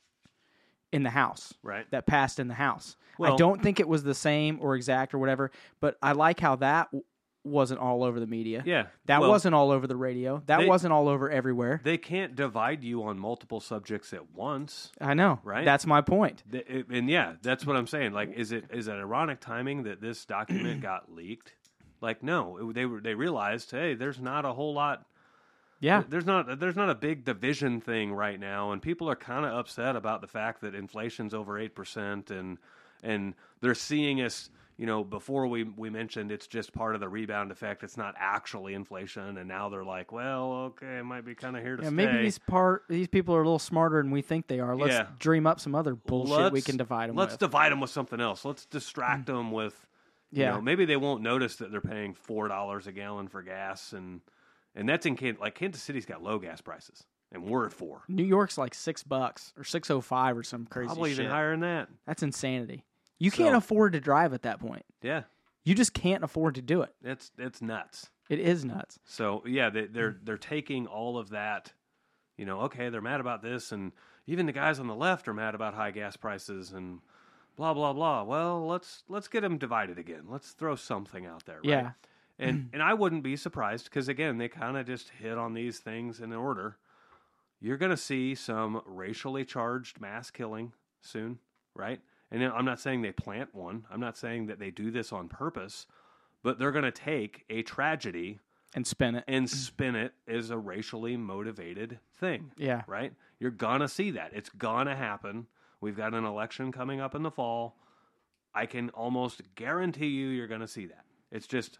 in 0.92 1.02
the 1.02 1.10
House 1.10 1.54
Right. 1.62 1.90
that 1.90 2.06
passed 2.06 2.38
in 2.38 2.48
the 2.48 2.54
House. 2.54 2.96
I 3.22 3.36
don't 3.36 3.62
think 3.62 3.80
it 3.80 3.88
was 3.88 4.02
the 4.02 4.14
same 4.14 4.58
or 4.60 4.74
exact 4.76 5.12
or 5.14 5.18
whatever, 5.18 5.50
but 5.80 5.98
I 6.02 6.12
like 6.12 6.40
how 6.40 6.56
that 6.56 6.88
wasn't 7.42 7.80
all 7.80 8.04
over 8.04 8.20
the 8.20 8.26
media. 8.26 8.62
Yeah. 8.66 8.86
That 9.06 9.20
Well, 9.22 9.30
wasn't 9.30 9.54
all 9.54 9.70
over 9.70 9.86
the 9.86 9.96
radio. 9.96 10.42
That 10.46 10.58
They- 10.60 10.66
wasn't 10.68 10.92
all 10.92 11.08
over 11.08 11.30
everywhere. 11.30 11.80
They 11.82 11.96
can't 11.96 12.34
divide 12.34 12.84
you 12.84 13.02
on 13.04 13.18
multiple 13.18 13.60
subjects 13.60 14.12
at 14.12 14.30
once. 14.32 14.92
I 15.00 15.14
know. 15.14 15.40
Right? 15.42 15.64
That's 15.64 15.86
my 15.86 16.02
point. 16.02 16.42
Th- 16.50 16.66
it- 16.68 16.88
And 16.90 17.08
yeah, 17.08 17.34
that's 17.42 17.64
what 17.66 17.76
I'm 17.76 17.86
saying. 17.86 18.12
Like, 18.12 18.32
is 18.34 18.52
it 18.52 18.64
is 18.70 18.88
it 18.88 18.92
ironic 18.92 19.40
timing 19.40 19.84
that 19.84 20.00
this 20.00 20.24
document 20.26 20.82
got 20.82 21.10
leaked? 21.12 21.54
Like, 22.02 22.22
no, 22.22 22.72
they 22.72 22.84
were 22.86 23.00
they 23.00 23.14
realized, 23.14 23.70
hey, 23.70 23.94
there's 23.94 24.20
not 24.20 24.44
a 24.44 24.52
whole 24.52 24.74
lot. 24.74 25.06
Yeah. 25.80 26.02
There's 26.06 26.26
not 26.26 26.60
there's 26.60 26.76
not 26.76 26.90
a 26.90 26.94
big 26.94 27.24
division 27.24 27.80
thing 27.80 28.12
right 28.12 28.38
now, 28.38 28.72
and 28.72 28.82
people 28.82 29.08
are 29.08 29.16
kind 29.16 29.46
of 29.46 29.54
upset 29.54 29.96
about 29.96 30.20
the 30.20 30.26
fact 30.28 30.60
that 30.60 30.74
inflation's 30.74 31.32
over 31.32 31.58
eight 31.58 31.74
percent, 31.74 32.30
and 32.30 32.58
and 33.02 33.34
they're 33.62 33.74
seeing 33.74 34.20
us. 34.20 34.50
You 34.80 34.86
know, 34.86 35.04
before 35.04 35.46
we 35.46 35.64
we 35.64 35.90
mentioned 35.90 36.32
it's 36.32 36.46
just 36.46 36.72
part 36.72 36.94
of 36.94 37.02
the 37.02 37.08
rebound 37.10 37.52
effect. 37.52 37.84
It's 37.84 37.98
not 37.98 38.14
actually 38.18 38.72
inflation, 38.72 39.36
and 39.36 39.46
now 39.46 39.68
they're 39.68 39.84
like, 39.84 40.10
well, 40.10 40.52
okay, 40.70 40.96
it 41.00 41.04
might 41.04 41.26
be 41.26 41.34
kind 41.34 41.54
of 41.54 41.62
here 41.62 41.76
to 41.76 41.82
Yeah, 41.82 41.90
stay. 41.90 41.94
maybe 41.96 42.22
these 42.22 42.38
part 42.38 42.84
these 42.88 43.06
people 43.06 43.34
are 43.34 43.42
a 43.42 43.44
little 43.44 43.58
smarter 43.58 44.00
than 44.02 44.10
we 44.10 44.22
think 44.22 44.46
they 44.46 44.58
are. 44.58 44.74
Let's 44.74 44.94
Yeah. 44.94 45.08
dream 45.18 45.46
up 45.46 45.60
some 45.60 45.74
other 45.74 45.94
bullshit 45.94 46.50
we 46.50 46.60
Let's- 46.60 46.64
can 46.64 46.78
divide 46.78 47.10
them 47.10 47.16
Let's 47.16 47.34
with. 47.34 47.40
divide 47.40 47.72
them 47.72 47.80
with 47.80 47.90
something 47.90 48.22
else. 48.22 48.42
Let's 48.42 48.64
distract 48.64 49.24
mm. 49.24 49.34
them 49.34 49.52
with. 49.52 49.86
You 50.30 50.44
Yeah. 50.44 50.52
know, 50.52 50.62
maybe 50.62 50.86
they 50.86 50.96
won't 50.96 51.20
notice 51.22 51.56
that 51.56 51.70
they're 51.70 51.82
paying 51.82 52.14
four 52.14 52.48
dollars 52.48 52.86
a 52.86 52.92
gallon 52.92 53.28
for 53.28 53.42
gas, 53.42 53.92
and 53.92 54.22
and 54.74 54.88
that's 54.88 55.04
in 55.04 55.14
Kansas. 55.14 55.42
Like 55.42 55.56
Kansas 55.56 55.82
City's 55.82 56.06
got 56.06 56.22
low 56.22 56.38
gas 56.38 56.62
prices, 56.62 57.04
and 57.30 57.44
we're 57.44 57.66
at 57.66 57.74
four, 57.74 58.04
New 58.08 58.24
York's 58.24 58.56
like 58.56 58.72
six 58.72 59.02
bucks 59.02 59.52
or 59.58 59.64
six 59.64 59.90
oh 59.90 60.00
five 60.00 60.38
or 60.38 60.42
some 60.42 60.64
crazy 60.64 60.86
probably 60.86 61.10
shit. 61.10 61.20
even 61.20 61.30
higher 61.32 61.50
than 61.50 61.60
that. 61.60 61.90
That's 62.06 62.22
insanity. 62.22 62.86
You 63.20 63.30
So- 63.30 63.36
can't 63.36 63.54
afford 63.54 63.92
to 63.92 64.00
drive 64.00 64.32
at 64.32 64.42
that 64.42 64.58
point. 64.58 64.84
Yeah, 65.02 65.22
You 65.62 65.76
just 65.76 65.94
can't 65.94 66.24
afford 66.24 66.56
to 66.56 66.62
do 66.62 66.82
it. 66.82 66.92
it's 67.04 67.30
it's 67.38 67.62
nuts. 67.62 68.10
It 68.28 68.40
is 68.40 68.64
nuts. 68.64 68.98
So 69.04 69.42
yeah, 69.46 69.70
they, 69.70 69.86
they're 69.86 70.16
they're 70.24 70.36
taking 70.38 70.86
all 70.88 71.16
of 71.18 71.30
that. 71.30 71.72
You 72.36 72.46
know, 72.46 72.60
okay, 72.62 72.88
they're 72.88 73.00
mad 73.02 73.20
about 73.20 73.42
this, 73.42 73.70
and 73.70 73.92
even 74.26 74.46
the 74.46 74.52
guys 74.52 74.80
on 74.80 74.86
the 74.86 74.94
left 74.94 75.28
are 75.28 75.34
mad 75.34 75.54
about 75.54 75.74
high 75.74 75.90
gas 75.90 76.16
prices 76.16 76.72
and 76.72 77.00
blah 77.56 77.74
blah 77.74 77.92
blah. 77.92 78.22
Well, 78.24 78.66
let's 78.66 79.04
let's 79.08 79.28
get 79.28 79.42
them 79.42 79.58
divided 79.58 79.98
again. 79.98 80.24
Let's 80.28 80.52
throw 80.52 80.74
something 80.76 81.26
out 81.26 81.44
there. 81.44 81.56
Right? 81.58 81.64
Yeah. 81.66 81.90
and 82.38 82.70
and 82.72 82.82
I 82.82 82.94
wouldn't 82.94 83.22
be 83.22 83.36
surprised 83.36 83.84
because 83.84 84.08
again, 84.08 84.38
they 84.38 84.48
kind 84.48 84.76
of 84.78 84.86
just 84.86 85.10
hit 85.10 85.36
on 85.36 85.52
these 85.54 85.78
things 85.80 86.20
in 86.20 86.32
order. 86.32 86.78
You're 87.60 87.76
going 87.76 87.90
to 87.90 87.96
see 87.98 88.34
some 88.34 88.80
racially 88.86 89.44
charged 89.44 90.00
mass 90.00 90.30
killing 90.30 90.72
soon, 91.02 91.40
right? 91.74 92.00
And 92.30 92.42
I'm 92.44 92.64
not 92.64 92.78
saying 92.80 93.02
they 93.02 93.12
plant 93.12 93.54
one. 93.54 93.84
I'm 93.90 94.00
not 94.00 94.16
saying 94.16 94.46
that 94.46 94.58
they 94.58 94.70
do 94.70 94.90
this 94.90 95.12
on 95.12 95.28
purpose, 95.28 95.86
but 96.42 96.58
they're 96.58 96.70
going 96.72 96.84
to 96.84 96.92
take 96.92 97.44
a 97.50 97.62
tragedy 97.62 98.38
And 98.74 98.86
spin 98.86 99.16
it. 99.16 99.24
and 99.26 99.50
spin 99.50 99.96
it 99.96 100.12
as 100.28 100.50
a 100.50 100.56
racially 100.58 101.16
motivated 101.16 101.98
thing, 102.18 102.52
Yeah. 102.56 102.82
right? 102.86 103.12
You're 103.40 103.50
gonna 103.50 103.88
see 103.88 104.10
that. 104.12 104.32
It's 104.34 104.50
gonna 104.50 104.94
happen. 104.94 105.46
We've 105.80 105.96
got 105.96 106.12
an 106.14 106.24
election 106.24 106.70
coming 106.72 107.00
up 107.00 107.14
in 107.14 107.22
the 107.22 107.30
fall. 107.30 107.76
I 108.54 108.66
can 108.66 108.90
almost 108.90 109.40
guarantee 109.54 110.08
you 110.08 110.28
you're 110.28 110.46
gonna 110.46 110.68
see 110.68 110.86
that. 110.86 111.04
It's 111.32 111.46
just 111.46 111.78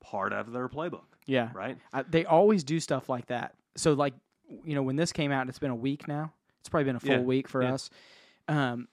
part 0.00 0.32
of 0.32 0.52
their 0.52 0.68
playbook, 0.68 1.04
Yeah. 1.26 1.50
right? 1.54 1.78
I, 1.92 2.02
they 2.02 2.24
always 2.24 2.64
do 2.64 2.80
stuff 2.80 3.08
like 3.08 3.26
that. 3.26 3.54
So 3.76 3.92
like, 3.92 4.14
you 4.64 4.74
know, 4.74 4.82
when 4.82 4.96
this 4.96 5.12
came 5.12 5.30
out, 5.32 5.48
it's 5.48 5.58
been 5.58 5.70
a 5.70 5.76
week 5.76 6.08
now. 6.08 6.32
It's 6.60 6.68
probably 6.68 6.84
been 6.84 6.96
a 6.96 7.00
full 7.00 7.10
Yeah, 7.10 7.20
week 7.20 7.46
for 7.46 7.62
yeah. 7.62 7.74
us. 7.74 7.90
Um, 8.48 8.88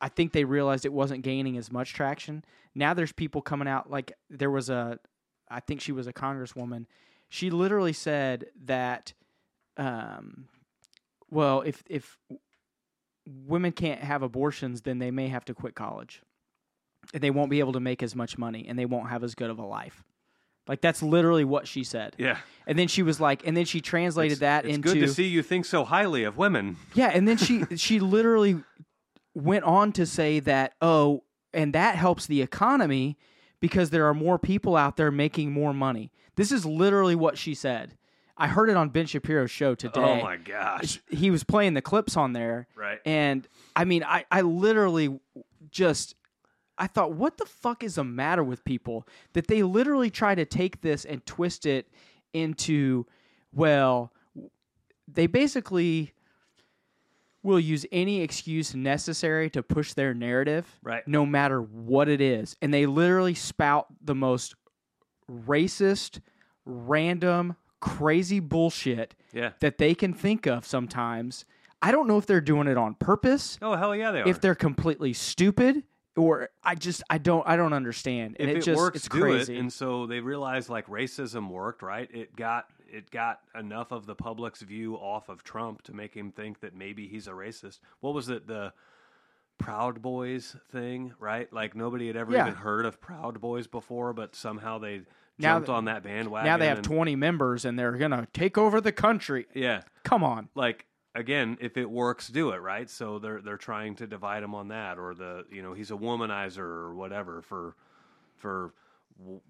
I 0.00 0.08
think 0.08 0.32
they 0.32 0.44
realized 0.44 0.84
it 0.84 0.92
wasn't 0.92 1.22
gaining 1.22 1.56
as 1.56 1.72
much 1.72 1.94
traction. 1.94 2.44
Now 2.74 2.92
there's 2.94 3.12
people 3.12 3.40
coming 3.42 3.66
out 3.68 3.90
like 3.90 4.12
there 4.28 4.50
was 4.50 4.68
a, 4.68 4.98
I 5.50 5.60
think 5.60 5.80
she 5.80 5.92
was 5.92 6.06
a 6.06 6.12
congresswoman. 6.12 6.86
She 7.28 7.50
literally 7.50 7.92
said 7.92 8.46
that, 8.66 9.12
um, 9.76 10.48
well, 11.30 11.62
if 11.62 11.82
if 11.88 12.18
women 13.46 13.72
can't 13.72 14.00
have 14.00 14.22
abortions, 14.22 14.82
then 14.82 14.98
they 14.98 15.10
may 15.10 15.28
have 15.28 15.44
to 15.46 15.54
quit 15.54 15.74
college. 15.74 16.22
And 17.14 17.22
they 17.22 17.30
won't 17.30 17.50
be 17.50 17.60
able 17.60 17.72
to 17.72 17.80
make 17.80 18.02
as 18.02 18.14
much 18.16 18.36
money, 18.36 18.66
and 18.68 18.78
they 18.78 18.84
won't 18.86 19.08
have 19.08 19.22
as 19.24 19.34
good 19.34 19.50
of 19.50 19.58
a 19.58 19.64
life. 19.64 20.02
Like 20.68 20.80
that's 20.80 21.02
literally 21.02 21.44
what 21.44 21.68
she 21.68 21.84
said. 21.84 22.16
Yeah. 22.18 22.38
And 22.66 22.76
then 22.78 22.88
she 22.88 23.02
was 23.04 23.20
like, 23.20 23.46
and 23.46 23.56
then 23.56 23.64
she 23.64 23.80
translated 23.80 24.32
It's, 24.32 24.40
that 24.40 24.64
it's 24.64 24.74
into 24.74 24.92
good 24.92 25.00
to 25.00 25.08
see 25.08 25.26
you 25.28 25.42
think 25.42 25.64
so 25.64 25.84
highly 25.84 26.24
of 26.24 26.36
women. 26.36 26.76
yeah, 26.94 27.10
and 27.14 27.26
then 27.28 27.36
she 27.36 27.64
she 27.76 28.00
literally 28.00 28.56
went 29.36 29.64
on 29.64 29.92
to 29.92 30.06
say 30.06 30.40
that 30.40 30.74
oh, 30.80 31.22
and 31.52 31.72
that 31.74 31.96
helps 31.96 32.26
the 32.26 32.42
economy 32.42 33.16
because 33.60 33.90
there 33.90 34.06
are 34.06 34.14
more 34.14 34.38
people 34.38 34.76
out 34.76 34.96
there 34.96 35.10
making 35.10 35.52
more 35.52 35.72
money. 35.74 36.10
This 36.36 36.50
is 36.52 36.64
literally 36.66 37.14
what 37.14 37.38
she 37.38 37.54
said. 37.54 37.96
I 38.38 38.48
heard 38.48 38.68
it 38.68 38.76
on 38.76 38.90
Ben 38.90 39.06
Shapiro's 39.06 39.50
show 39.50 39.70
oh 39.70 39.74
today. 39.74 40.20
Oh 40.20 40.22
my 40.22 40.36
gosh. 40.36 41.00
He 41.10 41.30
was 41.30 41.44
playing 41.44 41.74
the 41.74 41.80
clips 41.82 42.16
on 42.16 42.32
there, 42.34 42.66
Right. 42.74 42.98
and 43.06 43.46
I 43.74 43.84
mean, 43.84 44.04
I, 44.04 44.24
I 44.30 44.42
literally 44.42 45.18
just 45.70 46.14
I 46.78 46.86
thought, 46.86 47.12
what 47.12 47.38
the 47.38 47.46
fuck 47.46 47.82
is 47.82 47.94
the 47.94 48.04
matter 48.04 48.44
with 48.44 48.62
people 48.64 49.06
that 49.32 49.46
they 49.46 49.62
literally 49.62 50.10
try 50.10 50.34
to 50.34 50.44
take 50.44 50.82
this 50.82 51.06
and 51.06 51.24
twist 51.24 51.64
it 51.64 51.88
into, 52.34 53.06
well, 53.52 54.12
they 55.08 55.26
basically 55.26 56.12
will 57.46 57.60
use 57.60 57.86
any 57.92 58.20
excuse 58.20 58.74
necessary 58.74 59.48
to 59.50 59.62
push 59.62 59.94
their 59.94 60.12
narrative, 60.12 60.78
Right. 60.82 61.06
no 61.08 61.24
matter 61.24 61.62
what 61.62 62.08
it 62.08 62.20
is. 62.20 62.56
And 62.60 62.74
they 62.74 62.84
literally 62.86 63.34
spout 63.34 63.86
the 64.04 64.14
most 64.14 64.54
racist, 65.30 66.20
random, 66.64 67.56
crazy 67.80 68.40
bullshit 68.40 69.14
Yeah. 69.32 69.52
that 69.60 69.78
they 69.78 69.94
can 69.94 70.12
think 70.12 70.46
of 70.46 70.66
sometimes. 70.66 71.44
I 71.82 71.92
don't 71.92 72.08
know 72.08 72.18
if 72.18 72.26
they're 72.26 72.40
doing 72.40 72.66
it 72.68 72.76
on 72.76 72.94
purpose, 72.94 73.58
Oh 73.62 73.76
hell 73.76 73.94
yeah, 73.94 74.10
they 74.10 74.22
are. 74.22 74.28
if 74.28 74.40
they're 74.40 74.54
completely 74.54 75.12
stupid, 75.12 75.84
or 76.16 76.48
I 76.64 76.74
just 76.74 77.02
I 77.10 77.18
don't 77.18 77.46
I 77.46 77.56
don't 77.56 77.74
understand. 77.74 78.36
And 78.40 78.48
if 78.50 78.56
it, 78.56 78.58
it, 78.60 78.64
just 78.64 78.78
works, 78.78 78.96
it's 78.96 79.08
do 79.08 79.20
crazy. 79.20 79.56
it. 79.56 79.60
And 79.60 79.70
so 79.72 80.06
they 80.06 80.20
realized 80.20 80.70
like 80.70 80.86
racism 80.86 81.50
worked, 81.50 81.82
right? 81.82 82.08
It 82.12 82.34
got 82.34 82.70
it 82.90 83.10
got 83.10 83.40
enough 83.58 83.92
of 83.92 84.06
the 84.06 84.14
public's 84.14 84.62
view 84.62 84.94
off 84.96 85.28
of 85.28 85.42
Trump 85.44 85.82
to 85.82 85.92
make 85.92 86.14
him 86.14 86.30
think 86.32 86.60
that 86.60 86.74
maybe 86.74 87.08
he's 87.08 87.26
a 87.26 87.32
racist. 87.32 87.80
What 88.00 88.14
was 88.14 88.28
it? 88.28 88.46
The 88.46 88.72
Proud 89.58 90.02
Boys 90.02 90.54
thing, 90.70 91.14
right? 91.18 91.50
Like 91.52 91.74
nobody 91.74 92.06
had 92.08 92.16
ever 92.16 92.32
Yeah. 92.32 92.42
even 92.48 92.54
heard 92.56 92.84
of 92.84 93.00
Proud 93.00 93.40
Boys 93.40 93.66
before, 93.66 94.12
but 94.12 94.34
somehow 94.36 94.78
they 94.78 95.02
Now 95.38 95.54
jumped 95.56 95.68
on 95.70 95.86
that 95.86 96.02
bandwagon. 96.02 96.46
now 96.46 96.56
they 96.58 96.66
have 96.68 96.78
and- 96.78 96.84
20 96.86 97.16
members 97.16 97.64
and 97.64 97.78
they're 97.78 97.92
going 97.96 98.10
to 98.10 98.26
take 98.34 98.58
over 98.58 98.80
the 98.80 98.92
country. 98.92 99.46
Yeah, 99.54 99.82
Come 100.04 100.22
on. 100.22 100.48
like 100.54 100.84
again, 101.14 101.56
if 101.62 101.78
it 101.78 101.88
works, 101.90 102.28
do 102.28 102.50
it, 102.50 102.58
right? 102.58 102.90
So 102.90 103.18
they're 103.18 103.40
they're 103.40 103.56
trying 103.56 103.94
to 103.96 104.06
divide 104.06 104.42
him 104.42 104.54
on 104.54 104.68
that, 104.68 104.98
or 104.98 105.14
the 105.14 105.46
you 105.50 105.62
know 105.62 105.72
he's 105.72 105.90
a 105.90 105.94
womanizer 105.96 106.58
or 106.58 106.94
whatever 106.94 107.40
for 107.40 107.74
for 108.36 108.74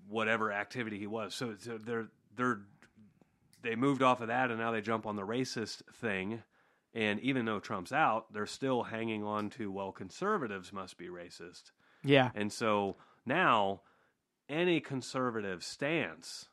whatever 0.08 0.52
activity 0.52 0.98
he 0.98 1.08
was. 1.08 1.34
So, 1.34 1.54
so 1.58 1.78
they're 1.78 2.06
they're 2.36 2.60
they 3.62 3.74
moved 3.76 4.02
off 4.02 4.20
of 4.20 4.28
that, 4.28 4.50
and 4.50 4.58
now 4.58 4.70
they 4.72 4.80
jump 4.80 5.06
on 5.06 5.16
the 5.16 5.22
racist 5.26 5.82
thing. 5.94 6.42
And 6.94 7.20
even 7.20 7.44
though 7.44 7.60
Trump's 7.60 7.92
out, 7.92 8.32
they're 8.32 8.46
still 8.46 8.84
hanging 8.84 9.22
on 9.22 9.50
to 9.50 9.70
well, 9.70 9.92
conservatives 9.92 10.72
must 10.72 10.96
be 10.96 11.08
racist. 11.08 11.72
Yeah. 12.02 12.30
And 12.34 12.52
so 12.52 12.96
now, 13.26 13.82
any 14.48 14.80
conservative 14.80 15.62
stance, 15.62 16.48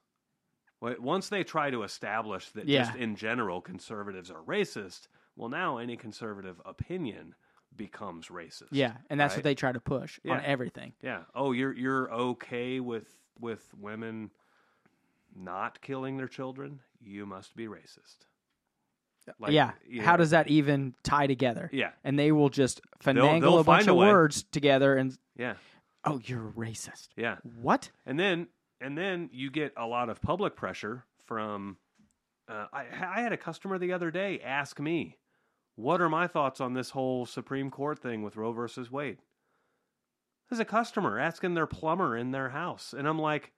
once 0.81 1.29
they 1.29 1.43
try 1.43 1.69
to 1.69 1.83
establish 1.83 2.49
that 2.51 2.67
Yeah. 2.67 2.83
just 2.85 2.97
in 2.97 3.15
general 3.15 3.61
conservatives 3.61 4.29
are 4.29 4.41
racist, 4.43 5.07
well, 5.35 5.49
now 5.49 5.77
any 5.77 5.95
conservative 5.95 6.59
opinion 6.65 7.35
becomes 7.75 8.27
racist. 8.27 8.67
Yeah, 8.71 8.97
and 9.09 9.19
that's 9.19 9.33
right? 9.33 9.37
what 9.37 9.43
they 9.43 9.55
try 9.55 9.71
to 9.71 9.79
push 9.79 10.19
Yeah. 10.23 10.33
on 10.33 10.41
everything. 10.43 10.93
Yeah. 11.01 11.23
Oh, 11.33 11.53
you're 11.53 11.73
you're 11.73 12.11
okay 12.11 12.79
with 12.79 13.15
with 13.39 13.73
women 13.73 14.29
not 15.35 15.81
killing 15.81 16.17
their 16.17 16.27
children? 16.27 16.79
You 17.01 17.25
must 17.25 17.55
be 17.55 17.67
racist. 17.67 18.25
Like, 19.39 19.53
yeah. 19.53 19.71
you 19.87 20.01
How 20.01 20.17
does 20.17 20.31
that 20.31 20.49
even 20.49 20.95
tie 21.03 21.27
together? 21.27 21.69
Yeah. 21.71 21.91
And 22.03 22.19
they 22.19 22.31
will 22.31 22.49
just 22.49 22.81
finagle 23.01 23.39
they'll 23.41 23.59
a 23.59 23.63
bunch 23.63 23.87
a 23.87 23.91
of 23.91 23.97
way. 23.97 24.07
words 24.07 24.43
together 24.43 24.95
and 24.97 25.17
Yeah. 25.37 25.53
oh, 26.03 26.19
you're 26.25 26.49
a 26.49 26.51
racist. 26.51 27.07
Yeah. 27.15 27.37
What? 27.61 27.89
And 28.05 28.19
then 28.19 28.47
and 28.81 28.97
then 28.97 29.29
you 29.31 29.49
get 29.49 29.73
a 29.77 29.85
lot 29.87 30.09
of 30.09 30.21
public 30.21 30.55
pressure 30.55 31.05
from. 31.25 31.77
Uh, 32.49 32.65
I 32.73 32.81
I 32.81 33.21
had 33.21 33.31
a 33.31 33.37
customer 33.37 33.77
the 33.77 33.93
other 33.93 34.11
day 34.11 34.41
ask 34.41 34.77
me, 34.81 35.17
"What 35.75 36.01
are 36.01 36.09
my 36.09 36.27
thoughts 36.27 36.59
on 36.59 36.73
this 36.73 36.89
whole 36.89 37.25
Supreme 37.25 37.71
Court 37.71 37.99
thing 37.99 38.23
with 38.23 38.35
Roe 38.35 38.51
versus 38.51 38.91
Wade?" 38.91 39.19
As 40.51 40.59
a 40.59 40.65
customer 40.65 41.17
asking 41.17 41.53
their 41.53 41.65
plumber 41.65 42.17
in 42.17 42.31
their 42.31 42.49
house, 42.49 42.93
and 42.93 43.07
I'm 43.07 43.17
like, 43.17 43.53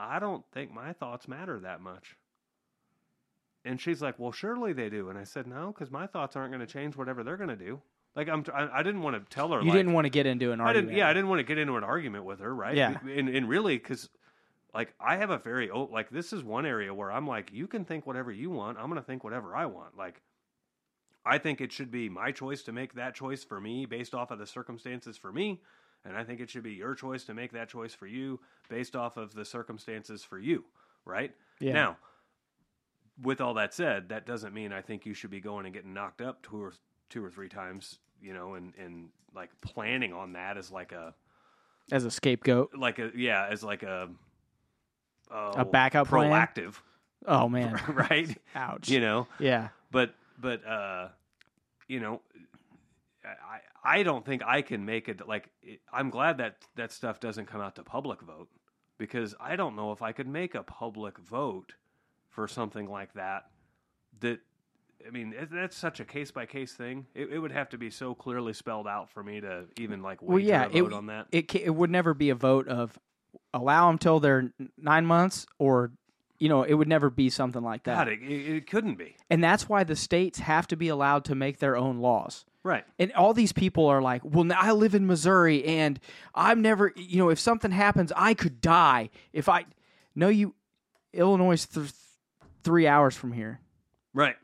"I 0.00 0.18
don't 0.18 0.44
think 0.52 0.72
my 0.72 0.92
thoughts 0.92 1.28
matter 1.28 1.60
that 1.60 1.80
much." 1.80 2.16
And 3.64 3.80
she's 3.80 4.00
like, 4.00 4.18
"Well, 4.18 4.32
surely 4.32 4.72
they 4.72 4.88
do." 4.88 5.10
And 5.10 5.18
I 5.18 5.24
said, 5.24 5.46
"No, 5.46 5.72
because 5.72 5.90
my 5.90 6.06
thoughts 6.06 6.36
aren't 6.36 6.52
going 6.52 6.66
to 6.66 6.72
change 6.72 6.96
whatever 6.96 7.22
they're 7.22 7.36
going 7.36 7.50
to 7.50 7.56
do." 7.56 7.80
Like 8.16 8.28
I'm, 8.28 8.44
I, 8.52 8.68
I 8.78 8.82
didn't 8.82 9.02
want 9.02 9.16
to 9.16 9.34
tell 9.34 9.52
her. 9.52 9.60
You 9.60 9.66
like, 9.66 9.74
didn't 9.74 9.92
want 9.92 10.06
to 10.06 10.10
get 10.10 10.26
into 10.26 10.52
an 10.52 10.60
I 10.60 10.64
argument. 10.64 10.88
didn't. 10.88 10.98
Yeah, 10.98 11.08
I 11.08 11.12
didn't 11.12 11.28
want 11.28 11.38
to 11.40 11.44
get 11.44 11.58
into 11.58 11.76
an 11.76 11.84
argument 11.84 12.24
with 12.24 12.40
her, 12.40 12.52
right? 12.52 12.76
Yeah. 12.76 12.98
and, 13.08 13.28
and 13.28 13.48
really, 13.48 13.76
because 13.76 14.08
like 14.74 14.94
I 15.00 15.16
have 15.16 15.30
a 15.30 15.38
very 15.38 15.70
oh, 15.70 15.84
like 15.84 16.10
this 16.10 16.32
is 16.32 16.42
one 16.42 16.66
area 16.66 16.92
where 16.92 17.12
I'm 17.12 17.26
like, 17.26 17.50
you 17.52 17.66
can 17.66 17.84
think 17.84 18.06
whatever 18.06 18.32
you 18.32 18.50
want. 18.50 18.78
I'm 18.78 18.86
going 18.86 19.00
to 19.00 19.06
think 19.06 19.22
whatever 19.22 19.54
I 19.54 19.66
want. 19.66 19.96
Like, 19.96 20.22
I 21.24 21.38
think 21.38 21.60
it 21.60 21.70
should 21.70 21.90
be 21.90 22.08
my 22.08 22.32
choice 22.32 22.62
to 22.64 22.72
make 22.72 22.94
that 22.94 23.14
choice 23.14 23.44
for 23.44 23.60
me 23.60 23.86
based 23.86 24.14
off 24.14 24.30
of 24.30 24.38
the 24.38 24.46
circumstances 24.46 25.16
for 25.16 25.32
me, 25.32 25.60
and 26.04 26.16
I 26.16 26.24
think 26.24 26.40
it 26.40 26.50
should 26.50 26.62
be 26.62 26.72
your 26.72 26.94
choice 26.94 27.24
to 27.24 27.34
make 27.34 27.52
that 27.52 27.68
choice 27.68 27.94
for 27.94 28.06
you 28.06 28.40
based 28.68 28.96
off 28.96 29.16
of 29.16 29.34
the 29.34 29.44
circumstances 29.44 30.24
for 30.24 30.38
you, 30.38 30.64
right? 31.04 31.32
Yeah. 31.58 31.72
Now, 31.74 31.96
with 33.22 33.40
all 33.40 33.54
that 33.54 33.74
said, 33.74 34.08
that 34.08 34.26
doesn't 34.26 34.54
mean 34.54 34.72
I 34.72 34.80
think 34.80 35.04
you 35.04 35.12
should 35.14 35.30
be 35.30 35.40
going 35.40 35.66
and 35.66 35.74
getting 35.74 35.92
knocked 35.92 36.20
up 36.22 36.42
two 36.42 36.62
or 36.62 36.72
two 37.10 37.24
or 37.24 37.30
three 37.30 37.48
times, 37.48 37.98
you 38.22 38.32
know, 38.32 38.54
and 38.54 38.72
and 38.82 39.08
like 39.34 39.50
planning 39.60 40.12
on 40.12 40.32
that 40.32 40.56
as 40.56 40.70
like 40.70 40.92
a 40.92 41.14
As 41.92 42.04
a 42.04 42.10
scapegoat. 42.10 42.74
like 42.74 42.98
a 42.98 43.10
yeah 43.14 43.46
as 43.50 43.62
like 43.62 43.82
a 43.82 44.08
oh, 45.30 45.50
A 45.56 45.64
backup 45.64 46.08
plan? 46.08 46.30
proactive, 46.32 46.74
Oh 47.26 47.48
man. 47.48 47.78
right? 47.88 48.36
Ouch. 48.54 48.88
You 48.88 49.00
know, 49.00 49.26
Yeah. 49.38 49.68
but 49.90 50.14
but 50.38 50.64
uh, 50.66 51.08
you 51.88 52.00
know, 52.00 52.22
I 53.24 53.58
I 53.82 54.02
don't 54.02 54.24
think 54.24 54.42
I 54.44 54.62
can 54.62 54.84
make 54.84 55.08
it 55.08 55.26
like 55.26 55.48
I'm 55.92 56.10
glad 56.10 56.38
that 56.38 56.56
that 56.76 56.92
stuff 56.92 57.20
doesn't 57.20 57.46
come 57.46 57.60
out 57.60 57.76
to 57.76 57.82
public 57.82 58.20
vote 58.22 58.48
because 58.98 59.34
I 59.40 59.56
don't 59.56 59.76
know 59.76 59.92
if 59.92 60.02
I 60.02 60.12
could 60.12 60.28
make 60.28 60.54
a 60.54 60.62
public 60.62 61.18
vote 61.18 61.74
for 62.28 62.46
something 62.46 62.88
like 62.88 63.14
that. 63.14 63.44
That 64.20 64.40
I 65.06 65.10
mean, 65.10 65.32
it, 65.32 65.48
that's 65.50 65.76
such 65.76 66.00
a 66.00 66.04
case 66.04 66.30
by 66.30 66.46
case 66.46 66.74
thing. 66.74 67.06
It, 67.14 67.32
it 67.32 67.38
would 67.38 67.52
have 67.52 67.70
to 67.70 67.78
be 67.78 67.90
so 67.90 68.14
clearly 68.14 68.52
spelled 68.52 68.86
out 68.86 69.10
for 69.10 69.22
me 69.22 69.40
to 69.40 69.64
even 69.78 70.02
like 70.02 70.20
Well, 70.20 70.38
yeah, 70.38 70.68
vote 70.68 70.92
it, 70.92 70.92
on 70.92 71.06
that. 71.06 71.26
It 71.32 71.54
it 71.54 71.74
would 71.74 71.90
never 71.90 72.14
be 72.14 72.30
a 72.30 72.34
vote 72.34 72.68
of 72.68 72.98
allow 73.54 73.88
them 73.88 73.98
till 73.98 74.20
they're 74.20 74.52
nine 74.76 75.06
months, 75.06 75.46
or 75.58 75.92
you 76.40 76.48
know, 76.48 76.62
it 76.62 76.74
would 76.74 76.88
never 76.88 77.10
be 77.10 77.30
something 77.30 77.62
like 77.62 77.84
that. 77.84 77.96
God, 77.96 78.08
it, 78.08 78.22
it, 78.22 78.66
couldn't 78.66 78.96
be 78.96 79.14
And 79.28 79.44
that's 79.44 79.68
why 79.68 79.84
the 79.84 79.94
states 79.94 80.40
have 80.40 80.66
to 80.68 80.76
be 80.76 80.88
allowed 80.88 81.24
to 81.26 81.34
make 81.34 81.58
their 81.58 81.76
own 81.76 81.98
laws. 81.98 82.46
right. 82.64 82.84
And 82.98 83.12
all 83.12 83.34
these 83.34 83.52
people 83.52 83.86
are 83.86 84.00
like, 84.02 84.22
well, 84.24 84.48
I 84.56 84.72
live 84.72 84.94
in 84.94 85.06
Missouri, 85.06 85.64
and 85.64 86.00
I'm 86.34 86.62
never, 86.62 86.92
you 86.96 87.18
know, 87.18 87.28
if 87.28 87.38
something 87.38 87.70
happens, 87.70 88.10
I 88.16 88.34
could 88.34 88.60
die 88.60 89.10
if 89.32 89.48
I. 89.48 89.66
No, 90.14 90.28
you, 90.28 90.54
Illinois 91.12 91.52
is 91.52 91.66
th- 91.66 91.92
three 92.64 92.86
hours 92.86 93.14
from 93.14 93.32
here. 93.32 93.60
Right. 94.12 94.36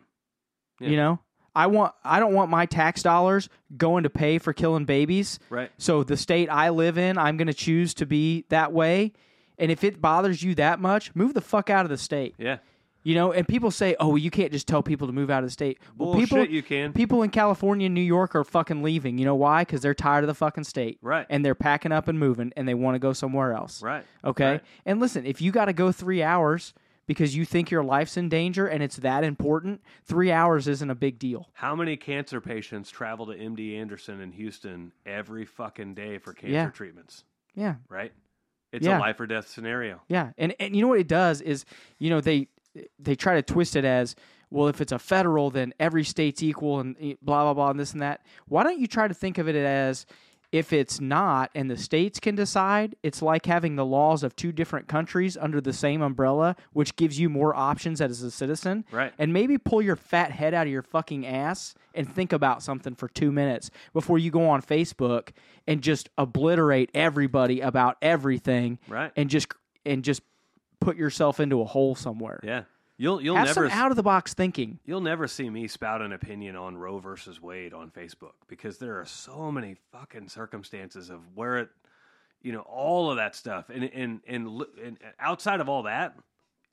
Yeah. 0.78 0.88
You 0.90 0.96
know, 0.96 1.20
I 1.54 1.66
want, 1.68 1.94
I 2.04 2.20
don't 2.20 2.34
want 2.34 2.50
my 2.50 2.66
tax 2.66 3.02
dollars 3.02 3.48
going 3.76 4.02
to 4.02 4.10
pay 4.10 4.38
for 4.38 4.52
killing 4.52 4.84
babies. 4.84 5.38
Right. 5.48 5.70
So 5.78 6.04
the 6.04 6.16
state 6.16 6.48
I 6.50 6.68
live 6.68 6.98
in, 6.98 7.16
I'm 7.16 7.38
going 7.38 7.48
to 7.48 7.54
choose 7.54 7.94
to 7.94 8.06
be 8.06 8.44
that 8.50 8.72
way. 8.72 9.14
And 9.58 9.70
if 9.70 9.82
it 9.84 10.00
bothers 10.00 10.42
you 10.42 10.54
that 10.56 10.80
much, 10.80 11.14
move 11.14 11.34
the 11.34 11.40
fuck 11.40 11.70
out 11.70 11.84
of 11.86 11.90
the 11.90 11.96
state. 11.98 12.34
Yeah. 12.38 12.58
You 13.02 13.14
know, 13.14 13.30
and 13.32 13.46
people 13.46 13.70
say, 13.70 13.94
"Oh, 14.00 14.08
well, 14.08 14.18
you 14.18 14.32
can't 14.32 14.50
just 14.50 14.66
tell 14.66 14.82
people 14.82 15.06
to 15.06 15.12
move 15.12 15.30
out 15.30 15.44
of 15.44 15.46
the 15.46 15.52
state." 15.52 15.78
Well, 15.96 16.12
Bullshit, 16.12 16.28
people, 16.28 16.44
you 16.48 16.60
can. 16.62 16.92
people 16.92 17.22
in 17.22 17.30
California 17.30 17.86
and 17.86 17.94
New 17.94 18.00
York 18.00 18.34
are 18.34 18.42
fucking 18.42 18.82
leaving. 18.82 19.16
You 19.16 19.24
know 19.26 19.36
why? 19.36 19.62
Because 19.62 19.80
they're 19.80 19.94
tired 19.94 20.24
of 20.24 20.28
the 20.28 20.34
fucking 20.34 20.64
state, 20.64 20.98
Right. 21.02 21.24
And 21.30 21.44
they're 21.44 21.54
packing 21.54 21.92
up 21.92 22.08
and 22.08 22.18
moving, 22.18 22.52
and 22.56 22.66
they 22.66 22.74
want 22.74 22.96
to 22.96 22.98
go 22.98 23.12
somewhere 23.12 23.52
else, 23.52 23.80
Right. 23.80 24.04
Okay. 24.24 24.50
Right. 24.52 24.60
And 24.84 24.98
listen, 24.98 25.24
if 25.24 25.40
you 25.40 25.52
got 25.52 25.66
to 25.66 25.72
go 25.72 25.92
three 25.92 26.20
hours 26.20 26.74
because 27.06 27.36
you 27.36 27.44
think 27.44 27.70
your 27.70 27.84
life's 27.84 28.16
in 28.16 28.28
danger 28.28 28.66
and 28.66 28.82
it's 28.82 28.96
that 28.96 29.22
important, 29.22 29.80
three 30.04 30.32
hours 30.32 30.66
isn't 30.66 30.90
a 30.90 30.94
big 30.96 31.20
deal. 31.20 31.48
How 31.52 31.76
many 31.76 31.96
cancer 31.96 32.40
patients 32.40 32.90
travel 32.90 33.26
to 33.26 33.34
MD 33.38 33.76
Anderson 33.76 34.20
in 34.20 34.32
Houston 34.32 34.90
every 35.06 35.44
fucking 35.44 35.94
day 35.94 36.18
for 36.18 36.32
cancer 36.32 36.52
Yeah. 36.52 36.70
treatments? 36.70 37.22
Yeah, 37.54 37.76
Right. 37.88 38.12
It's 38.72 38.86
Yeah. 38.86 38.98
a 38.98 39.00
life 39.00 39.18
or 39.20 39.26
death 39.26 39.48
scenario. 39.48 40.02
Yeah, 40.08 40.32
and 40.38 40.54
and 40.60 40.74
you 40.74 40.82
know 40.82 40.88
what 40.88 40.98
it 41.00 41.08
does 41.08 41.40
is, 41.40 41.64
you 41.98 42.10
know, 42.10 42.20
they 42.20 42.48
they 42.98 43.14
try 43.14 43.34
to 43.34 43.42
twist 43.42 43.76
it 43.76 43.84
as 43.84 44.14
well. 44.50 44.68
If 44.68 44.80
it's 44.80 44.92
a 44.92 44.98
federal, 44.98 45.50
then 45.50 45.72
every 45.80 46.04
state's 46.04 46.42
equal, 46.42 46.80
and 46.80 46.96
eh, 47.00 47.14
blah 47.22 47.44
blah 47.44 47.54
blah, 47.54 47.70
and 47.70 47.80
this 47.80 47.92
and 47.92 48.02
that. 48.02 48.24
Why 48.48 48.64
don't 48.64 48.78
you 48.78 48.86
try 48.86 49.08
to 49.08 49.14
think 49.14 49.38
of 49.38 49.48
it 49.48 49.56
as 49.56 50.04
if 50.56 50.72
it's 50.72 51.00
not 51.00 51.50
and 51.54 51.70
the 51.70 51.76
states 51.76 52.18
can 52.18 52.34
decide, 52.34 52.96
it's 53.02 53.20
like 53.22 53.46
having 53.46 53.76
the 53.76 53.84
laws 53.84 54.22
of 54.22 54.34
two 54.34 54.52
different 54.52 54.88
countries 54.88 55.36
under 55.36 55.60
the 55.60 55.72
same 55.72 56.02
umbrella, 56.02 56.56
which 56.72 56.96
gives 56.96 57.18
you 57.20 57.28
more 57.28 57.54
options 57.54 58.00
as 58.00 58.22
a 58.22 58.30
citizen. 58.30 58.84
Right. 58.90 59.12
And 59.18 59.32
maybe 59.32 59.58
pull 59.58 59.82
your 59.82 59.96
fat 59.96 60.30
head 60.32 60.54
out 60.54 60.66
of 60.66 60.72
your 60.72 60.82
fucking 60.82 61.26
ass 61.26 61.74
and 61.94 62.12
think 62.12 62.32
about 62.32 62.62
something 62.62 62.94
for 62.94 63.08
two 63.08 63.30
minutes 63.30 63.70
before 63.92 64.18
you 64.18 64.30
go 64.30 64.48
on 64.48 64.62
Facebook 64.62 65.30
and 65.66 65.82
just 65.82 66.08
obliterate 66.18 66.90
everybody 66.94 67.60
about 67.60 67.96
everything 68.02 68.78
Right. 68.88 69.12
and 69.16 69.28
just 69.30 69.48
and 69.84 70.02
just 70.02 70.22
put 70.80 70.96
yourself 70.96 71.38
into 71.40 71.60
a 71.60 71.64
hole 71.64 71.94
somewhere. 71.94 72.40
Yeah. 72.42 72.62
You'll 72.98 73.20
you'll 73.20 73.36
Have 73.36 73.46
never 73.46 73.68
some 73.68 73.78
out 73.78 73.90
of 73.90 73.96
the 73.96 74.02
box 74.02 74.32
thinking. 74.32 74.78
You'll 74.86 75.02
never 75.02 75.28
see 75.28 75.50
me 75.50 75.68
spout 75.68 76.00
an 76.00 76.12
opinion 76.12 76.56
on 76.56 76.76
Roe 76.78 76.98
versus 76.98 77.40
Wade 77.42 77.74
on 77.74 77.90
Facebook 77.90 78.32
because 78.48 78.78
there 78.78 78.98
are 78.98 79.04
so 79.04 79.52
many 79.52 79.76
fucking 79.92 80.28
circumstances 80.28 81.10
of 81.10 81.20
where 81.34 81.58
it, 81.58 81.68
you 82.42 82.52
know, 82.52 82.60
all 82.60 83.10
of 83.10 83.16
that 83.18 83.34
stuff, 83.34 83.68
and 83.68 83.84
and 83.84 84.20
and, 84.26 84.64
and 84.82 84.98
outside 85.20 85.60
of 85.60 85.68
all 85.68 85.82
that, 85.82 86.16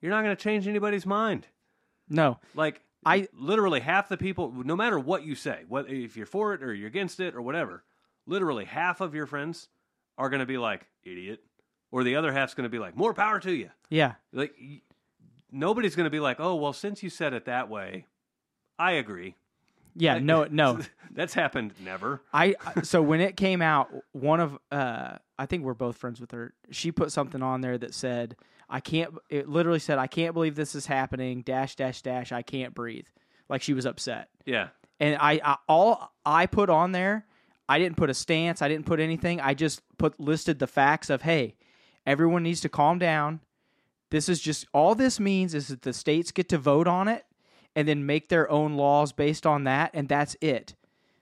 you're 0.02 0.12
not 0.12 0.24
going 0.24 0.36
to 0.36 0.42
change 0.42 0.68
anybody's 0.68 1.06
mind. 1.06 1.46
No. 2.08 2.40
Like 2.56 2.82
I- 3.06 3.28
literally 3.34 3.82
half 3.82 4.08
the 4.08 4.18
people, 4.18 4.54
no 4.64 4.78
matter 4.78 4.98
what 4.98 5.26
you 5.26 5.36
say, 5.36 5.64
what 5.68 5.90
if 5.90 6.16
you're 6.16 6.26
for 6.26 6.54
it 6.54 6.64
or 6.64 6.74
you're 6.74 6.88
against 6.88 7.20
it 7.20 7.36
or 7.36 7.42
whatever, 7.42 7.84
literally 8.26 8.64
half 8.64 9.02
of 9.02 9.14
your 9.14 9.26
friends 9.26 9.68
are 10.18 10.30
going 10.30 10.40
to 10.40 10.46
be 10.46 10.58
like 10.58 10.88
idiot, 11.04 11.42
or 11.92 12.06
the 12.06 12.16
other 12.16 12.32
half's 12.32 12.54
going 12.54 12.64
to 12.64 12.70
be 12.70 12.80
like 12.80 12.96
more 12.96 13.14
power 13.14 13.40
to 13.42 13.52
you. 13.52 13.70
Yeah. 13.90 14.14
Like 14.32 14.56
nobody's 15.54 15.96
going 15.96 16.06
to 16.06 16.10
be 16.10 16.20
like, 16.20 16.40
oh 16.40 16.56
well, 16.56 16.74
since 16.74 17.04
you 17.04 17.10
said 17.10 17.34
it 17.34 17.46
that 17.46 17.70
way, 17.70 18.08
I 18.78 18.94
agree. 18.94 19.36
Yeah. 19.96 20.16
Like, 20.16 20.24
No. 20.24 20.48
No. 20.50 20.80
that's 21.12 21.34
happened 21.34 21.74
never. 21.84 22.22
I 22.34 22.56
so 22.84 23.02
when 23.02 23.22
it 23.22 23.38
came 23.38 23.62
out, 23.62 23.90
one 24.12 24.40
of 24.40 24.58
uh, 24.72 25.18
I 25.38 25.46
think 25.46 25.64
we're 25.64 25.74
both 25.74 25.98
friends 25.98 26.20
with 26.20 26.32
her. 26.32 26.54
She 26.72 26.92
put 26.92 27.12
something 27.12 27.42
on 27.42 27.62
there 27.62 27.78
that 27.78 27.94
said, 27.94 28.36
"I 28.70 28.80
can't." 28.80 29.14
It 29.30 29.48
literally 29.48 29.80
said, 29.80 30.00
"I 30.00 30.08
can't 30.08 30.34
believe 30.34 30.56
this 30.56 30.74
is 30.76 30.88
happening." 30.88 31.42
Dash 31.42 31.76
dash 31.76 32.02
dash. 32.02 32.32
I 32.32 32.42
can't 32.42 32.74
breathe. 32.74 33.06
Like 33.50 33.62
she 33.62 33.74
was 33.74 33.86
upset, 33.86 34.30
Yeah, 34.46 34.70
and 35.00 35.18
I, 35.20 35.40
I 35.44 35.58
all 35.68 36.12
I 36.26 36.46
put 36.48 36.70
on 36.70 36.92
there, 36.94 37.26
I 37.68 37.78
didn't 37.78 37.98
put 37.98 38.10
a 38.10 38.14
stance. 38.14 38.62
I 38.62 38.68
didn't 38.70 38.86
put 38.86 39.00
anything. 39.00 39.42
I 39.42 39.54
just 39.54 39.82
put 39.98 40.20
listed 40.20 40.60
the 40.60 40.66
facts 40.68 41.10
of, 41.10 41.22
hey, 41.22 41.56
everyone 42.06 42.42
needs 42.42 42.62
to 42.62 42.70
calm 42.70 43.00
down. 43.00 43.42
This 44.14 44.30
is 44.30 44.40
just 44.40 44.68
all 44.76 44.94
this 44.94 45.20
means 45.20 45.56
is 45.56 45.70
that 45.70 45.82
the 45.82 45.92
states 45.92 46.32
get 46.32 46.48
to 46.50 46.60
vote 46.60 46.88
on 46.88 47.08
it 47.08 47.26
and 47.76 47.88
then 47.88 48.06
make 48.06 48.30
their 48.30 48.48
own 48.48 48.76
laws 48.76 49.12
based 49.12 49.48
on 49.48 49.64
that, 49.64 49.90
and 49.96 50.08
that's 50.08 50.38
it. 50.40 50.76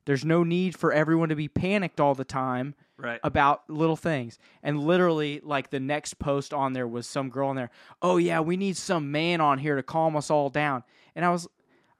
There's 0.04 0.26
no 0.26 0.44
need 0.44 0.76
for 0.76 0.92
everyone 0.92 1.30
to 1.30 1.36
be 1.38 1.48
panicked 1.48 2.02
all 2.02 2.16
the 2.16 2.26
time 2.26 2.76
right. 2.98 3.22
about 3.24 3.70
little 3.70 3.96
things. 3.96 4.38
And 4.62 4.78
literally, 4.78 5.39
like 5.42 5.70
the 5.70 5.80
next 5.80 6.20
post 6.20 6.54
on 6.54 6.74
there 6.74 6.86
was 6.86 7.08
some 7.08 7.30
girl 7.30 7.50
in 7.52 7.56
there. 7.56 7.70
Oh 8.02 8.18
yeah, 8.18 8.42
we 8.42 8.58
need 8.58 8.76
some 8.76 9.10
man 9.10 9.39
on 9.39 9.58
here 9.58 9.78
to 9.78 9.84
calm 9.84 10.18
us 10.18 10.30
all 10.30 10.50
down. 10.50 10.84
And 11.16 11.24
I 11.24 11.30
was, 11.30 11.48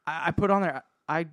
I, 0.06 0.24
I 0.28 0.32
put 0.32 0.52
on 0.52 0.62
there. 0.62 0.84
I, 1.08 1.28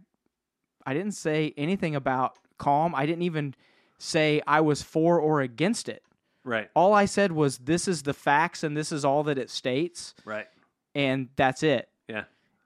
I 0.86 0.94
didn't 0.94 1.14
say 1.14 1.52
anything 1.56 1.96
about 1.96 2.38
calm. 2.58 2.94
I 2.94 3.06
didn't 3.06 3.22
even 3.22 3.56
say 3.98 4.40
I 4.46 4.60
was 4.60 4.82
for 4.82 5.18
or 5.18 5.40
against 5.40 5.88
it. 5.88 6.04
Right. 6.48 6.68
All 6.74 6.92
I 6.94 7.04
said 7.04 7.32
was 7.32 7.58
this 7.58 7.86
is 7.86 8.02
the 8.02 8.14
facts 8.14 8.62
and 8.64 8.76
this 8.76 8.90
is 8.92 9.04
all 9.04 9.22
that 9.24 9.38
it 9.38 9.50
states, 9.50 10.14
Right. 10.24 10.46
and 10.94 11.28
that's 11.36 11.62
it. 11.62 11.88
Yeah. 12.08 12.24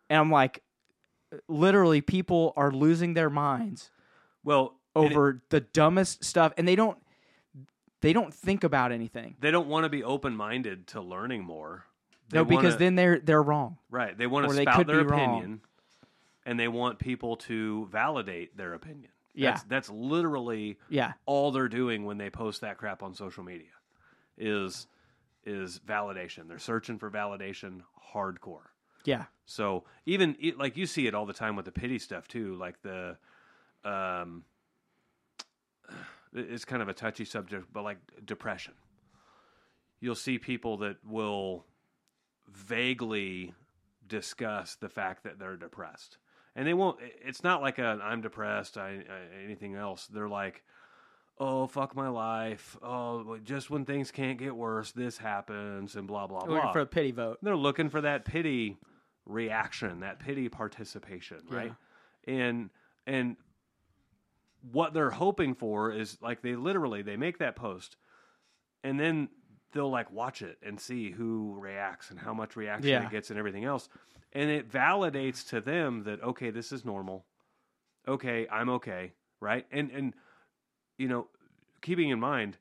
And 0.09 0.19
I'm 0.21 0.31
like, 0.31 0.63
literally, 1.49 2.01
people 2.01 2.53
are 2.57 2.71
losing 2.71 3.15
their 3.15 3.31
minds 3.31 3.91
Well, 4.45 4.75
and 4.95 5.07
it- 5.07 5.13
over 5.13 5.43
the 5.49 5.61
dumbest 5.61 6.25
stuff 6.25 6.53
and 6.57 6.67
they 6.69 6.77
don't 6.77 6.99
they 8.03 8.13
don't 8.13 8.35
think 8.35 8.65
about 8.65 8.91
anything 8.93 9.37
they 9.41 9.51
don't 9.53 9.69
want 9.69 9.85
to 9.85 9.89
be 9.89 10.03
open 10.03 10.37
minded 10.37 10.87
to 10.89 11.01
learning 11.01 11.43
more. 11.45 11.85
They 12.31 12.39
no 12.39 12.45
because 12.45 12.65
wanna- 12.75 12.77
then 12.79 12.95
they're 12.97 13.19
they're 13.21 13.43
wrong 13.43 13.79
right 13.91 14.17
they 14.19 14.27
want 14.27 14.49
to 14.51 14.55
spout 14.55 14.87
their 14.87 15.05
be 15.05 15.11
wrong. 15.11 15.37
opinion, 15.39 15.61
and 16.45 16.59
they 16.61 16.69
want 16.69 16.99
people 16.99 17.37
to 17.37 17.87
validate 17.91 18.57
their 18.57 18.75
opinion. 18.75 19.11
Yeah. 19.35 19.53
That's, 19.53 19.63
that's 19.65 19.91
literally 19.91 20.79
yeah 20.89 21.13
all 21.27 21.53
they're 21.53 21.69
doing 21.69 22.05
when 22.05 22.19
they 22.19 22.31
post 22.31 22.61
that 22.61 22.77
crap 22.79 23.03
on 23.03 23.15
social 23.15 23.43
media 23.45 23.73
is 24.37 24.87
is 25.45 25.81
validation. 25.87 26.49
They're 26.49 26.59
searching 26.59 26.99
for 26.99 27.11
validation 27.11 27.81
hardcore. 28.15 28.69
yeah 29.05 29.25
So 29.47 29.85
even 30.07 30.37
it, 30.41 30.59
like 30.59 30.77
you 30.77 30.87
see 30.87 31.07
it 31.07 31.15
all 31.15 31.27
the 31.27 31.33
time 31.33 31.57
with 31.57 31.65
the 31.65 31.73
pity 31.73 31.99
stuff 31.99 32.29
too, 32.29 32.55
like 32.57 32.81
the 32.83 33.17
um 33.85 34.45
it's 36.35 36.65
kind 36.65 36.81
of 36.83 36.89
a 36.89 36.95
touchy 36.95 37.25
subject, 37.25 37.67
but 37.73 37.83
like 37.83 37.99
depression. 38.25 38.75
You'll 40.01 40.15
see 40.15 40.39
people 40.39 40.79
that 40.79 40.97
will 41.05 41.67
vaguely 42.51 43.55
discuss 44.07 44.77
the 44.77 44.89
fact 44.89 45.25
that 45.25 45.39
they're 45.39 45.57
depressed. 45.57 46.19
And 46.55 46.67
they 46.67 46.75
won't 46.75 46.99
it's 47.25 47.43
not 47.43 47.63
like 47.63 47.79
a 47.79 47.99
I'm 48.03 48.21
depressed, 48.21 48.77
I, 48.77 49.05
I 49.09 49.43
anything 49.45 49.75
else. 49.75 50.07
They're 50.07 50.29
like 50.29 50.63
Oh 51.39 51.67
fuck 51.67 51.97
my 51.97 52.09
life! 52.09 52.77
Oh, 52.83 53.39
just 53.43 53.71
when 53.71 53.85
things 53.85 54.11
can't 54.11 54.39
get 54.39 54.55
worse, 54.55 54.93
this 54.93 55.17
happens, 55.17 55.97
and 55.97 56.07
blah 56.07 56.27
blah 56.27 56.45
blah. 56.45 56.55
looking 56.55 56.73
for 56.73 56.81
a 56.81 56.87
pity 56.87 57.11
vote 57.11 57.39
They're 57.43 57.57
looking 57.57 57.89
for 57.89 58.03
that 58.03 58.25
pity 58.25 58.77
reaction, 59.25 60.01
that 60.01 60.21
pity 60.21 60.49
participation, 60.49 61.39
right? 61.49 61.75
And 62.27 62.71
and 63.07 63.37
what 64.71 64.93
they're 64.93 65.11
hoping 65.11 65.55
for 65.55 65.91
is 65.91 66.19
like 66.21 66.43
they 66.43 66.55
literally 66.55 67.03
they 67.03 67.17
make 67.17 67.39
that 67.39 67.57
post 67.57 67.97
and 68.85 68.99
then 68.99 69.29
they'll 69.73 69.91
like 69.91 70.11
watch 70.13 70.43
it 70.43 70.59
and 70.63 70.79
see 70.79 71.11
who 71.11 71.57
reacts 71.59 72.11
and 72.11 72.19
how 72.19 72.33
much 72.35 72.57
reaction 72.57 72.91
Yeah. 72.91 73.07
it 73.07 73.11
gets 73.11 73.31
and 73.31 73.39
everything 73.39 73.65
else. 73.65 73.89
And 74.33 74.51
it 74.51 74.71
validates 74.71 75.47
to 75.51 75.61
them 75.61 76.05
that 76.05 76.23
okay, 76.23 76.51
this 76.51 76.73
is 76.73 76.85
normal. 76.85 77.25
Okay, 78.09 78.47
I'm 78.51 78.69
okay, 78.71 79.13
right? 79.41 79.67
And 79.71 79.91
and 79.91 80.15
you 80.99 81.09
know, 81.09 81.29
keeping 81.81 82.11
in 82.11 82.21
mind 82.21 82.59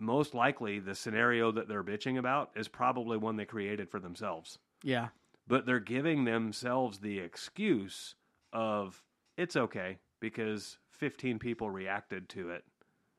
most 0.00 0.32
likely 0.32 0.78
the 0.78 0.94
scenario 0.94 1.50
that 1.50 1.66
they're 1.68 1.82
bitching 1.82 2.18
about 2.18 2.50
is 2.54 2.68
probably 2.68 3.16
one 3.18 3.36
they 3.36 3.44
created 3.44 3.90
for 3.90 3.98
themselves 3.98 4.58
yeah 4.84 5.08
but 5.48 5.66
they're 5.66 5.80
giving 5.80 6.24
themselves 6.24 6.98
the 6.98 7.18
excuse 7.18 8.14
of 8.52 9.02
it's 9.36 9.56
okay 9.56 9.98
because 10.20 10.78
15 10.92 11.40
people 11.40 11.68
reacted 11.68 12.28
to 12.28 12.50
it 12.50 12.64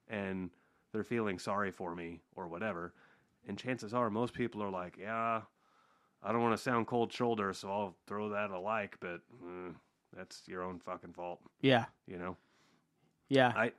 and 0.07 0.51
they're 0.93 1.03
feeling 1.03 1.37
sorry 1.37 1.69
for 1.69 1.93
me 1.93 2.21
or 2.37 2.47
whatever 2.47 2.93
and 3.49 3.57
chances 3.57 3.93
are 3.93 4.09
most 4.09 4.33
people 4.33 4.63
are 4.63 4.69
like 4.69 4.95
yeah 4.97 5.41
i 6.23 6.31
don't 6.31 6.41
want 6.41 6.55
to 6.55 6.61
sound 6.61 6.87
cold 6.87 7.11
shoulder 7.11 7.51
so 7.51 7.69
i'll 7.69 7.95
throw 8.07 8.29
that 8.29 8.51
a 8.51 8.59
like 8.59 8.95
but 9.01 9.19
mm, 9.43 9.73
that's 10.15 10.43
your 10.47 10.63
own 10.63 10.79
fucking 10.79 11.11
fault 11.11 11.39
yeah 11.61 11.85
you 12.07 12.17
know 12.17 12.37
yeah 13.27 13.51
I 13.55 13.71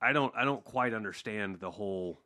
I 0.00 0.12
don't 0.12 0.32
I 0.36 0.44
don't 0.44 0.62
quite 0.62 0.94
understand 0.94 1.58
the 1.58 1.70
whole 1.70 2.20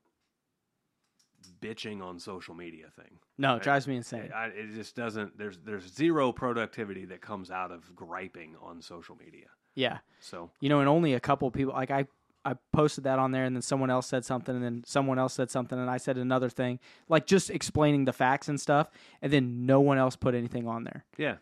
bitching 1.61 2.03
on 2.03 2.19
social 2.19 2.55
media 2.55 2.87
thing. 2.95 3.19
no 3.39 3.57
it 3.57 3.63
drives 3.63 3.89
me 3.89 3.97
insane 3.97 4.31
I, 4.35 4.47
it 4.47 4.75
just 4.75 4.95
doesn't. 4.95 5.39
There's 5.39 5.59
there's 5.65 5.93
zero 5.93 6.33
productivity 6.33 7.05
that 7.07 7.21
comes 7.21 7.51
out 7.51 7.71
of 7.71 7.95
griping 7.97 8.57
on 8.63 8.83
social 8.83 9.17
media. 9.17 9.47
yeah 9.75 9.99
So 10.21 10.51
you 10.61 10.69
know 10.69 10.81
and 10.81 10.89
only 10.89 11.15
a 11.15 11.21
couple 11.21 11.51
people 11.51 11.73
like 11.73 11.91
i 11.91 12.07
i 12.45 12.55
posted 12.73 13.05
that 13.05 13.19
on 13.19 13.31
there 13.31 13.45
and 13.45 13.55
then 13.55 13.63
someone 13.63 13.91
else 13.91 14.07
said 14.07 14.25
something 14.25 14.55
and 14.55 14.65
then 14.65 14.83
someone 14.87 15.19
else 15.19 15.35
said 15.35 15.51
something 15.51 15.79
and 15.79 15.91
i 15.91 15.97
said 15.97 16.17
another 16.17 16.49
thing 16.49 16.79
like 17.09 17.27
just 17.27 17.51
explaining 17.51 18.05
the 18.05 18.13
facts 18.13 18.49
and 18.49 18.61
stuff 18.61 18.91
and 19.21 19.33
then 19.33 19.67
no 19.67 19.81
one 19.81 19.99
else 19.99 20.17
put 20.17 20.35
anything 20.35 20.67
on 20.67 20.85
there 20.85 21.05
yeah, 21.17 21.37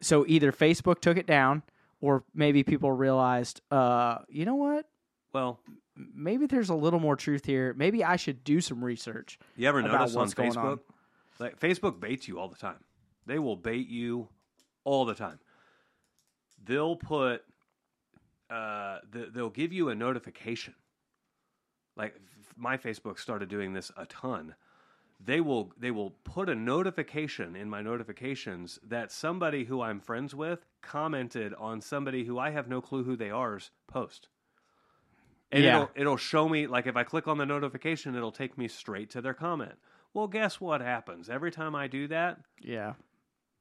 so 0.00 0.24
either 0.28 0.52
facebook 0.52 1.00
took 1.00 1.16
it 1.16 1.26
down 1.26 1.62
or 2.00 2.24
maybe 2.34 2.62
people 2.62 2.92
realized 2.92 3.60
uh 3.70 4.18
you 4.28 4.44
know 4.44 4.56
what 4.56 4.86
well, 5.32 5.58
maybe 6.14 6.46
there's 6.46 6.68
a 6.68 6.74
little 6.74 7.00
more 7.00 7.16
truth 7.16 7.44
here 7.44 7.74
maybe 7.76 8.04
i 8.04 8.16
should 8.16 8.44
do 8.44 8.60
some 8.60 8.84
research 8.84 9.38
you 9.56 9.68
ever 9.68 9.82
notice 9.82 10.14
on 10.14 10.30
Facebook, 10.30 10.56
on. 10.56 10.80
like 11.38 11.58
Facebook 11.58 12.00
baits 12.00 12.28
you 12.28 12.38
all 12.38 12.48
the 12.48 12.56
time. 12.56 12.78
They 13.26 13.38
will 13.38 13.56
bait 13.56 13.88
you 13.88 14.28
all 14.84 15.04
the 15.04 15.14
time. 15.14 15.38
They'll 16.64 16.96
put, 16.96 17.42
uh, 18.54 18.98
th- 19.12 19.28
they'll 19.34 19.50
give 19.50 19.72
you 19.72 19.88
a 19.88 19.94
notification. 19.94 20.74
Like 21.96 22.14
f- 22.16 22.54
my 22.56 22.76
Facebook 22.76 23.18
started 23.18 23.48
doing 23.48 23.72
this 23.72 23.90
a 23.96 24.06
ton. 24.06 24.54
They 25.24 25.40
will 25.40 25.72
they 25.78 25.90
will 25.90 26.10
put 26.24 26.48
a 26.48 26.54
notification 26.54 27.56
in 27.56 27.68
my 27.70 27.82
notifications 27.82 28.78
that 28.86 29.10
somebody 29.12 29.64
who 29.64 29.80
I'm 29.80 30.00
friends 30.00 30.34
with 30.34 30.66
commented 30.82 31.54
on 31.54 31.80
somebody 31.80 32.24
who 32.24 32.38
I 32.38 32.50
have 32.50 32.68
no 32.68 32.80
clue 32.80 33.04
who 33.04 33.16
they 33.16 33.30
are's 33.30 33.70
post. 33.86 34.28
And 35.52 35.64
Yeah. 35.64 35.74
it'll 35.76 35.90
it'll 35.94 36.16
show 36.16 36.48
me 36.48 36.66
like 36.66 36.86
if 36.86 36.96
I 36.96 37.04
click 37.04 37.26
on 37.28 37.38
the 37.38 37.46
notification, 37.46 38.14
it'll 38.14 38.32
take 38.32 38.58
me 38.58 38.68
straight 38.68 39.10
to 39.10 39.22
their 39.22 39.34
comment. 39.34 39.74
Well, 40.12 40.28
guess 40.28 40.60
what 40.60 40.80
happens? 40.80 41.28
Every 41.30 41.50
time 41.50 41.74
I 41.74 41.86
do 41.88 42.06
that, 42.08 42.40
yeah 42.60 42.94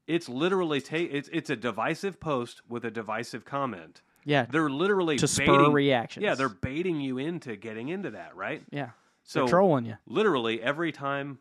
it's 0.05 0.27
literally 0.27 0.81
take 0.81 1.09
it's 1.13 1.29
it's 1.31 1.49
a 1.49 1.55
divisive 1.55 2.19
post 2.19 2.61
with 2.67 2.83
a 2.83 2.91
divisive 2.91 3.45
comment. 3.45 4.01
Yeah. 4.25 4.45
They're 4.49 4.69
literally 4.69 5.17
To 5.17 5.27
spur 5.27 5.69
reactions. 5.69 6.23
Yeah, 6.23 6.35
they're 6.35 6.49
baiting 6.49 6.99
you 7.01 7.17
into 7.17 7.55
getting 7.55 7.89
into 7.89 8.11
that, 8.11 8.35
right? 8.35 8.63
Yeah. 8.71 8.89
So 9.23 9.39
They're 9.41 9.47
trolling 9.49 9.85
you. 9.85 9.95
literally 10.05 10.61
every 10.61 10.91
time 10.91 11.39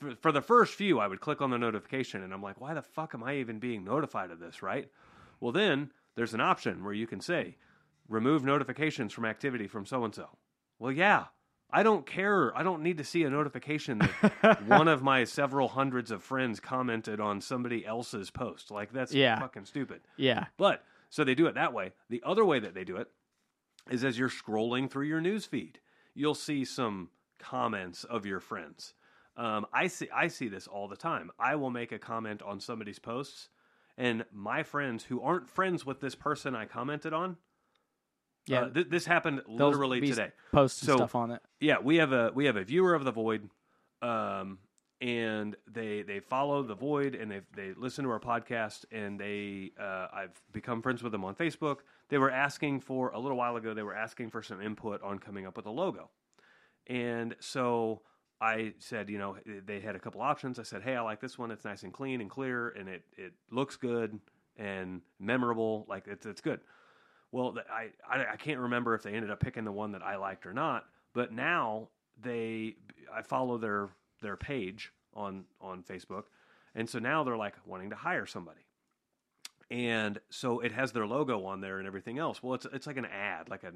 for, 0.00 0.14
for 0.16 0.32
the 0.32 0.42
first 0.42 0.74
few 0.74 0.98
i 1.00 1.06
would 1.08 1.20
click 1.20 1.40
on 1.42 1.50
the 1.50 1.58
notification 1.58 2.22
and 2.22 2.32
i'm 2.34 2.42
like 2.42 2.60
why 2.60 2.74
the 2.74 2.82
fuck 2.82 3.12
am 3.14 3.22
i 3.24 3.36
even 3.36 3.58
being 3.58 3.82
notified 3.84 4.30
of 4.30 4.38
this 4.38 4.62
right 4.62 4.88
well 5.40 5.50
then 5.52 5.90
there's 6.16 6.34
an 6.34 6.40
option 6.40 6.84
where 6.84 6.92
you 6.92 7.06
can 7.06 7.20
say 7.20 7.56
remove 8.08 8.44
notifications 8.44 9.12
from 9.12 9.24
activity 9.24 9.66
from 9.66 9.86
so 9.86 10.04
and 10.04 10.14
so 10.14 10.28
well 10.78 10.92
yeah 10.92 11.24
i 11.70 11.82
don't 11.82 12.06
care 12.06 12.56
i 12.56 12.62
don't 12.62 12.82
need 12.82 12.98
to 12.98 13.04
see 13.04 13.22
a 13.24 13.30
notification 13.30 13.98
that 14.42 14.62
one 14.66 14.86
of 14.88 15.02
my 15.02 15.24
several 15.24 15.68
hundreds 15.68 16.10
of 16.10 16.22
friends 16.22 16.60
commented 16.60 17.18
on 17.20 17.40
somebody 17.40 17.84
else's 17.86 18.30
post 18.30 18.70
like 18.70 18.92
that's 18.92 19.12
Yeah. 19.14 19.38
fucking 19.40 19.64
stupid 19.64 20.02
Yeah. 20.16 20.46
but 20.56 20.84
so 21.14 21.22
they 21.22 21.36
do 21.36 21.46
it 21.46 21.54
that 21.54 21.72
way. 21.72 21.92
The 22.10 22.20
other 22.26 22.44
way 22.44 22.58
that 22.58 22.74
they 22.74 22.82
do 22.82 22.96
it 22.96 23.06
is 23.88 24.02
as 24.02 24.18
you're 24.18 24.28
scrolling 24.28 24.90
through 24.90 25.06
your 25.06 25.20
news 25.20 25.46
feed, 25.46 25.78
you'll 26.12 26.34
see 26.34 26.64
some 26.64 27.08
comments 27.38 28.02
of 28.02 28.26
your 28.26 28.40
friends. 28.40 28.94
Um, 29.36 29.64
I 29.72 29.86
see 29.86 30.08
I 30.12 30.26
see 30.26 30.48
this 30.48 30.66
all 30.66 30.88
the 30.88 30.96
time. 30.96 31.30
I 31.38 31.54
will 31.54 31.70
make 31.70 31.92
a 31.92 32.00
comment 32.00 32.42
on 32.42 32.58
somebody's 32.58 32.98
posts, 32.98 33.48
and 33.96 34.24
my 34.32 34.64
friends 34.64 35.04
who 35.04 35.22
aren't 35.22 35.48
friends 35.48 35.86
with 35.86 36.00
this 36.00 36.16
person 36.16 36.56
I 36.56 36.64
commented 36.66 37.12
on, 37.12 37.36
Yeah. 38.46 38.62
uh, 38.62 38.70
th- 38.70 38.88
this 38.88 39.06
happened 39.06 39.42
literally 39.46 40.00
today. 40.00 40.32
Posting 40.50 40.86
So- 40.88 40.96
stuff 40.96 41.14
on 41.14 41.30
it. 41.30 41.42
Yeah, 41.60 41.78
we 41.78 41.96
have 41.96 42.10
a 42.12 42.32
we 42.34 42.46
have 42.46 42.56
a 42.56 42.64
viewer 42.64 42.92
of 42.92 43.04
the 43.04 43.12
void, 43.12 43.50
um, 44.02 44.58
and 45.04 45.54
they 45.70 46.00
they 46.00 46.18
follow 46.18 46.62
the 46.62 46.74
void 46.74 47.14
and 47.14 47.30
they 47.30 47.40
they 47.54 47.74
listen 47.76 48.04
to 48.04 48.10
our 48.10 48.18
podcast 48.18 48.86
and 48.90 49.20
they 49.20 49.70
uh, 49.78 50.06
I've 50.12 50.42
become 50.50 50.80
friends 50.80 51.02
with 51.02 51.12
them 51.12 51.24
on 51.24 51.34
Facebook. 51.34 51.80
They 52.08 52.16
were 52.16 52.30
asking 52.30 52.80
for 52.80 53.10
a 53.10 53.18
little 53.18 53.36
while 53.36 53.56
ago. 53.56 53.74
They 53.74 53.82
were 53.82 53.94
asking 53.94 54.30
for 54.30 54.42
some 54.42 54.62
input 54.62 55.02
on 55.02 55.18
coming 55.18 55.46
up 55.46 55.58
with 55.58 55.66
a 55.66 55.70
logo, 55.70 56.08
and 56.86 57.36
so 57.38 58.00
I 58.40 58.72
said, 58.78 59.10
you 59.10 59.18
know, 59.18 59.36
they 59.66 59.80
had 59.80 59.94
a 59.94 59.98
couple 59.98 60.22
options. 60.22 60.58
I 60.58 60.62
said, 60.62 60.82
hey, 60.82 60.96
I 60.96 61.02
like 61.02 61.20
this 61.20 61.38
one. 61.38 61.50
It's 61.50 61.66
nice 61.66 61.82
and 61.82 61.92
clean 61.92 62.22
and 62.22 62.30
clear, 62.30 62.70
and 62.70 62.88
it 62.88 63.02
it 63.14 63.34
looks 63.50 63.76
good 63.76 64.18
and 64.56 65.02
memorable. 65.20 65.84
Like 65.86 66.06
it's 66.06 66.24
it's 66.24 66.40
good. 66.40 66.60
Well, 67.30 67.56
I, 67.70 67.88
I 68.08 68.32
I 68.32 68.36
can't 68.36 68.60
remember 68.60 68.94
if 68.94 69.02
they 69.02 69.12
ended 69.12 69.30
up 69.30 69.40
picking 69.40 69.64
the 69.64 69.72
one 69.72 69.92
that 69.92 70.02
I 70.02 70.16
liked 70.16 70.46
or 70.46 70.54
not. 70.54 70.86
But 71.12 71.30
now 71.30 71.90
they 72.22 72.76
I 73.14 73.20
follow 73.20 73.58
their 73.58 73.90
their 74.24 74.36
page 74.36 74.92
on 75.14 75.44
on 75.60 75.84
Facebook, 75.84 76.24
and 76.74 76.90
so 76.90 76.98
now 76.98 77.22
they're 77.22 77.36
like 77.36 77.54
wanting 77.64 77.90
to 77.90 77.96
hire 77.96 78.26
somebody, 78.26 78.66
and 79.70 80.20
so 80.30 80.60
it 80.60 80.72
has 80.72 80.92
their 80.92 81.06
logo 81.06 81.44
on 81.46 81.60
there 81.60 81.78
and 81.78 81.86
everything 81.86 82.18
else. 82.18 82.42
Well, 82.42 82.54
it's 82.54 82.66
it's 82.72 82.86
like 82.86 82.96
an 82.96 83.06
ad, 83.06 83.48
like 83.48 83.62
a 83.64 83.72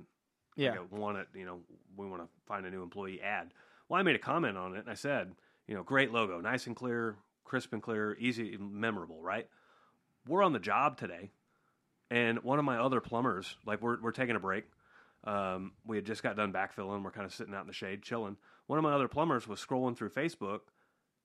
Yeah. 0.56 0.70
like 0.72 0.80
a 0.80 0.94
want 0.94 1.18
it, 1.18 1.28
you 1.34 1.44
know, 1.44 1.60
we 1.96 2.06
want 2.06 2.22
to 2.22 2.28
find 2.46 2.66
a 2.66 2.70
new 2.70 2.82
employee 2.82 3.20
ad. 3.22 3.52
Well, 3.88 4.00
I 4.00 4.02
made 4.02 4.16
a 4.16 4.20
comment 4.20 4.58
on 4.58 4.74
it 4.74 4.80
and 4.80 4.90
I 4.90 4.94
said, 4.94 5.34
you 5.66 5.74
know, 5.74 5.82
great 5.82 6.12
logo, 6.12 6.40
nice 6.40 6.66
and 6.66 6.74
clear, 6.76 7.16
crisp 7.44 7.72
and 7.72 7.82
clear, 7.82 8.16
easy, 8.18 8.56
memorable, 8.58 9.22
right? 9.22 9.48
We're 10.26 10.42
on 10.42 10.52
the 10.52 10.58
job 10.58 10.98
today, 10.98 11.30
and 12.10 12.42
one 12.42 12.58
of 12.58 12.64
my 12.64 12.78
other 12.78 13.00
plumbers, 13.00 13.56
like 13.64 13.80
we're 13.80 14.00
we're 14.00 14.12
taking 14.12 14.36
a 14.36 14.40
break. 14.40 14.64
Um, 15.28 15.72
we 15.86 15.96
had 15.96 16.06
just 16.06 16.22
got 16.22 16.36
done 16.36 16.52
backfilling. 16.52 17.02
We're 17.04 17.10
kind 17.10 17.26
of 17.26 17.34
sitting 17.34 17.54
out 17.54 17.60
in 17.62 17.66
the 17.66 17.72
shade, 17.72 18.02
chilling. 18.02 18.36
One 18.66 18.78
of 18.78 18.82
my 18.82 18.92
other 18.92 19.08
plumbers 19.08 19.46
was 19.46 19.64
scrolling 19.64 19.96
through 19.96 20.10
Facebook, 20.10 20.60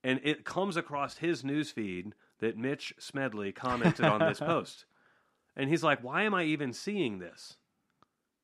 and 0.03 0.19
it 0.23 0.43
comes 0.43 0.75
across 0.77 1.17
his 1.17 1.43
news 1.43 1.71
feed 1.71 2.13
that 2.39 2.57
Mitch 2.57 2.93
Smedley 2.99 3.51
commented 3.53 4.05
on 4.05 4.19
this 4.19 4.39
post, 4.41 4.85
and 5.55 5.69
he's 5.69 5.83
like, 5.83 6.03
"Why 6.03 6.23
am 6.23 6.33
I 6.33 6.43
even 6.43 6.73
seeing 6.73 7.19
this?" 7.19 7.57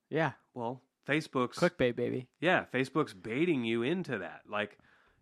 Yeah. 0.09 0.31
Well, 0.53 0.81
Facebook's 1.07 1.57
Clickbait, 1.59 1.95
baby. 1.95 2.27
yeah, 2.39 2.65
Facebook's 2.73 3.13
baiting 3.13 3.63
you 3.63 3.83
into 3.83 4.19
that. 4.19 4.41
Like, 4.47 4.77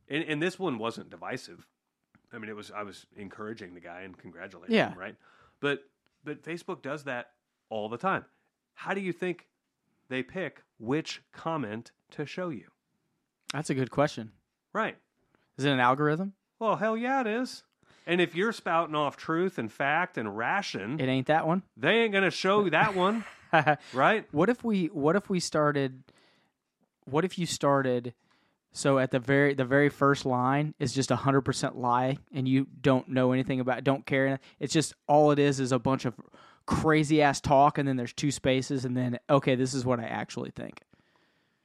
and, 0.08 0.24
and 0.24 0.42
this 0.42 0.60
one 0.60 0.78
wasn't 0.78 1.10
divisive. 1.10 1.66
I 2.34 2.38
mean, 2.40 2.50
it 2.50 2.56
was 2.56 2.72
I 2.72 2.84
was 2.84 3.06
encouraging 3.16 3.74
the 3.74 3.80
guy 3.80 4.02
and 4.02 4.18
congratulating 4.18 4.76
Yeah. 4.76 4.90
him, 4.92 5.00
right? 5.00 5.16
But 5.62 5.84
but 6.24 6.44
Facebook 6.44 6.82
does 6.82 7.06
that 7.06 7.32
all 7.70 7.90
the 7.90 7.98
time. 7.98 8.26
How 8.74 8.94
do 8.94 9.02
you 9.02 9.14
think 9.14 9.48
they 10.10 10.24
pick 10.24 10.64
which 10.80 11.22
comment 11.34 11.92
to 12.12 12.26
show 12.26 12.50
you? 12.50 12.66
That's 13.54 13.70
a 13.70 13.76
good 13.76 13.92
question. 13.92 14.32
Right. 14.74 14.98
Is 15.58 15.66
it 15.66 15.72
an 15.72 15.80
algorithm? 15.80 16.34
Well, 16.60 16.76
hell 16.76 16.98
yeah, 16.98 17.22
it 17.22 17.28
is. 17.28 17.64
And 18.06 18.22
if 18.22 18.36
you're 18.36 18.52
spouting 18.54 18.96
off 18.96 19.18
truth 19.18 19.58
and 19.58 19.72
fact 19.72 20.18
and 20.18 20.38
ration, 20.38 21.00
It 21.00 21.08
ain't 21.08 21.28
that 21.28 21.46
one. 21.48 21.64
they 21.76 22.04
ain't 22.04 22.14
gonna 22.14 22.32
show 22.32 22.70
that 22.70 22.96
one, 22.96 23.26
right? 23.94 24.26
What 24.32 24.50
if 24.50 24.64
we 24.64 24.86
what 24.88 25.16
if 25.16 25.30
we 25.30 25.40
started 25.40 26.04
what 27.06 27.26
if 27.26 27.38
you 27.40 27.46
started 27.46 28.14
so 28.74 29.00
at 29.00 29.12
the 29.12 29.20
very 29.20 29.54
the 29.54 29.66
very 29.66 29.90
first 29.90 30.26
line 30.26 30.74
is 30.80 30.94
just 30.94 31.10
a 31.12 31.16
hundred 31.16 31.42
percent 31.42 31.78
lie 31.78 32.18
and 32.34 32.48
you 32.48 32.68
don't 32.82 33.08
know 33.10 33.32
anything 33.32 33.60
about 33.62 33.84
don't 33.84 34.06
care 34.06 34.40
it's 34.60 34.74
just 34.74 34.94
all 35.08 35.32
it 35.32 35.40
is 35.40 35.60
is 35.62 35.72
a 35.72 35.80
bunch 35.80 36.04
of 36.06 36.14
crazy 36.68 37.22
ass 37.22 37.42
talk 37.42 37.80
and 37.80 37.88
then 37.88 37.98
there's 37.98 38.14
two 38.14 38.30
spaces 38.30 38.86
and 38.86 38.96
then 38.96 39.18
okay 39.30 39.56
this 39.56 39.74
is 39.74 39.84
what 39.84 40.00
I 40.00 40.06
actually 40.06 40.52
think. 40.52 40.82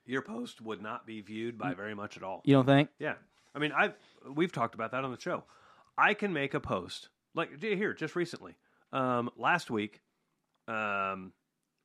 Your 0.07 0.23
post 0.23 0.61
would 0.61 0.81
not 0.83 1.07
be 1.07 1.21
viewed 1.21 1.59
by 1.59 1.75
very 1.75 1.95
much 1.95 2.17
at 2.17 2.23
all. 2.23 2.41
You 2.45 2.55
don't 2.55 2.67
think? 2.67 2.89
Yeah, 2.99 3.15
I 3.55 3.59
mean, 3.59 3.73
I've 3.73 3.95
we've 4.35 4.53
talked 4.53 4.75
about 4.75 4.93
that 4.93 5.05
on 5.05 5.13
the 5.13 5.21
show. 5.21 5.45
I 5.97 6.15
can 6.15 6.33
make 6.33 6.55
a 6.55 6.61
post 6.61 7.09
like 7.35 7.63
here 7.63 7.95
just 7.95 8.17
recently. 8.17 8.57
Um, 8.93 9.31
last 9.37 9.71
week, 9.71 10.01
um, 10.69 11.33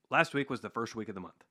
last 0.09 0.33
week 0.33 0.49
was 0.49 0.61
the 0.61 0.69
first 0.69 0.95
week 0.95 1.09
of 1.09 1.15
the 1.15 1.21
month. 1.21 1.43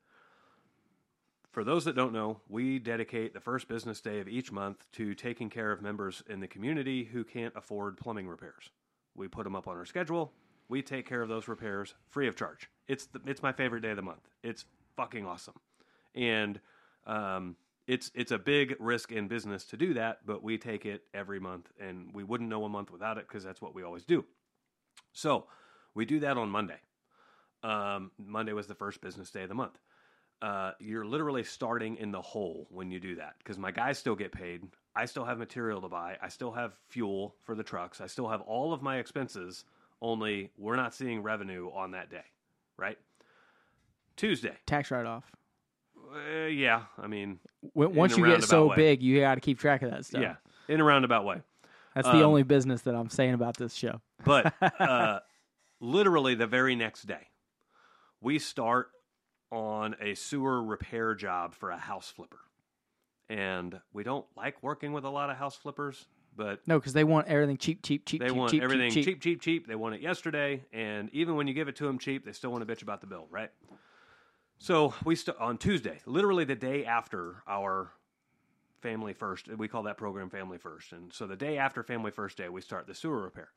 For 1.52 1.64
those 1.64 1.86
that 1.86 1.96
don't 1.96 2.12
know, 2.12 2.40
we 2.48 2.78
dedicate 2.78 3.32
the 3.32 3.40
first 3.40 3.66
business 3.66 4.02
day 4.02 4.20
of 4.20 4.28
each 4.28 4.52
month 4.52 4.84
to 4.92 5.14
taking 5.14 5.48
care 5.48 5.72
of 5.72 5.80
members 5.80 6.22
in 6.28 6.40
the 6.40 6.46
community 6.46 7.04
who 7.04 7.24
can't 7.24 7.54
afford 7.56 7.96
plumbing 7.96 8.28
repairs. 8.28 8.70
We 9.14 9.28
put 9.28 9.44
them 9.44 9.56
up 9.56 9.66
on 9.66 9.78
our 9.78 9.86
schedule. 9.86 10.32
We 10.68 10.82
take 10.82 11.08
care 11.08 11.22
of 11.22 11.28
those 11.28 11.48
repairs 11.48 11.94
free 12.08 12.28
of 12.28 12.36
charge. 12.36 12.68
It's 12.88 13.06
the, 13.06 13.20
it's 13.26 13.42
my 13.42 13.52
favorite 13.52 13.80
day 13.80 13.90
of 13.90 13.96
the 13.96 14.02
month. 14.02 14.28
It's 14.42 14.64
fucking 14.96 15.26
awesome, 15.26 15.54
and 16.14 16.60
um, 17.06 17.56
it's 17.86 18.10
it's 18.14 18.32
a 18.32 18.38
big 18.38 18.74
risk 18.80 19.12
in 19.12 19.28
business 19.28 19.64
to 19.66 19.76
do 19.76 19.94
that, 19.94 20.20
but 20.26 20.42
we 20.42 20.58
take 20.58 20.86
it 20.86 21.02
every 21.14 21.40
month, 21.40 21.70
and 21.80 22.10
we 22.12 22.24
wouldn't 22.24 22.50
know 22.50 22.64
a 22.64 22.68
month 22.68 22.90
without 22.90 23.18
it 23.18 23.26
because 23.28 23.44
that's 23.44 23.62
what 23.62 23.74
we 23.74 23.82
always 23.82 24.04
do. 24.04 24.24
So 25.12 25.46
we 25.94 26.04
do 26.04 26.20
that 26.20 26.36
on 26.36 26.50
Monday. 26.50 26.78
Um, 27.62 28.10
Monday 28.18 28.52
was 28.52 28.66
the 28.66 28.74
first 28.74 29.00
business 29.00 29.30
day 29.30 29.42
of 29.42 29.48
the 29.48 29.54
month. 29.54 29.78
Uh, 30.42 30.72
you're 30.78 31.06
literally 31.06 31.42
starting 31.42 31.96
in 31.96 32.10
the 32.12 32.20
hole 32.20 32.66
when 32.70 32.90
you 32.90 33.00
do 33.00 33.14
that 33.16 33.34
because 33.38 33.56
my 33.56 33.70
guys 33.70 33.98
still 33.98 34.14
get 34.14 34.32
paid. 34.32 34.62
I 34.94 35.06
still 35.06 35.24
have 35.24 35.38
material 35.38 35.80
to 35.80 35.88
buy. 35.88 36.18
I 36.22 36.28
still 36.28 36.52
have 36.52 36.74
fuel 36.88 37.34
for 37.44 37.54
the 37.54 37.62
trucks. 37.62 38.00
I 38.00 38.06
still 38.06 38.28
have 38.28 38.42
all 38.42 38.72
of 38.74 38.82
my 38.82 38.98
expenses. 38.98 39.64
Only 40.02 40.50
we're 40.58 40.76
not 40.76 40.94
seeing 40.94 41.22
revenue 41.22 41.70
on 41.74 41.92
that 41.92 42.10
day, 42.10 42.24
right? 42.76 42.98
Tuesday. 44.16 44.56
Tax 44.66 44.90
write 44.90 45.06
off. 45.06 45.24
Uh, 46.14 46.46
yeah, 46.46 46.82
I 46.98 47.06
mean, 47.06 47.38
Once 47.74 48.16
you 48.16 48.24
get 48.26 48.44
so 48.44 48.68
way. 48.68 48.76
big, 48.76 49.02
you 49.02 49.20
got 49.20 49.34
to 49.36 49.40
keep 49.40 49.58
track 49.58 49.82
of 49.82 49.90
that 49.90 50.04
stuff. 50.04 50.22
yeah, 50.22 50.36
in 50.68 50.80
a 50.80 50.84
roundabout 50.84 51.24
way. 51.24 51.42
That's 51.94 52.06
the 52.08 52.14
Um, 52.18 52.22
only 52.24 52.42
business 52.42 52.82
that 52.82 52.94
I'm 52.94 53.08
saying 53.10 53.34
about 53.34 53.56
this 53.56 53.74
show. 53.74 54.00
But 54.24 54.52
uh, 54.80 55.20
literally 55.80 56.34
the 56.34 56.46
very 56.46 56.76
next 56.76 57.02
day, 57.06 57.28
we 58.20 58.38
start 58.38 58.90
on 59.50 59.96
a 60.00 60.14
sewer 60.14 60.62
repair 60.62 61.14
job 61.14 61.54
for 61.54 61.70
a 61.70 61.78
house 61.78 62.10
flipper. 62.14 62.38
And 63.28 63.80
we 63.92 64.04
don't 64.04 64.26
like 64.36 64.62
working 64.62 64.92
with 64.92 65.04
a 65.04 65.08
lot 65.10 65.30
of 65.30 65.36
house 65.38 65.56
flippers, 65.56 66.06
but 66.36 66.66
No, 66.66 66.78
because 66.78 66.92
they 66.92 67.04
want 67.04 67.28
everything 67.28 67.56
cheap, 67.56 67.82
cheap, 67.82 68.04
cheap. 68.04 68.20
Cheap. 68.20 68.20
They 68.20 68.28
cheap, 68.28 68.36
want 68.36 68.50
cheap, 68.52 68.62
everything 68.62 68.90
cheap, 68.90 69.04
cheap, 69.04 69.20
cheap, 69.20 69.40
cheap, 69.40 69.66
They 69.66 69.74
want 69.74 69.94
it 69.94 70.00
yesterday. 70.00 70.64
And 70.72 71.10
even 71.12 71.36
when 71.36 71.46
you 71.46 71.54
give 71.54 71.68
it 71.68 71.76
to 71.76 71.84
them 71.84 71.98
cheap, 71.98 72.24
they 72.24 72.32
still 72.32 72.50
want 72.50 72.66
to 72.66 72.72
bitch 72.72 72.82
about 72.82 73.00
the 73.00 73.06
bill, 73.06 73.26
right? 73.30 73.50
So 74.58 74.94
we 75.04 75.16
st- 75.16 75.36
on 75.38 75.58
Tuesday, 75.58 76.00
literally 76.06 76.44
the 76.44 76.54
day 76.54 76.84
after 76.84 77.42
our 77.46 77.92
Family 78.80 79.14
First, 79.14 79.48
we 79.48 79.68
call 79.68 79.82
that 79.84 79.96
program 79.96 80.30
Family 80.30 80.58
First. 80.58 80.92
And 80.92 81.12
so 81.12 81.26
the 81.26 81.36
day 81.36 81.58
after 81.58 81.82
Family 81.82 82.10
First 82.10 82.36
Day, 82.36 82.48
we 82.48 82.60
start 82.60 82.86
the 82.86 82.94
sewer 82.94 83.20
repair. 83.22 83.48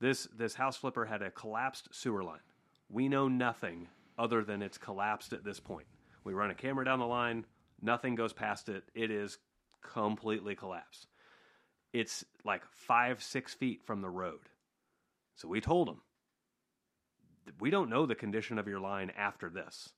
This 0.00 0.28
this 0.36 0.54
house 0.54 0.76
flipper 0.76 1.04
had 1.04 1.22
a 1.22 1.30
collapsed 1.30 1.88
sewer 1.92 2.24
line. 2.24 2.40
We 2.88 3.08
know 3.08 3.28
nothing 3.28 3.88
other 4.18 4.42
than 4.44 4.62
it's 4.62 4.78
collapsed 4.78 5.32
at 5.32 5.44
this 5.44 5.60
point. 5.60 5.86
We 6.24 6.34
run 6.34 6.50
a 6.50 6.54
camera 6.54 6.84
down 6.84 6.98
the 6.98 7.06
line, 7.06 7.46
nothing 7.80 8.14
goes 8.14 8.32
past 8.32 8.68
it. 8.68 8.84
It 8.94 9.10
is 9.10 9.38
completely 9.82 10.54
collapsed. 10.54 11.06
It's 11.94 12.24
like 12.44 12.66
five, 12.66 13.22
six 13.22 13.54
feet 13.54 13.84
from 13.84 14.02
the 14.02 14.10
road. 14.10 14.40
So 15.36 15.46
we 15.46 15.60
told 15.60 15.88
him, 15.88 16.00
we 17.60 17.70
don't 17.70 17.88
know 17.88 18.04
the 18.04 18.16
condition 18.16 18.58
of 18.58 18.66
your 18.66 18.80
line 18.80 19.12
after 19.16 19.48
this. 19.48 19.90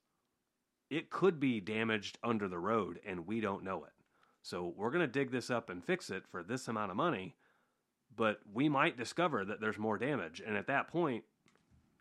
It 0.90 1.08
could 1.08 1.40
be 1.40 1.58
damaged 1.58 2.18
under 2.22 2.48
the 2.48 2.58
road, 2.58 3.00
and 3.06 3.26
we 3.26 3.40
don't 3.40 3.64
know 3.64 3.84
it. 3.84 3.92
So 4.42 4.74
we're 4.76 4.90
going 4.90 5.00
to 5.00 5.06
dig 5.06 5.30
this 5.30 5.48
up 5.48 5.70
and 5.70 5.82
fix 5.82 6.10
it 6.10 6.24
for 6.30 6.42
this 6.42 6.68
amount 6.68 6.90
of 6.90 6.98
money, 6.98 7.34
but 8.14 8.40
we 8.52 8.68
might 8.68 8.98
discover 8.98 9.46
that 9.46 9.62
there's 9.62 9.78
more 9.78 9.96
damage. 9.96 10.42
And 10.46 10.54
at 10.54 10.66
that 10.66 10.88
point, 10.88 11.24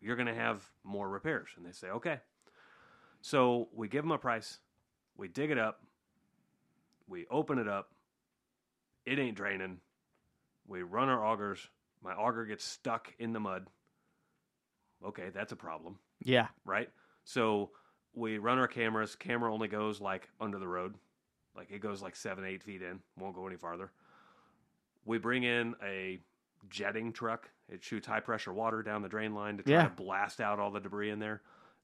you're 0.02 0.16
going 0.16 0.26
to 0.28 0.34
have 0.34 0.62
more 0.84 1.08
repairs. 1.08 1.48
And 1.56 1.64
they 1.64 1.72
say, 1.72 1.88
okay. 1.88 2.20
So 3.22 3.68
we 3.74 3.88
give 3.88 4.04
them 4.04 4.12
a 4.12 4.18
price, 4.18 4.58
we 5.16 5.26
dig 5.26 5.50
it 5.50 5.58
up, 5.58 5.80
we 7.08 7.26
open 7.30 7.58
it 7.58 7.66
up, 7.66 7.92
it 9.06 9.18
ain't 9.18 9.36
draining. 9.36 9.80
We 10.66 10.82
run 10.82 11.08
our 11.08 11.24
augers, 11.24 11.68
my 12.02 12.12
auger 12.12 12.44
gets 12.44 12.64
stuck 12.64 13.14
in 13.18 13.32
the 13.32 13.40
mud. 13.40 13.68
Okay, 15.04 15.30
that's 15.32 15.52
a 15.52 15.56
problem, 15.56 15.98
Yeah. 16.20 16.48
right? 16.64 16.90
So 17.24 17.70
we 18.14 18.38
run 18.38 18.58
our 18.58 18.68
cameras, 18.68 19.14
camera 19.14 19.52
only 19.52 19.68
goes 19.68 20.00
like 20.00 20.28
under 20.40 20.58
the 20.58 20.68
road, 20.68 20.94
like 21.54 21.70
it 21.70 21.80
goes 21.80 22.02
like 22.02 22.16
seven, 22.16 22.44
eight 22.44 22.62
feet 22.62 22.82
in, 22.82 23.00
won't 23.16 23.34
go 23.34 23.46
any 23.46 23.56
farther. 23.56 23.92
We 25.04 25.18
bring 25.18 25.44
in 25.44 25.74
a 25.82 26.18
jetting 26.68 27.12
truck. 27.12 27.48
It 27.68 27.84
shoots 27.84 28.06
high 28.06 28.20
pressure 28.20 28.52
water 28.52 28.82
down 28.82 29.02
the 29.02 29.08
drain 29.08 29.34
line 29.34 29.56
to 29.58 29.62
try 29.62 29.72
Yeah. 29.74 29.84
to 29.84 29.90
blast 29.94 30.40
out 30.40 30.58
all 30.58 30.70
the 30.70 30.80
debris 30.80 31.10
in 31.10 31.18
there. 31.20 31.42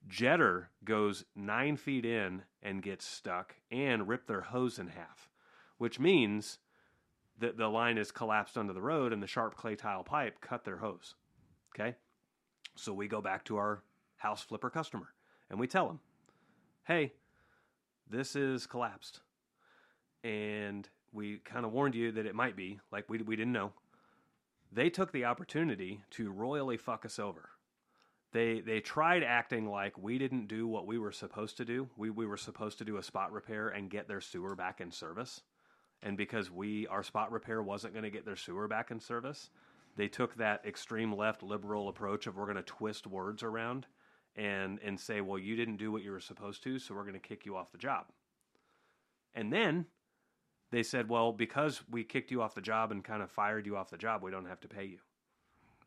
Jetter 0.08 0.66
goes 0.84 1.24
nine 1.36 1.76
feet 1.76 2.04
in 2.04 2.42
and 2.62 2.82
gets 2.82 3.04
stuck 3.04 3.54
and 3.70 4.08
rip 4.08 4.26
their 4.26 4.40
hose 4.40 4.78
in 4.80 4.88
half, 4.88 5.30
which 5.78 6.00
means 6.00 6.58
that 7.38 7.56
the 7.56 7.68
line 7.68 7.98
is 7.98 8.10
collapsed 8.10 8.56
under 8.56 8.72
the 8.72 8.82
road 8.82 9.12
and 9.12 9.22
the 9.22 9.26
sharp 9.26 9.56
clay 9.56 9.76
tile 9.76 10.04
pipe 10.04 10.40
cut 10.40 10.64
their 10.64 10.76
hose. 10.76 11.14
Okay? 11.74 11.96
So 12.76 12.92
we 12.92 13.08
go 13.08 13.20
back 13.20 13.44
to 13.46 13.56
our 13.56 13.82
house 14.16 14.42
flipper 14.42 14.70
customer 14.70 15.14
and 15.50 15.58
we 15.58 15.66
tell 15.66 15.88
him, 15.88 16.00
hey, 16.84 17.12
this 18.08 18.36
is 18.36 18.66
collapsed. 18.66 19.20
And 20.24 20.88
we 21.12 21.38
kind 21.38 21.66
of 21.66 21.72
warned 21.72 21.94
you 21.94 22.12
that 22.12 22.26
it 22.26 22.34
might 22.34 22.56
be, 22.56 22.78
like 22.90 23.08
we, 23.08 23.18
we 23.18 23.36
didn't 23.36 23.52
know. 23.52 23.72
They 24.70 24.88
took 24.88 25.12
the 25.12 25.24
opportunity 25.24 26.02
to 26.12 26.30
royally 26.30 26.76
fuck 26.76 27.04
us 27.04 27.18
over. 27.18 27.50
They 28.32 28.60
they 28.60 28.80
tried 28.80 29.22
acting 29.22 29.68
like 29.68 29.98
we 29.98 30.16
didn't 30.16 30.46
do 30.46 30.66
what 30.66 30.86
we 30.86 30.98
were 30.98 31.12
supposed 31.12 31.58
to 31.58 31.66
do. 31.66 31.90
We 31.96 32.08
we 32.08 32.26
were 32.26 32.38
supposed 32.38 32.78
to 32.78 32.84
do 32.84 32.96
a 32.96 33.02
spot 33.02 33.30
repair 33.30 33.68
and 33.68 33.90
get 33.90 34.08
their 34.08 34.22
sewer 34.22 34.56
back 34.56 34.80
in 34.80 34.90
service. 34.90 35.42
And 36.02 36.16
because 36.16 36.50
we 36.50 36.86
our 36.88 37.02
spot 37.02 37.30
repair 37.30 37.62
wasn't 37.62 37.94
going 37.94 38.04
to 38.04 38.10
get 38.10 38.24
their 38.24 38.36
sewer 38.36 38.66
back 38.66 38.90
in 38.90 38.98
service, 38.98 39.50
they 39.96 40.08
took 40.08 40.34
that 40.36 40.64
extreme 40.66 41.14
left 41.14 41.42
liberal 41.42 41.88
approach 41.88 42.26
of 42.26 42.36
we're 42.36 42.44
going 42.44 42.56
to 42.56 42.62
twist 42.62 43.06
words 43.06 43.42
around 43.42 43.86
and 44.36 44.78
and 44.82 44.98
say, 44.98 45.20
"Well, 45.20 45.38
you 45.38 45.56
didn't 45.56 45.76
do 45.76 45.92
what 45.92 46.02
you 46.02 46.10
were 46.10 46.20
supposed 46.20 46.62
to, 46.64 46.78
so 46.78 46.94
we're 46.94 47.02
going 47.02 47.14
to 47.14 47.20
kick 47.20 47.46
you 47.46 47.56
off 47.56 47.70
the 47.70 47.78
job." 47.78 48.06
And 49.34 49.52
then 49.52 49.86
they 50.70 50.82
said, 50.82 51.08
"Well, 51.08 51.32
because 51.32 51.82
we 51.90 52.04
kicked 52.04 52.30
you 52.30 52.42
off 52.42 52.54
the 52.54 52.60
job 52.60 52.90
and 52.90 53.04
kind 53.04 53.22
of 53.22 53.30
fired 53.30 53.66
you 53.66 53.76
off 53.76 53.90
the 53.90 53.98
job, 53.98 54.22
we 54.22 54.30
don't 54.30 54.46
have 54.46 54.60
to 54.60 54.68
pay 54.68 54.84
you." 54.84 54.98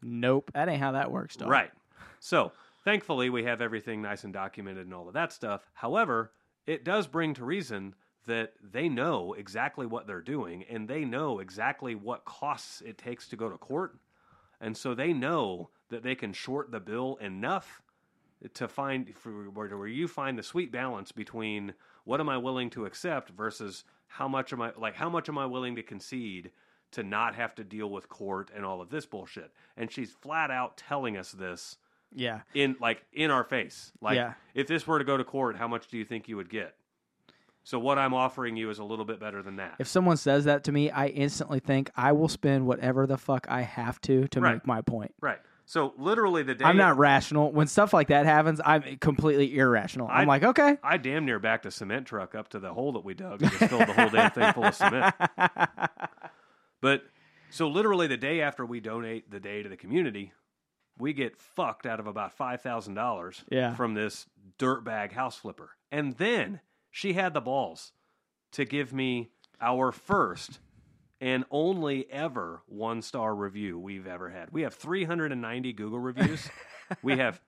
Nope. 0.02 0.52
That 0.54 0.70
ain't 0.70 0.82
how 0.82 0.92
that 0.92 1.12
works, 1.12 1.36
dog. 1.36 1.50
Right. 1.50 1.72
So, 2.20 2.52
thankfully, 2.84 3.30
we 3.30 3.44
have 3.46 3.62
everything 3.62 4.02
nice 4.02 4.24
and 4.24 4.34
documented 4.34 4.86
and 4.86 4.94
all 4.94 5.08
of 5.08 5.14
that 5.16 5.34
stuff. 5.34 5.66
However, 5.74 6.32
it 6.66 6.84
does 6.84 7.08
bring 7.08 7.34
to 7.36 7.46
reason 7.46 7.96
that 8.26 8.54
they 8.62 8.90
know 8.90 9.34
exactly 9.34 9.86
what 9.86 10.08
they're 10.08 10.22
doing 10.22 10.64
and 10.70 10.88
they 10.88 11.06
know 11.06 11.40
exactly 11.40 11.96
what 11.96 12.26
costs 12.26 12.82
it 12.82 12.98
takes 12.98 13.28
to 13.30 13.36
go 13.36 13.50
to 13.50 13.58
court. 13.58 13.98
And 14.62 14.76
so 14.76 14.96
they 14.96 15.14
know 15.14 15.70
that 15.90 16.04
they 16.04 16.16
can 16.16 16.34
short 16.34 16.72
the 16.72 16.80
bill 16.80 17.18
enough 17.22 17.82
to 18.54 18.68
find 18.68 19.14
for 19.16 19.50
where, 19.52 19.78
where 19.78 19.88
you 19.88 20.08
find 20.08 20.38
the 20.38 20.44
sweet 20.44 20.72
balance 20.72 21.12
between 21.12 21.74
what 22.04 22.20
am 22.20 22.30
I 22.30 22.38
willing 22.38 22.70
to 22.72 22.86
accept 22.86 23.30
versus 23.32 23.84
how 24.08 24.28
much 24.28 24.54
am 24.54 24.62
I 24.62 24.72
like 24.78 24.96
how 24.96 25.10
much 25.10 25.30
am 25.30 25.38
I 25.38 25.46
willing 25.46 25.76
to 25.78 25.84
concede 25.84 26.52
to 26.92 27.04
not 27.04 27.36
have 27.36 27.56
to 27.56 27.64
deal 27.64 27.90
with 27.90 28.08
court 28.10 28.52
and 28.56 28.64
all 28.66 28.82
of 28.82 28.90
this 28.90 29.06
bullshit. 29.06 29.52
And 29.76 29.92
she's 29.92 30.12
flat 30.12 30.52
out 30.52 30.78
telling 30.78 31.18
us 31.18 31.32
this 31.32 31.78
Yeah. 32.14 32.42
in 32.54 32.76
like 32.80 33.04
in 33.14 33.32
our 33.32 33.44
face. 33.44 33.92
Like 34.02 34.16
Yeah. 34.16 34.34
if 34.54 34.68
this 34.68 34.86
were 34.88 35.00
to 35.00 35.06
go 35.06 35.18
to 35.18 35.24
court, 35.24 35.58
how 35.58 35.68
much 35.68 35.88
do 35.88 35.98
you 35.98 36.06
think 36.06 36.28
you 36.28 36.38
would 36.38 36.50
get? 36.50 36.76
So 37.66 37.80
what 37.80 37.98
I'm 38.00 38.14
offering 38.14 38.56
you 38.56 38.70
is 38.70 38.78
a 38.80 38.84
little 38.84 39.06
bit 39.06 39.20
better 39.20 39.42
than 39.42 39.56
that. 39.58 39.76
If 39.80 39.88
someone 39.88 40.18
says 40.18 40.46
that 40.46 40.64
to 40.66 40.72
me, 40.72 40.90
I 40.92 41.08
instantly 41.08 41.60
think 41.60 41.90
I 41.98 42.12
will 42.14 42.28
spend 42.30 42.66
whatever 42.68 43.06
the 43.08 43.18
fuck 43.18 43.48
I 43.50 43.62
have 43.64 44.00
to 44.02 44.28
to 44.30 44.40
Right. 44.40 44.54
make 44.54 44.66
my 44.68 44.82
point. 44.82 45.14
right. 45.20 45.40
So 45.68 45.96
literally 45.98 46.44
the 46.44 46.54
day 46.54 46.64
I'm 46.64 46.78
not 46.78 46.96
rational. 47.00 47.52
When 47.52 47.66
stuff 47.66 47.92
like 47.92 48.10
that 48.10 48.28
happens, 48.28 48.62
I'm 48.64 48.98
completely 48.98 49.58
irrational. 49.58 50.08
I'm 50.12 50.28
like, 50.28 50.44
okay. 50.44 50.78
I 50.84 50.98
damn 50.98 51.26
near 51.26 51.40
backed 51.40 51.66
a 51.66 51.72
cement 51.72 52.06
truck 52.06 52.36
up 52.36 52.50
to 52.50 52.60
the 52.60 52.72
hole 52.72 52.92
that 52.92 53.04
we 53.04 53.16
dug 53.16 53.42
and 53.42 53.50
just 53.52 53.70
filled 53.72 53.88
the 53.88 53.94
whole 53.94 54.10
damn 54.10 54.30
thing 54.30 54.54
full 54.54 54.66
of 54.66 54.76
cement. 54.76 55.16
But 56.82 57.04
so 57.50 57.68
literally 57.68 58.06
the 58.08 58.18
day 58.18 58.42
after 58.42 58.66
we 58.66 58.80
donate 58.80 59.32
the 59.32 59.40
day 59.40 59.64
to 59.64 59.70
the 59.70 59.78
community, 59.78 60.34
we 61.00 61.14
get 61.14 61.36
fucked 61.38 61.86
out 61.86 62.00
of 62.00 62.06
about 62.08 62.34
five 62.34 62.62
thousand 62.62 62.94
dollars 62.94 63.44
Yeah. 63.50 63.74
from 63.76 63.96
this 63.96 64.28
dirtbag 64.60 65.14
house 65.14 65.36
flipper. 65.38 65.72
And 65.92 66.16
then 66.18 66.60
she 66.96 67.12
had 67.12 67.34
the 67.34 67.42
balls 67.42 67.92
to 68.54 68.64
give 68.64 68.94
me 68.94 69.30
our 69.60 69.92
first 69.92 70.60
and 71.20 71.44
only 71.52 72.10
ever 72.10 72.62
one 72.68 73.02
star 73.02 73.36
review 73.36 73.78
we've 73.78 74.08
ever 74.08 74.30
had. 74.30 74.50
We 74.54 74.62
have 74.62 74.74
390 74.74 75.74
Google 75.74 76.00
reviews. 76.00 76.50
we 77.04 77.18
have 77.18 77.42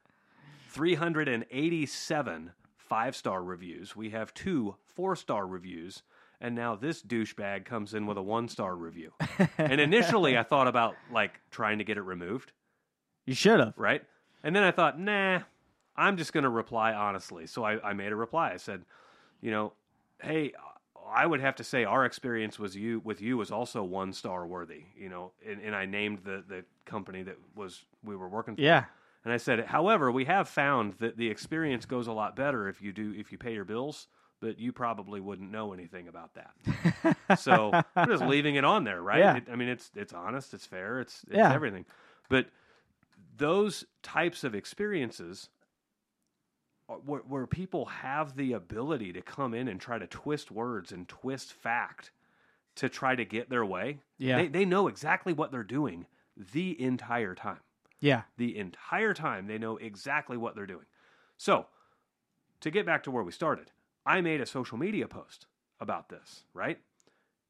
387 0.71 2.51
five 2.75 3.15
star 3.15 3.41
reviews. 3.41 3.95
We 3.95 4.09
have 4.09 4.33
two 4.33 4.75
four 4.83 5.15
star 5.15 5.47
reviews. 5.47 6.03
And 6.41 6.53
now 6.53 6.75
this 6.75 7.01
douchebag 7.01 7.63
comes 7.63 7.93
in 7.93 8.05
with 8.05 8.17
a 8.17 8.21
one 8.21 8.49
star 8.49 8.75
review. 8.75 9.13
and 9.57 9.79
initially 9.79 10.37
I 10.37 10.43
thought 10.43 10.67
about 10.67 10.95
like 11.09 11.39
trying 11.51 11.77
to 11.77 11.85
get 11.85 11.95
it 11.97 12.01
removed 12.01 12.51
You 13.25 13.33
should 13.33 13.61
have. 13.61 13.73
right? 13.77 14.03
And 14.43 14.53
then 14.53 14.63
I 14.63 14.71
thought, 14.71 14.99
nah, 14.99 15.39
I'm 15.95 16.17
just 16.17 16.33
going 16.33 16.43
to 16.43 16.49
reply 16.49 16.93
honestly. 16.93 17.47
So 17.47 17.63
I, 17.63 17.81
I 17.81 17.93
made 17.93 18.11
a 18.11 18.15
reply. 18.17 18.51
I 18.51 18.57
said, 18.57 18.83
you 19.41 19.51
know, 19.51 19.73
hey, 20.21 20.53
I 21.09 21.25
would 21.25 21.39
have 21.41 21.55
to 21.55 21.63
say 21.63 21.83
our 21.85 22.05
experience 22.05 22.59
was 22.59 22.75
you 22.75 22.99
with 23.03 23.21
you 23.21 23.37
was 23.37 23.51
also 23.51 23.83
one 23.83 24.11
star 24.13 24.45
worthy, 24.45 24.83
you 24.97 25.09
know, 25.09 25.31
and, 25.47 25.61
and 25.61 25.75
I 25.75 25.85
named 25.85 26.19
the 26.23 26.43
the 26.47 26.65
company 26.85 27.23
that 27.23 27.37
was 27.55 27.83
we 28.03 28.15
were 28.15 28.27
working 28.29 28.55
for. 28.55 28.61
Yeah. 28.61 28.85
And 29.23 29.33
I 29.33 29.37
said, 29.37 29.65
however, 29.65 30.11
we 30.11 30.25
have 30.25 30.47
found 30.47 30.93
that 30.99 31.17
the 31.17 31.27
experience 31.29 31.85
goes 31.85 32.07
a 32.07 32.13
lot 32.13 32.35
better 32.35 32.67
if 32.69 32.81
you 32.81 32.93
do 32.93 33.13
if 33.17 33.31
you 33.31 33.37
pay 33.37 33.53
your 33.53 33.65
bills, 33.65 34.07
but 34.39 34.57
you 34.59 34.71
probably 34.71 35.19
wouldn't 35.19 35.51
know 35.51 35.73
anything 35.73 36.07
about 36.07 36.31
that. 36.35 37.39
so 37.39 37.71
I'm 37.95 38.07
just 38.09 38.23
leaving 38.23 38.55
it 38.55 38.63
on 38.63 38.83
there, 38.83 39.01
right? 39.01 39.19
Yeah. 39.19 39.35
It, 39.37 39.43
I 39.51 39.55
mean, 39.55 39.69
it's 39.69 39.91
it's 39.95 40.13
honest, 40.13 40.53
it's 40.53 40.65
fair, 40.65 40.99
it's 40.99 41.23
it's 41.27 41.37
Yeah. 41.37 41.53
everything. 41.53 41.85
But 42.29 42.47
those 43.37 43.85
types 44.01 44.43
of 44.43 44.55
experiences 44.55 45.49
Uh, 46.89 46.93
where, 47.05 47.19
where 47.21 47.45
people 47.45 47.85
have 47.85 48.37
the 48.37 48.53
ability 48.53 49.11
to 49.11 49.21
come 49.21 49.53
in 49.53 49.67
and 49.67 49.81
try 49.81 49.99
to 49.99 50.07
twist 50.07 50.51
words 50.51 50.93
and 50.93 51.07
twist 51.09 51.51
fact 51.51 52.11
to 52.75 52.87
try 52.87 53.13
to 53.13 53.25
get 53.25 53.49
their 53.49 53.65
way. 53.65 53.99
Yeah. 54.17 54.37
They, 54.37 54.47
they 54.47 54.65
know 54.65 54.87
exactly 54.87 55.33
what 55.33 55.51
they're 55.51 55.63
doing 55.63 56.05
the 56.53 56.81
entire 56.81 57.35
time. 57.35 57.59
Yeah. 57.99 58.21
The 58.37 58.57
entire 58.57 59.13
time, 59.13 59.47
they 59.47 59.57
know 59.57 59.75
exactly 59.77 60.37
what 60.37 60.55
they're 60.55 60.65
doing. 60.65 60.85
So, 61.35 61.65
to 62.61 62.71
get 62.71 62.85
back 62.85 63.03
to 63.03 63.11
where 63.11 63.23
we 63.23 63.31
started, 63.31 63.71
I 64.05 64.21
made 64.21 64.39
a 64.39 64.45
social 64.45 64.77
media 64.77 65.07
post 65.07 65.47
about 65.79 66.09
this, 66.09 66.43
right? 66.53 66.79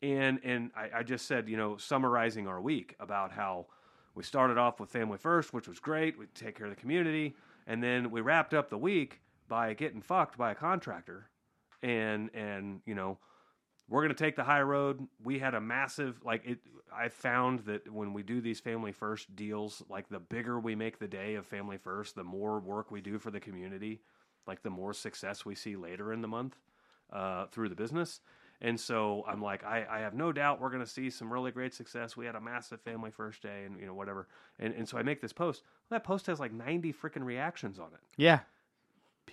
And 0.01 0.39
and 0.43 0.71
I, 0.75 0.99
I 0.99 1.03
just 1.03 1.27
said, 1.27 1.47
you 1.47 1.57
know, 1.57 1.77
summarizing 1.77 2.47
our 2.47 2.61
week 2.61 2.95
about 2.99 3.31
how 3.31 3.67
we 4.15 4.23
started 4.23 4.57
off 4.57 4.79
with 4.79 4.89
family 4.89 5.17
first, 5.17 5.53
which 5.53 5.67
was 5.67 5.79
great. 5.79 6.17
We 6.17 6.25
take 6.33 6.55
care 6.55 6.67
of 6.67 6.75
the 6.75 6.79
community, 6.81 7.35
and 7.67 7.83
then 7.83 8.09
we 8.09 8.21
wrapped 8.21 8.53
up 8.53 8.69
the 8.69 8.77
week 8.77 9.21
by 9.47 9.73
getting 9.73 10.01
fucked 10.01 10.37
by 10.37 10.51
a 10.51 10.55
contractor, 10.55 11.29
and 11.81 12.29
and 12.33 12.81
you 12.85 12.95
know, 12.95 13.17
we're 13.89 14.01
going 14.01 14.15
to 14.15 14.23
take 14.23 14.35
the 14.35 14.43
high 14.43 14.61
road. 14.61 15.07
We 15.23 15.39
had 15.39 15.53
a 15.53 15.61
massive 15.61 16.19
like 16.23 16.45
it. 16.45 16.59
I 16.95 17.09
found 17.09 17.59
that 17.65 17.91
when 17.91 18.13
we 18.13 18.23
do 18.23 18.41
these 18.41 18.59
family 18.59 18.91
first 18.91 19.35
deals, 19.35 19.83
like 19.89 20.09
the 20.09 20.19
bigger 20.19 20.59
we 20.59 20.75
make 20.75 20.99
the 20.99 21.07
day 21.07 21.35
of 21.35 21.45
family 21.45 21.77
first, 21.77 22.15
the 22.15 22.23
more 22.23 22.59
work 22.59 22.91
we 22.91 23.01
do 23.01 23.19
for 23.19 23.29
the 23.29 23.39
community, 23.39 24.01
like 24.45 24.63
the 24.63 24.69
more 24.69 24.93
success 24.93 25.45
we 25.45 25.55
see 25.55 25.75
later 25.75 26.13
in 26.13 26.21
the 26.21 26.27
month 26.27 26.55
uh, 27.11 27.45
through 27.47 27.69
the 27.69 27.75
business. 27.75 28.21
And 28.61 28.79
so 28.79 29.23
I'm 29.27 29.41
like, 29.41 29.63
I, 29.63 29.85
I 29.89 29.99
have 29.99 30.15
no 30.15 30.31
doubt 30.31 30.59
we're 30.59 30.71
going 30.71 30.83
to 30.83 30.89
see 30.89 31.09
some 31.11 31.31
really 31.31 31.51
great 31.51 31.73
success. 31.73 32.17
We 32.17 32.25
had 32.25 32.35
a 32.35 32.41
massive 32.41 32.81
family 32.81 33.11
first 33.11 33.43
day, 33.43 33.63
and 33.65 33.79
you 33.79 33.85
know 33.85 33.93
whatever. 33.93 34.27
And 34.59 34.73
and 34.73 34.87
so 34.87 34.97
I 34.97 35.03
make 35.03 35.21
this 35.21 35.33
post. 35.33 35.61
That 35.89 36.03
post 36.03 36.25
has 36.25 36.39
like 36.39 36.51
90 36.51 36.91
freaking 36.93 37.23
reactions 37.23 37.77
on 37.77 37.87
it. 37.93 37.99
Yeah. 38.17 38.39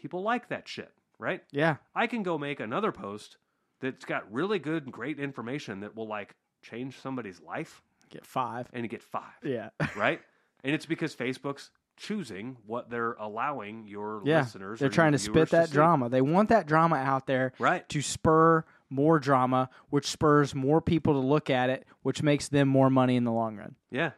People 0.05 0.23
like 0.23 0.51
that 0.51 0.69
shit, 0.69 0.93
right? 1.19 1.43
Yeah. 1.51 1.77
I 1.95 2.07
can 2.07 2.23
go 2.23 2.37
make 2.37 2.61
another 2.61 2.93
post 2.93 3.39
that's 3.81 4.05
got 4.05 4.31
really 4.31 4.59
good 4.59 4.85
and 4.85 4.93
great 4.93 5.19
information 5.19 5.81
that 5.81 5.97
will 5.97 6.07
like 6.07 6.35
change 6.61 7.01
somebody's 7.01 7.41
life 7.41 7.81
Get 8.11 8.27
five. 8.27 8.69
and 8.75 8.83
you 8.85 8.89
get 8.91 9.03
five, 9.03 9.33
Yeah. 9.43 9.71
right? 9.97 10.21
And 10.63 10.75
it's 10.75 10.85
because 10.85 11.17
Facebook's 11.17 11.71
choosing 11.97 12.59
what 12.67 12.91
they're 12.91 13.15
allowing 13.15 13.87
your 13.87 14.21
yeah. 14.27 14.41
listeners. 14.43 14.79
They're 14.79 14.91
trying 14.91 15.13
to 15.13 15.19
spit 15.19 15.49
that 15.53 15.69
see. 15.69 15.73
drama. 15.73 16.11
They 16.11 16.21
want 16.21 16.51
that 16.51 16.67
drama 16.67 16.97
out 16.97 17.27
there 17.27 17.55
Right. 17.59 17.89
to 17.89 18.03
spur 18.03 18.67
more 18.91 19.19
drama, 19.19 19.71
which 19.89 20.07
spurs 20.11 20.55
more 20.55 20.83
people 20.83 21.15
to 21.15 21.19
look 21.27 21.49
at 21.49 21.71
it, 21.71 21.87
which 22.03 22.23
makes 22.23 22.49
them 22.49 22.69
more 22.69 22.91
money 22.91 23.17
in 23.17 23.25
the 23.25 23.33
long 23.33 23.57
run. 23.57 23.75
Yeah. 23.91 24.11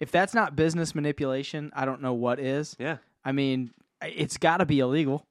If 0.00 0.10
that's 0.10 0.32
not 0.32 0.56
business 0.56 0.94
manipulation, 0.94 1.72
I 1.76 1.84
don't 1.84 2.00
know 2.00 2.14
what 2.14 2.40
is. 2.40 2.74
Yeah. 2.78 2.96
I 3.22 3.32
mean, 3.32 3.72
it's 4.02 4.36
got 4.36 4.58
to 4.58 4.66
be 4.66 4.80
illegal. 4.80 5.26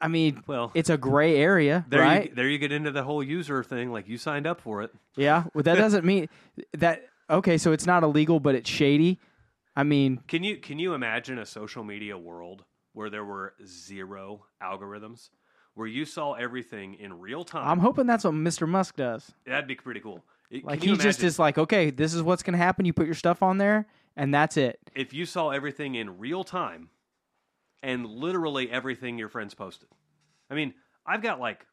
I 0.00 0.08
mean, 0.08 0.42
Well, 0.48 0.72
it's 0.74 0.90
a 0.90 0.96
gray 0.98 1.36
area, 1.36 1.84
there 1.88 2.00
right? 2.00 2.28
you 2.30 2.34
there 2.34 2.48
you 2.48 2.58
get 2.58 2.72
into 2.72 2.90
the 2.90 3.04
whole 3.04 3.22
user 3.22 3.62
thing. 3.62 3.92
Like 3.92 4.08
you 4.08 4.18
signed 4.18 4.46
up 4.46 4.60
for 4.60 4.82
it. 4.82 4.92
Yeah. 5.16 5.44
Well, 5.54 5.62
that 5.62 5.76
doesn't 5.78 6.04
mean 6.04 6.28
that. 6.72 7.04
Okay, 7.30 7.56
so 7.56 7.72
it's 7.72 7.86
not 7.86 8.02
illegal, 8.02 8.40
but 8.40 8.54
it's 8.56 8.68
shady. 8.68 9.18
I 9.76 9.84
mean, 9.84 10.20
Can 10.28 10.42
you 10.42 10.56
can 10.56 10.78
you 10.78 10.92
imagine 10.94 11.38
a 11.38 11.46
social 11.46 11.84
media 11.84 12.18
world 12.18 12.64
where 12.94 13.08
there 13.10 13.24
were 13.24 13.54
zero 13.64 14.44
algorithms, 14.62 15.30
where 15.74 15.86
you 15.86 16.04
saw 16.04 16.32
everything 16.32 16.94
in 16.94 17.20
real 17.20 17.44
time? 17.44 17.66
I'm 17.66 17.78
hoping 17.78 18.06
that's 18.06 18.24
what 18.24 18.34
Mr. 18.34 18.68
Musk 18.68 18.96
does. 18.96 19.32
That'd 19.46 19.68
be 19.68 19.76
pretty 19.76 20.00
cool. 20.00 20.22
It- 20.50 20.64
Like 20.64 20.82
he 20.82 20.94
just 20.96 21.22
is 21.22 21.38
like, 21.38 21.56
okay, 21.58 21.90
this 21.90 22.12
is 22.12 22.22
what's 22.22 22.42
going 22.42 22.52
to 22.52 22.58
happen. 22.58 22.84
You 22.84 22.92
put 22.92 23.06
your 23.06 23.14
stuff 23.14 23.42
on 23.42 23.56
there, 23.58 23.86
and 24.16 24.34
that's 24.34 24.56
it. 24.56 24.78
if 24.94 25.14
you 25.14 25.24
saw 25.24 25.50
everything 25.50 25.94
in 25.94 26.18
real 26.18 26.42
time, 26.44 26.90
and 27.82 28.06
literally 28.06 28.70
everything 28.70 29.18
your 29.18 29.28
friends 29.28 29.54
posted. 29.54 29.88
I 30.50 30.54
mean, 30.54 30.74
I've 31.06 31.22
got 31.22 31.40
like 31.40 31.66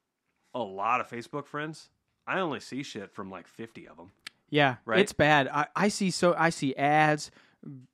a 0.53 0.59
lot 0.59 1.01
of 1.01 1.09
Facebook 1.09 1.45
friends. 1.47 1.89
I 2.27 2.39
only 2.39 2.59
see 2.59 2.83
shit 2.83 3.13
from 3.13 3.29
like 3.29 3.47
fifty 3.47 3.87
of 3.87 3.97
them. 3.97 4.11
Yeah, 4.49 4.77
Right? 4.85 4.99
it's 4.99 5.13
bad. 5.13 5.47
I, 5.47 5.67
I 5.75 5.87
see 5.89 6.09
so 6.11 6.33
I 6.37 6.49
see 6.49 6.75
ads, 6.75 7.29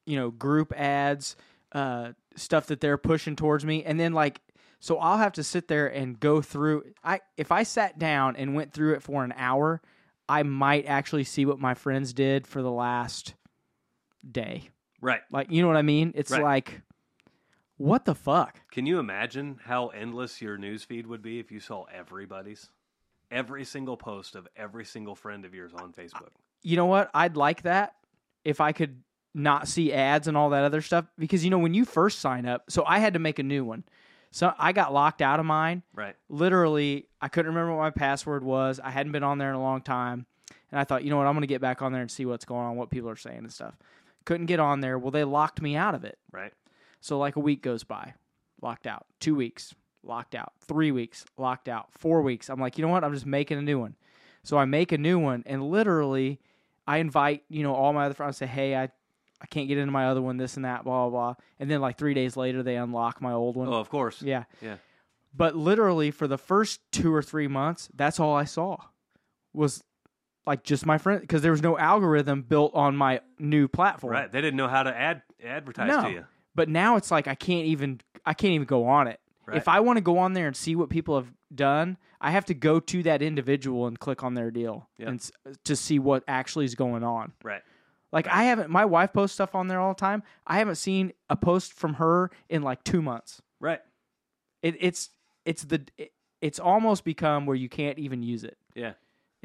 you 0.05 0.16
know, 0.16 0.32
group 0.32 0.72
ads, 0.76 1.36
uh, 1.74 2.13
stuff 2.36 2.68
that 2.68 2.80
they're 2.80 2.97
pushing 2.97 3.36
towards 3.36 3.66
me, 3.66 3.84
and 3.84 3.99
then 3.99 4.13
like, 4.13 4.39
so 4.80 4.97
I'll 4.97 5.18
have 5.18 5.34
to 5.34 5.43
sit 5.43 5.68
there 5.68 5.88
and 5.88 6.18
go 6.20 6.41
through. 6.41 6.84
I 7.03 7.20
if 7.38 7.51
I 7.51 7.63
sat 7.63 7.99
down 7.99 8.36
and 8.38 8.55
went 8.55 8.72
through 8.72 8.93
it 8.93 9.03
for 9.03 9.24
an 9.26 9.34
hour, 9.36 9.82
I 10.30 10.43
might 10.43 10.86
actually 10.86 11.26
see 11.26 11.45
what 11.45 11.59
my 11.59 11.74
friends 11.74 12.13
did 12.13 12.47
for 12.47 12.61
the 12.61 12.72
last 12.72 13.34
day. 14.30 14.70
Right. 15.01 15.22
Like, 15.32 15.51
you 15.51 15.61
know 15.61 15.68
what 15.68 15.78
I 15.78 15.82
mean? 15.82 16.13
It's 16.16 16.32
Right. 16.32 16.41
like, 16.41 16.82
what 17.78 18.06
the 18.06 18.16
fuck? 18.16 18.60
Can 18.72 18.86
you 18.86 19.00
imagine 19.00 19.60
how 19.64 19.88
endless 19.88 20.42
your 20.42 20.58
news 20.58 20.84
feed 20.84 21.08
would 21.08 21.22
be 21.22 21.40
if 21.40 21.52
you 21.52 21.60
saw 21.60 21.84
everybody's? 21.94 22.70
Every 23.32 23.66
single 23.66 23.98
post 23.98 24.36
of 24.36 24.48
every 24.56 24.86
single 24.86 25.16
friend 25.16 25.46
of 25.46 25.54
yours 25.54 25.74
on 25.74 25.92
Facebook. 25.92 26.30
you 26.62 26.78
know 26.78 26.86
what? 26.86 27.10
I'd 27.14 27.36
like 27.36 27.64
that 27.64 27.96
if 28.44 28.62
I 28.62 28.72
could 28.72 29.02
not 29.34 29.68
see 29.68 29.92
ads 29.92 30.28
and 30.28 30.38
all 30.38 30.52
that 30.52 30.64
other 30.64 30.82
stuff 30.82 31.06
because 31.18 31.44
you 31.44 31.50
know 31.50 31.60
when 31.60 31.74
you 31.74 31.84
first 31.84 32.20
sign 32.20 32.46
up, 32.46 32.64
so 32.70 32.86
I 32.88 33.00
had 33.00 33.14
to 33.14 33.20
make 33.20 33.40
a 33.40 33.44
new 33.44 33.66
one. 33.66 33.84
So 34.32 34.54
I 34.58 34.72
got 34.72 34.94
locked 34.94 35.22
out 35.22 35.40
of 35.40 35.46
mine. 35.46 35.84
Right. 35.94 36.16
Literally, 36.30 37.08
I 37.22 37.28
couldn't 37.28 37.54
remember 37.54 37.76
what 37.76 37.84
my 37.84 37.90
password 37.90 38.44
was. 38.44 38.80
I 38.84 38.90
hadn't 38.92 39.12
been 39.12 39.24
on 39.24 39.38
there 39.38 39.50
in 39.50 39.56
a 39.56 39.62
long 39.62 39.82
time. 39.82 40.26
And 40.72 40.80
I 40.80 40.84
thought, 40.84 41.04
you 41.04 41.10
know 41.10 41.18
what, 41.18 41.28
I'm 41.28 41.34
going 41.34 41.42
to 41.42 41.48
get 41.48 41.62
back 41.62 41.82
on 41.82 41.94
there 41.94 42.02
and 42.02 42.12
see 42.12 42.26
what's 42.26 42.44
going 42.44 42.66
on, 42.66 42.76
what 42.76 42.90
people 42.90 43.10
are 43.10 43.16
saying 43.16 43.40
and 43.40 43.52
stuff. 43.54 43.76
Couldn't 44.26 44.48
get 44.48 44.60
on 44.60 44.82
there. 44.82 44.98
Well, 44.98 45.12
they 45.12 45.24
locked 45.24 45.62
me 45.62 45.76
out 45.76 45.96
of 45.96 46.04
it. 46.04 46.18
Right. 46.32 46.52
So 47.06 47.20
like 47.20 47.36
a 47.36 47.39
week 47.39 47.62
goes 47.62 47.84
by, 47.84 48.16
locked 48.64 48.88
out. 48.88 49.06
2 49.20 49.36
weeks, 49.36 49.76
locked 50.01 50.34
out. 50.34 50.53
3 50.62 50.91
weeks, 50.91 51.24
locked 51.38 51.70
out. 51.70 51.89
4 51.91 52.24
weeks. 52.24 52.49
I'm 52.49 52.60
like, 52.60 52.80
you 52.80 52.84
know 52.84 52.91
what? 52.91 53.03
I'm 53.03 53.14
just 53.14 53.28
making 53.28 53.60
a 53.60 53.62
new 53.62 53.78
one. 53.80 53.95
So 54.41 54.58
I 54.58 54.66
make 54.66 54.91
a 54.91 54.97
new 54.97 55.20
one 55.20 55.43
and 55.45 55.70
literally 55.70 56.39
I 56.88 56.97
invite, 56.97 57.43
you 57.47 57.62
know, 57.62 57.76
all 57.76 57.93
my 57.93 58.06
other 58.06 58.16
friends 58.16 58.41
I 58.41 58.45
say, 58.47 58.51
"Hey, 58.51 58.76
I 58.76 58.89
I 59.39 59.45
can't 59.51 59.68
get 59.68 59.78
into 59.78 59.91
my 59.91 60.08
other 60.08 60.22
one, 60.22 60.38
this 60.38 60.56
and 60.56 60.66
that, 60.66 60.84
blah 60.84 61.08
blah 61.08 61.34
blah." 61.34 61.43
And 61.60 61.70
then 61.70 61.80
like 61.80 61.97
3 61.99 62.16
days 62.16 62.36
later 62.36 62.64
they 62.64 62.76
unlock 62.76 63.22
my 63.22 63.34
old 63.34 63.56
one. 63.56 63.68
Oh, 63.68 63.74
of 63.74 63.89
course. 63.89 64.24
Yeah. 64.24 64.45
Yeah. 64.60 64.78
But 65.32 65.56
literally 65.56 66.10
for 66.10 66.28
the 66.28 66.39
first 66.39 66.82
2 66.91 67.14
or 67.14 67.22
3 67.22 67.47
months, 67.47 67.88
that's 67.93 68.20
all 68.20 68.36
I 68.36 68.45
saw 68.45 68.78
was 69.53 69.84
like 70.47 70.64
just 70.64 70.88
my 70.88 70.97
friend 70.97 71.22
because 71.22 71.43
there 71.43 71.51
was 71.51 71.62
no 71.62 71.78
algorithm 71.78 72.41
built 72.41 72.74
on 72.74 72.95
my 72.95 73.22
new 73.38 73.68
platform. 73.68 74.14
Right. 74.14 74.32
They 74.32 74.41
didn't 74.41 74.58
know 74.58 74.68
how 74.68 74.82
to 74.84 74.95
ad 74.95 75.22
advertise 75.43 75.88
No. 75.89 76.01
to 76.03 76.10
you. 76.12 76.26
But 76.56 76.70
now 76.70 76.95
it's 76.95 77.12
like 77.12 77.28
I 77.28 77.36
can't 77.36 77.66
even 77.68 78.01
I 78.26 78.34
can't 78.34 78.53
even 78.53 78.66
go 78.66 78.86
on 78.86 79.08
it. 79.08 79.20
Right. 79.45 79.58
If 79.58 79.68
I 79.68 79.80
want 79.82 79.97
to 79.97 80.01
go 80.01 80.18
on 80.18 80.34
there 80.34 80.47
and 80.47 80.56
see 80.56 80.76
what 80.76 80.89
people 80.89 81.16
have 81.16 81.32
done, 81.53 81.97
I 82.20 82.32
have 82.32 82.45
to 82.45 82.53
go 82.56 82.80
to 82.80 83.03
that 83.03 83.22
individual 83.22 83.86
and 83.86 83.99
click 83.99 84.24
on 84.24 84.34
their 84.34 84.49
deal 84.49 84.89
Yep. 84.97 85.08
and 85.08 85.32
to 85.66 85.76
see 85.76 85.99
what 85.99 86.24
actually 86.28 86.66
is 86.66 86.74
going 86.74 87.03
on. 87.03 87.34
Right. 87.43 87.62
Like 88.12 88.28
I 88.28 88.45
haven't 88.45 88.70
my 88.70 88.86
wife 88.86 89.14
posts 89.14 89.36
stuff 89.36 89.53
on 89.53 89.68
there 89.68 89.80
all 89.80 89.93
the 89.93 89.99
time. 89.99 90.24
I 90.47 90.58
haven't 90.58 90.76
seen 90.76 91.14
a 91.30 91.36
post 91.36 91.74
from 91.74 91.95
her 91.95 92.32
in 92.49 92.62
like 92.64 92.84
2 92.84 93.01
months. 93.01 93.41
Right. 93.60 93.82
It, 94.64 94.78
it's 94.80 95.10
it's 95.45 95.64
the 95.64 95.82
it, 95.97 96.12
it's 96.41 96.60
almost 96.60 97.03
become 97.03 97.45
where 97.45 97.56
you 97.56 97.70
can't 97.70 97.99
even 97.99 98.24
use 98.24 98.43
it. 98.43 98.58
Yeah. 98.74 98.93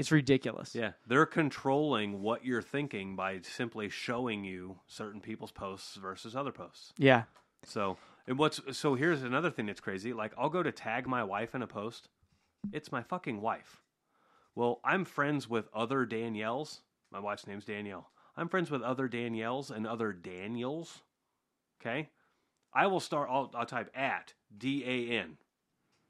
It's 0.01 0.11
ridiculous. 0.11 0.75
Yeah. 0.75 0.93
They're 1.07 1.27
controlling 1.27 2.23
what 2.23 2.45
you're 2.45 2.63
thinking 2.63 3.17
by 3.17 3.41
simply 3.43 3.91
showing 3.91 4.45
you 4.45 4.79
certain 4.87 5.21
people's 5.21 5.53
posts 5.53 5.97
versus 5.97 6.35
other 6.35 6.53
posts. 6.53 6.95
Yeah. 6.97 7.25
So, 7.67 7.99
and 8.27 8.39
what's 8.39 8.61
so 8.73 8.95
here's 8.95 9.23
another 9.23 9.51
thing 9.51 9.67
that's 9.67 9.81
crazy. 9.81 10.15
Like, 10.15 10.33
I'll 10.39 10.49
go 10.49 10.63
to 10.63 10.73
tag 10.73 11.07
my 11.07 11.23
wife 11.23 11.55
in 11.55 11.61
a 11.61 11.67
post. 11.67 12.09
It's 12.73 12.91
my 12.91 13.03
fucking 13.03 13.43
wife. 13.43 13.83
Well, 14.55 14.81
I'm 14.85 15.05
friends 15.05 15.49
with 15.51 15.69
other 15.75 16.07
Danielles. 16.07 16.81
My 17.13 17.21
wife's 17.21 17.47
name's 17.47 17.67
Danielle. 17.67 18.11
I'm 18.37 18.49
friends 18.49 18.71
with 18.71 18.81
other 18.81 19.07
Danielles 19.07 19.71
and 19.71 19.87
other 19.87 20.13
Daniels. 20.15 21.03
Okay, 21.81 22.09
I 22.73 22.87
will 22.87 23.01
start. 23.01 23.29
I'll, 23.31 23.51
I'll 23.55 23.67
type 23.67 23.91
at 23.95 24.33
D 24.57 24.83
A 24.87 25.19
N 25.19 25.37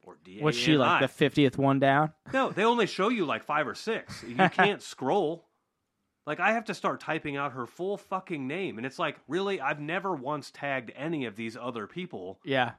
or 0.05 0.17
D 0.23 0.33
A 0.33 0.35
N 0.35 0.41
I. 0.41 0.43
What's 0.43 0.57
she 0.57 0.77
like 0.77 1.01
the 1.01 1.25
50th 1.29 1.57
one 1.57 1.79
down? 1.79 2.11
No, 2.33 2.49
they 2.49 2.63
only 2.63 2.87
show 2.87 3.09
you 3.09 3.25
like 3.25 3.43
five 3.43 3.67
or 3.67 3.75
six. 3.75 4.23
You 4.27 4.35
can't 4.51 4.81
scroll. 4.81 5.45
Like 6.27 6.39
I 6.39 6.53
have 6.53 6.65
to 6.65 6.73
start 6.73 6.99
typing 6.99 7.35
out 7.37 7.53
her 7.53 7.65
full 7.65 7.97
fucking 7.97 8.47
name, 8.47 8.77
and 8.77 8.85
it's 8.85 8.99
like, 8.99 9.17
really, 9.27 9.59
I've 9.59 9.79
never 9.79 10.13
once 10.15 10.51
tagged 10.51 10.91
any 10.95 11.25
of 11.25 11.35
these 11.35 11.57
other 11.57 11.87
people. 11.87 12.39
Yeah. 12.45 12.73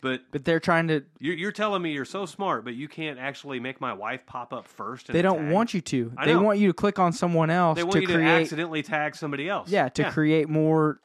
But 0.00 0.22
But 0.30 0.44
they're 0.44 0.60
trying 0.60 0.88
to 0.88 1.04
you're, 1.18 1.34
you're 1.34 1.52
telling 1.52 1.82
me 1.82 1.92
you're 1.92 2.04
so 2.04 2.24
smart, 2.26 2.64
but 2.64 2.74
you 2.74 2.86
can't 2.88 3.18
actually 3.18 3.58
make 3.60 3.80
my 3.80 3.92
wife 3.92 4.26
pop 4.26 4.52
up 4.52 4.66
first. 4.68 5.08
they 5.08 5.22
don't 5.22 5.38
tag? 5.44 5.52
want 5.52 5.74
you 5.74 5.80
to. 5.80 6.12
I 6.16 6.26
They 6.26 6.34
know. 6.34 6.42
want 6.42 6.58
you 6.60 6.68
to 6.68 6.72
click 6.72 6.98
on 7.00 7.12
someone 7.12 7.50
else 7.50 7.76
They 7.76 7.82
want 7.82 7.94
to 7.94 8.00
you 8.02 8.06
to 8.08 8.14
create 8.14 8.42
accidentally 8.42 8.82
tag 8.82 9.16
somebody 9.16 9.48
else. 9.48 9.68
Yeah, 9.68 9.88
to 9.88 10.02
yeah. 10.02 10.10
create 10.12 10.48
more. 10.48 11.00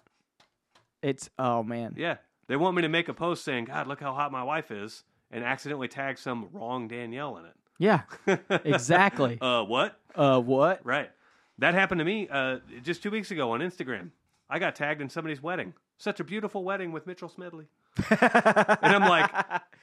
It's 1.02 1.30
oh 1.38 1.64
man, 1.64 1.96
yeah. 1.98 2.18
They 2.48 2.56
want 2.56 2.76
me 2.76 2.82
to 2.84 2.90
make 2.90 3.08
a 3.10 3.14
post 3.14 3.44
saying, 3.44 3.66
"God, 3.66 3.88
look 3.88 4.00
how 4.00 4.14
hot 4.14 4.32
my 4.32 4.44
wife 4.44 4.70
is," 4.72 5.04
and 5.34 5.44
accidentally 5.44 5.88
tag 5.90 6.18
some 6.18 6.48
wrong 6.54 6.88
Danielle 6.88 7.38
in 7.38 7.46
it. 7.46 7.56
yeah, 7.80 8.02
exactly. 8.64 9.38
uh, 9.42 9.64
what? 9.64 10.00
uh, 10.16 10.40
what? 10.40 10.86
Right. 10.86 11.12
That 11.58 11.74
happened 11.74 12.00
to 12.00 12.06
me 12.06 12.28
uh, 12.30 12.60
just 12.84 13.04
two 13.04 13.12
weeks 13.12 13.32
ago 13.32 13.52
on 13.52 13.60
Instagram. 13.60 14.10
I 14.50 14.60
got 14.60 14.76
tagged 14.76 15.02
in 15.02 15.10
somebody's 15.10 15.42
wedding. 15.44 15.74
Such 15.98 16.20
a 16.20 16.24
beautiful 16.24 16.64
wedding 16.64 16.92
with 16.92 17.06
Mitchell 17.08 17.30
Smedley. 17.30 17.66
and 18.10 18.80
I'm 18.82 19.08
like, 19.10 19.30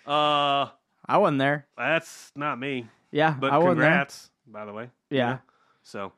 uh, 0.07 0.69
I 1.09 1.19
wasn't 1.19 1.39
there. 1.39 1.67
that's 1.77 2.33
not 2.35 2.59
me. 2.59 2.89
Yeah, 3.13 3.35
But 3.39 3.53
I 3.53 3.61
congrats, 3.61 4.31
by 4.47 4.65
the 4.65 4.73
way. 4.73 4.91
Yeah, 5.11 5.39
So, 5.83 6.13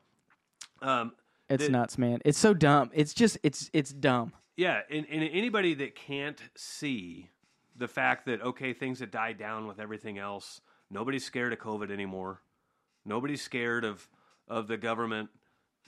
um, 0.81 1.13
it's 1.49 1.65
the- 1.65 1.71
nuts, 1.71 1.97
man. 1.97 2.19
It's 2.25 2.37
so 2.37 2.53
dumb. 2.53 2.91
It's 2.93 3.13
just 3.13 3.37
it's 3.43 3.69
it's 3.73 3.91
dumb. 3.91 4.33
yeah, 4.57 4.81
and, 4.91 5.05
and 5.09 5.23
anybody 5.23 5.73
that 5.75 5.95
can't 5.95 6.39
see 6.55 7.29
the 7.75 7.87
fact 7.87 8.25
that, 8.25 8.41
okay, 8.41 8.73
things 8.73 8.99
have 8.99 9.11
died 9.11 9.37
down 9.37 9.67
with 9.67 9.79
everything 9.79 10.17
else, 10.17 10.61
nobody's 10.89 11.25
scared 11.25 11.53
of 11.53 11.59
COVID 11.59 11.91
anymore. 11.91 12.41
Nobody's 13.05 13.41
scared 13.41 13.83
of, 13.85 14.07
of 14.47 14.67
the 14.67 14.77
government 14.77 15.29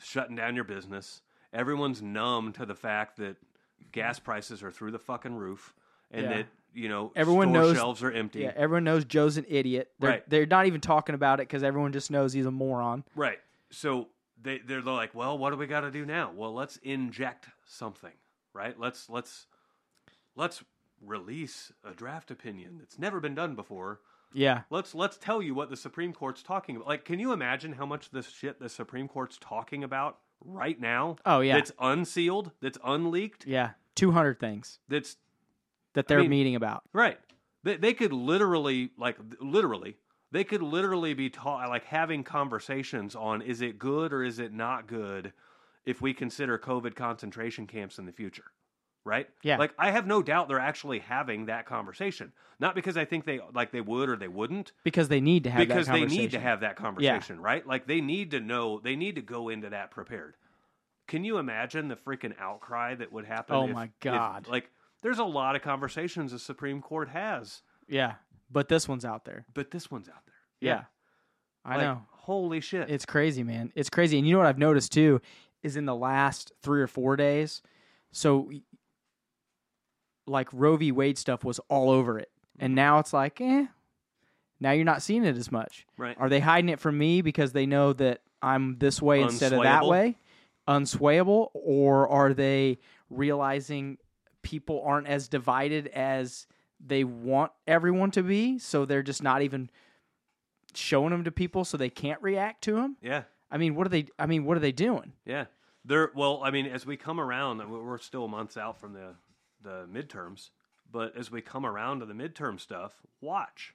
shutting 0.01 0.35
down 0.35 0.55
your 0.55 0.63
business. 0.63 1.21
Everyone's 1.53 2.01
numb 2.01 2.51
to 2.53 2.65
the 2.65 2.75
fact 2.75 3.17
that 3.17 3.37
gas 3.91 4.19
prices 4.19 4.63
are 4.63 4.71
through 4.71 4.91
the 4.91 4.99
fucking 4.99 5.35
roof 5.35 5.73
and 6.11 6.23
Yeah. 6.23 6.29
that, 6.37 6.45
you 6.73 6.89
know, 6.89 7.11
Everyone 7.15 7.49
store 7.49 7.61
knows- 7.61 7.77
shelves 7.77 8.03
are 8.03 8.11
empty. 8.11 8.39
Yeah, 8.41 8.51
everyone 8.55 8.83
knows 8.83 9.05
Joe's 9.05 9.37
an 9.37 9.45
idiot. 9.47 9.91
They're, 9.99 10.09
Right. 10.09 10.29
They're 10.29 10.45
not 10.45 10.65
even 10.65 10.81
talking 10.81 11.15
about 11.15 11.39
it 11.39 11.43
because 11.47 11.63
everyone 11.63 11.93
just 11.93 12.11
knows 12.11 12.33
he's 12.33 12.45
a 12.45 12.51
moron. 12.51 13.03
Right. 13.15 13.39
So 13.69 14.09
they 14.41 14.57
they're 14.59 14.81
like, 14.81 15.15
well, 15.15 15.37
what 15.37 15.51
do 15.51 15.55
we 15.57 15.67
got 15.67 15.81
to 15.81 15.91
do 15.91 16.05
now? 16.05 16.31
Well, 16.35 16.53
let's 16.53 16.75
inject 16.77 17.47
something, 17.65 18.11
right? 18.53 18.77
Let's 18.77 19.09
let's 19.09 19.47
let's 20.35 20.63
release 21.01 21.71
a 21.83 21.91
draft 21.93 22.31
opinion 22.31 22.77
that's 22.79 22.97
never 22.99 23.19
been 23.19 23.35
done 23.35 23.55
before. 23.55 23.99
Yeah, 24.33 24.61
Let's 24.69 24.93
let's 24.93 25.17
tell 25.17 25.41
you 25.41 25.53
what 25.53 25.69
the 25.69 25.77
Supreme 25.77 26.11
Court's 26.11 26.43
talking 26.43 26.75
about. 26.75 26.87
Like, 26.87 27.05
can 27.05 27.19
you 27.19 27.31
imagine 27.31 27.71
how 27.73 27.85
much 27.85 28.11
this 28.11 28.29
shit 28.29 28.59
the 28.59 28.67
Supreme 28.67 29.07
Court's 29.07 29.37
talking 29.39 29.83
about 29.83 30.17
right 30.43 30.79
now? 30.79 31.15
Oh, 31.25 31.39
yeah. 31.39 31.55
That's 31.55 31.71
unsealed, 31.79 32.51
that's 32.61 32.77
unleaked, 32.83 33.45
yeah. 33.47 33.71
Two 33.95 34.11
hundred 34.11 34.39
things 34.39 34.79
that's 34.89 35.15
that 35.93 36.07
they're 36.07 36.19
mean- 36.19 36.31
meeting 36.31 36.55
about. 36.55 36.83
Right. 36.91 37.17
They, 37.63 37.77
they 37.77 37.93
could 37.93 38.11
literally, 38.11 38.91
like, 38.97 39.17
literally, 39.39 39.95
they 40.31 40.43
could 40.43 40.61
literally 40.61 41.13
be 41.13 41.29
ta- 41.29 41.67
like 41.69 41.85
having 41.85 42.23
conversations 42.23 43.15
on 43.15 43.41
is 43.41 43.61
it 43.61 43.79
good 43.79 44.11
or 44.11 44.21
is 44.23 44.37
it 44.39 44.51
not 44.53 44.85
good 44.85 45.31
if 45.85 46.01
we 46.01 46.13
consider 46.13 46.57
COVID 46.59 46.93
concentration 46.95 47.67
camps 47.67 47.97
in 47.97 48.05
the 48.05 48.11
future. 48.11 48.51
Right? 49.05 49.29
Yeah. 49.43 49.57
Like 49.57 49.73
I 49.77 49.91
have 49.91 50.07
no 50.07 50.21
doubt 50.23 50.47
they're 50.49 50.59
actually 50.59 50.99
having 50.99 51.45
that 51.45 51.65
conversation. 51.67 52.33
Not 52.59 52.73
because 52.73 52.97
I 52.97 53.05
think 53.05 53.25
they 53.25 53.39
like 53.53 53.71
they 53.71 53.79
would 53.81 54.09
or 54.09 54.15
they 54.15 54.27
wouldn't, 54.27 54.71
Because 54.83 55.07
they 55.09 55.21
need 55.21 55.43
to 55.43 55.51
have 55.51 55.59
because 55.59 55.85
that 55.85 55.93
they 55.93 55.99
conversation. 55.99 56.23
need 56.23 56.31
to 56.31 56.39
have 56.39 56.61
that 56.61 56.75
conversation, 56.75 57.39
right? 57.39 57.65
Like 57.67 57.85
they 57.85 58.01
need 58.01 58.31
to 58.31 58.39
know, 58.39 58.79
they 58.83 58.95
need 58.95 59.15
to 59.15 59.21
go 59.21 59.49
into 59.49 59.69
that 59.69 59.91
prepared. 59.91 60.35
Can 61.07 61.23
you 61.23 61.37
imagine 61.37 61.87
the 61.87 61.95
freaking 61.95 62.33
outcry 62.39 62.95
that 62.95 63.11
would 63.13 63.25
happen? 63.25 63.55
Oh 63.55 63.67
if- 63.67 63.73
my 63.73 63.83
if- 63.85 63.99
God. 64.01 64.47
like, 64.47 64.71
there's 65.03 65.19
a 65.19 65.23
lot 65.23 65.55
of 65.55 65.61
conversations 65.61 66.31
the 66.31 66.39
Supreme 66.39 66.81
Court 66.81 67.09
has 67.09 67.61
Yeah, 67.87 68.13
but 68.49 68.69
this 68.69 68.87
one's 68.87 69.05
out 69.05 69.23
there. 69.25 69.45
but 69.53 69.69
this 69.69 69.91
one's 69.91 70.09
out 70.09 70.25
there. 70.25 70.33
Yeah, 70.61 70.85
I 71.63 71.75
Like, 71.77 71.81
know. 71.85 72.01
Holy 72.09 72.59
shit! 72.59 72.89
It's 72.89 73.05
crazy, 73.05 73.43
man. 73.43 73.71
It's 73.75 73.91
crazy. 73.91 74.17
And 74.17 74.25
you 74.25 74.33
know 74.33 74.39
what 74.39 74.47
I've 74.47 74.57
noticed 74.57 74.93
too 74.93 75.21
is 75.61 75.75
in 75.77 75.85
the 75.85 75.93
last 75.95 76.53
three 76.63 76.81
or 76.81 76.87
four 76.87 77.15
days. 77.15 77.61
So, 78.11 78.49
like 80.27 80.49
Roe 80.51 80.75
v. 80.77 80.91
Wade 80.91 81.17
stuff 81.17 81.43
was 81.43 81.59
all 81.69 81.89
over 81.89 82.17
it, 82.19 82.29
and 82.59 82.71
Mm-hmm. 82.71 82.75
now 82.75 82.99
it's 82.99 83.13
like, 83.13 83.39
eh. 83.41 83.65
Now 84.59 84.71
you're 84.71 84.85
not 84.85 85.01
seeing 85.01 85.25
it 85.25 85.35
as 85.37 85.51
much. 85.51 85.85
right. 85.97 86.15
Are 86.19 86.29
they 86.29 86.39
hiding 86.39 86.69
it 86.69 86.79
from 86.79 86.97
me 86.97 87.21
because 87.21 87.51
they 87.51 87.65
know 87.65 87.91
that 87.93 88.21
I'm 88.41 88.77
this 88.79 89.01
way 89.01 89.21
instead 89.21 89.51
of 89.53 89.61
that 89.63 89.83
Unswayable? 89.83 89.89
way, 89.89 90.17
unswayable, 90.67 91.49
or 91.53 92.07
are 92.07 92.33
they 92.33 92.79
realizing 93.09 93.97
people 94.41 94.81
aren't 94.85 95.07
as 95.07 95.27
divided 95.27 95.87
as 95.87 96.47
they 96.85 97.03
want 97.03 97.51
everyone 97.67 98.11
to 98.11 98.23
be, 98.23 98.57
so 98.59 98.85
they're 98.85 99.03
just 99.03 99.21
not 99.23 99.41
even 99.41 99.69
showing 100.73 101.11
them 101.11 101.23
to 101.23 101.31
people 101.31 101.65
so 101.65 101.77
they 101.77 101.89
can't 101.89 102.21
react 102.21 102.63
to 102.63 102.73
them? 102.75 102.97
yeah. 103.01 103.23
I 103.51 103.57
mean, 103.57 103.75
what 103.75 103.85
are 103.85 103.89
they? 103.91 104.07
I 104.17 104.25
mean, 104.25 104.43
what 104.43 104.57
are 104.57 104.59
they 104.61 104.71
doing? 104.71 105.13
Yeah. 105.23 105.45
There 105.85 106.11
well, 106.15 106.41
I 106.43 106.49
mean, 106.49 106.65
as 106.65 106.85
we 106.85 106.97
come 106.97 107.19
around, 107.19 107.59
we're 107.69 107.99
still 107.99 108.27
months 108.27 108.57
out 108.57 108.79
from 108.79 108.93
the 108.93 109.13
the 109.65 109.85
midterms, 109.91 110.51
but 110.89 111.17
as 111.17 111.29
we 111.29 111.41
come 111.41 111.65
around 111.65 111.99
to 111.99 112.05
the 112.05 112.13
midterm 112.13 112.57
stuff, 112.59 113.01
watch. 113.19 113.73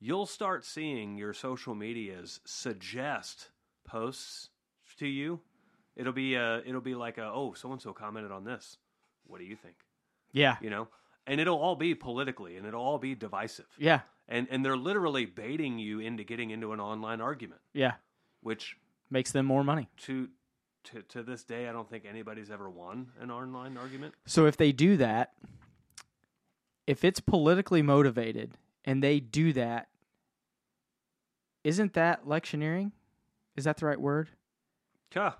You'll 0.00 0.26
start 0.26 0.64
seeing 0.66 1.16
your 1.16 1.32
social 1.32 1.74
medias 1.74 2.40
suggest 2.44 3.48
posts 3.86 4.50
to 4.98 5.06
you. 5.06 5.40
It'll 5.96 6.12
be 6.12 6.36
uh 6.36 6.60
it'll 6.66 6.80
be 6.82 6.94
like 6.94 7.16
a, 7.18 7.24
oh, 7.24 7.54
so 7.54 7.72
and 7.72 7.80
so 7.80 7.92
commented 7.92 8.32
on 8.32 8.44
this. 8.44 8.76
What 9.26 9.38
do 9.38 9.44
you 9.44 9.56
think? 9.56 9.76
Yeah, 10.32 10.56
You 10.60 10.68
know? 10.68 10.88
And 11.26 11.40
it'll 11.40 11.56
all 11.58 11.76
be 11.76 11.94
politically 11.94 12.56
and 12.58 12.66
it'll 12.66 12.82
all 12.82 12.98
be 12.98 13.14
divisive. 13.14 13.66
yeah, 13.78 14.00
And 14.28 14.46
and 14.50 14.62
they're 14.64 14.76
literally 14.76 15.24
baiting 15.24 15.78
you 15.78 16.00
into 16.00 16.24
getting 16.24 16.50
into 16.50 16.72
an 16.72 16.80
online 16.80 17.20
argument, 17.22 17.60
yeah. 17.72 17.92
which 18.42 18.76
Makes 19.10 19.32
them 19.32 19.46
more 19.46 19.62
money. 19.64 19.88
to 20.02 20.28
to 20.84 21.02
to 21.02 21.22
this 21.22 21.44
day, 21.44 21.68
I 21.68 21.72
don't 21.72 21.88
think 21.88 22.04
anybody's 22.08 22.50
ever 22.50 22.68
won 22.70 23.08
an 23.20 23.30
online 23.30 23.76
argument. 23.76 24.14
So 24.26 24.46
if 24.46 24.56
they 24.56 24.72
do 24.72 24.96
that, 24.98 25.32
if 26.86 27.04
it's 27.04 27.20
politically 27.20 27.82
motivated 27.82 28.58
and 28.84 29.02
they 29.02 29.20
do 29.20 29.52
that, 29.54 29.88
isn't 31.62 31.94
that 31.94 32.20
electioneering? 32.26 32.92
Is 33.56 33.64
that 33.64 33.78
the 33.78 33.86
right 33.86 34.00
word? 34.00 34.28
Huh. 35.12 35.32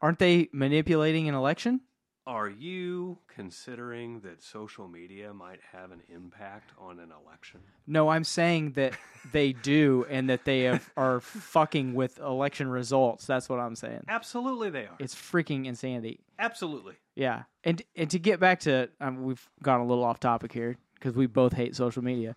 Aren't 0.00 0.18
they 0.18 0.48
manipulating 0.52 1.28
an 1.28 1.34
election? 1.34 1.82
Are 2.24 2.48
you 2.48 3.18
considering 3.26 4.20
that 4.20 4.44
social 4.44 4.86
media 4.86 5.34
might 5.34 5.58
have 5.72 5.90
an 5.90 6.02
impact 6.08 6.70
on 6.78 7.00
an 7.00 7.10
election? 7.10 7.60
No, 7.88 8.10
I'm 8.10 8.22
saying 8.22 8.72
that 8.72 8.92
they 9.32 9.52
do 9.52 10.06
and 10.08 10.30
that 10.30 10.44
they 10.44 10.62
have, 10.62 10.88
are 10.96 11.18
fucking 11.18 11.94
with 11.94 12.20
election 12.20 12.68
results. 12.68 13.26
That's 13.26 13.48
what 13.48 13.58
I'm 13.58 13.74
saying. 13.74 14.04
Absolutely, 14.06 14.70
they 14.70 14.82
are. 14.82 14.94
It's 15.00 15.16
freaking 15.16 15.66
insanity. 15.66 16.20
Absolutely. 16.38 16.94
Yeah, 17.16 17.42
and 17.64 17.82
and 17.96 18.08
to 18.10 18.20
get 18.20 18.38
back 18.38 18.60
to, 18.60 18.88
um, 19.00 19.24
we've 19.24 19.50
gone 19.60 19.80
a 19.80 19.84
little 19.84 20.04
off 20.04 20.20
topic 20.20 20.52
here 20.52 20.76
because 20.94 21.14
we 21.14 21.26
both 21.26 21.52
hate 21.52 21.74
social 21.74 22.04
media. 22.04 22.36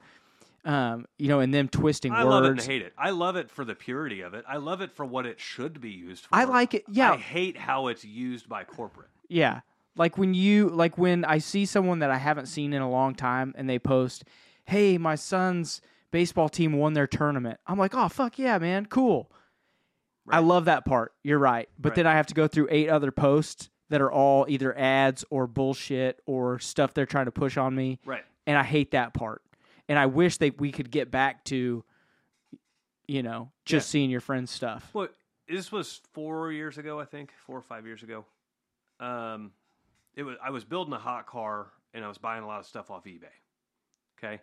Um, 0.66 1.06
you 1.20 1.28
know, 1.28 1.42
and 1.42 1.54
them 1.54 1.68
twisting 1.68 2.12
I 2.12 2.24
words. 2.24 2.32
love 2.32 2.46
it 2.46 2.50
and 2.50 2.62
hate 2.62 2.82
it. 2.82 2.94
I 2.98 3.12
love 3.12 3.36
it 3.36 3.52
for 3.52 3.64
the 3.64 3.76
purity 3.76 4.22
of 4.22 4.34
it. 4.34 4.44
I 4.48 4.58
love 4.58 4.82
it 4.82 4.92
for 4.92 5.06
what 5.06 5.28
it 5.28 5.40
should 5.40 5.80
be 5.80 5.92
used 5.92 6.26
for. 6.26 6.30
I 6.34 6.46
like 6.46 6.74
it. 6.74 6.86
Yeah, 6.90 7.12
I 7.12 7.18
hate 7.18 7.56
how 7.56 7.86
it's 7.86 8.04
used 8.04 8.50
by 8.50 8.64
corporate. 8.64 9.10
Yeah. 9.30 9.62
Like 9.96 10.18
when 10.18 10.34
you 10.34 10.70
like 10.70 10.98
when 10.98 11.24
I 11.26 11.38
see 11.38 11.66
someone 11.66 12.00
that 12.00 12.12
I 12.12 12.18
haven't 12.18 12.48
seen 12.48 12.74
in 12.74 12.82
a 12.82 12.90
long 12.90 13.16
time 13.16 13.54
and 13.58 13.70
they 13.70 13.80
post, 13.80 14.26
"Hey, 14.66 14.98
my 14.98 15.16
son's 15.16 15.82
baseball 16.12 16.50
team 16.50 16.74
won 16.74 16.94
their 16.94 17.08
tournament." 17.08 17.60
I'm 17.68 17.78
like, 17.78 17.96
"Oh, 17.96 18.10
fuck 18.10 18.38
yeah, 18.38 18.58
man. 18.58 18.86
Cool." 18.88 19.32
I 20.28 20.40
love 20.40 20.66
that 20.66 20.86
part. 20.86 21.14
You're 21.24 21.38
right. 21.40 21.70
But 21.78 21.90
Right. 21.92 21.96
then 21.98 22.08
I 22.08 22.14
have 22.16 22.26
to 22.28 22.34
go 22.34 22.48
through 22.48 22.68
eight 22.72 22.90
other 22.90 23.12
posts 23.12 23.70
that 23.90 24.02
are 24.02 24.12
all 24.12 24.46
either 24.50 24.76
ads 24.78 25.24
or 25.30 25.46
bullshit 25.46 26.20
or 26.26 26.58
stuff 26.58 26.94
they're 26.96 27.06
trying 27.06 27.26
to 27.26 27.32
push 27.32 27.58
on 27.58 27.76
me, 27.76 28.00
Right. 28.04 28.26
and 28.48 28.58
I 28.58 28.64
hate 28.64 28.90
that 28.92 29.14
part. 29.14 29.44
And 29.88 30.00
I 30.00 30.08
wish 30.08 30.38
that 30.38 30.60
we 30.60 30.72
could 30.72 30.90
get 30.90 31.12
back 31.12 31.44
to 31.46 31.84
you 33.08 33.22
know, 33.22 33.52
just 33.66 33.88
Yeah. 33.88 33.92
seeing 33.92 34.10
your 34.10 34.20
friend's 34.20 34.50
stuff. 34.50 34.90
Well, 34.92 35.10
this 35.48 35.72
was 35.72 36.02
four 36.14 36.52
years 36.52 36.80
ago, 36.80 37.00
I 37.00 37.06
think, 37.06 37.32
four 37.46 37.56
or 37.56 37.62
five 37.62 37.86
years 37.86 38.02
ago. 38.02 38.26
Um, 39.00 39.52
it 40.16 40.24
was 40.24 40.38
I 40.44 40.50
was 40.50 40.64
building 40.64 40.94
a 40.94 41.00
hot 41.00 41.26
car 41.28 41.68
and 41.94 42.04
I 42.04 42.08
was 42.08 42.18
buying 42.18 42.44
a 42.44 42.48
lot 42.48 42.60
of 42.60 42.66
stuff 42.66 42.90
off 42.92 43.06
eBay. 43.06 43.26
Okay, 44.18 44.42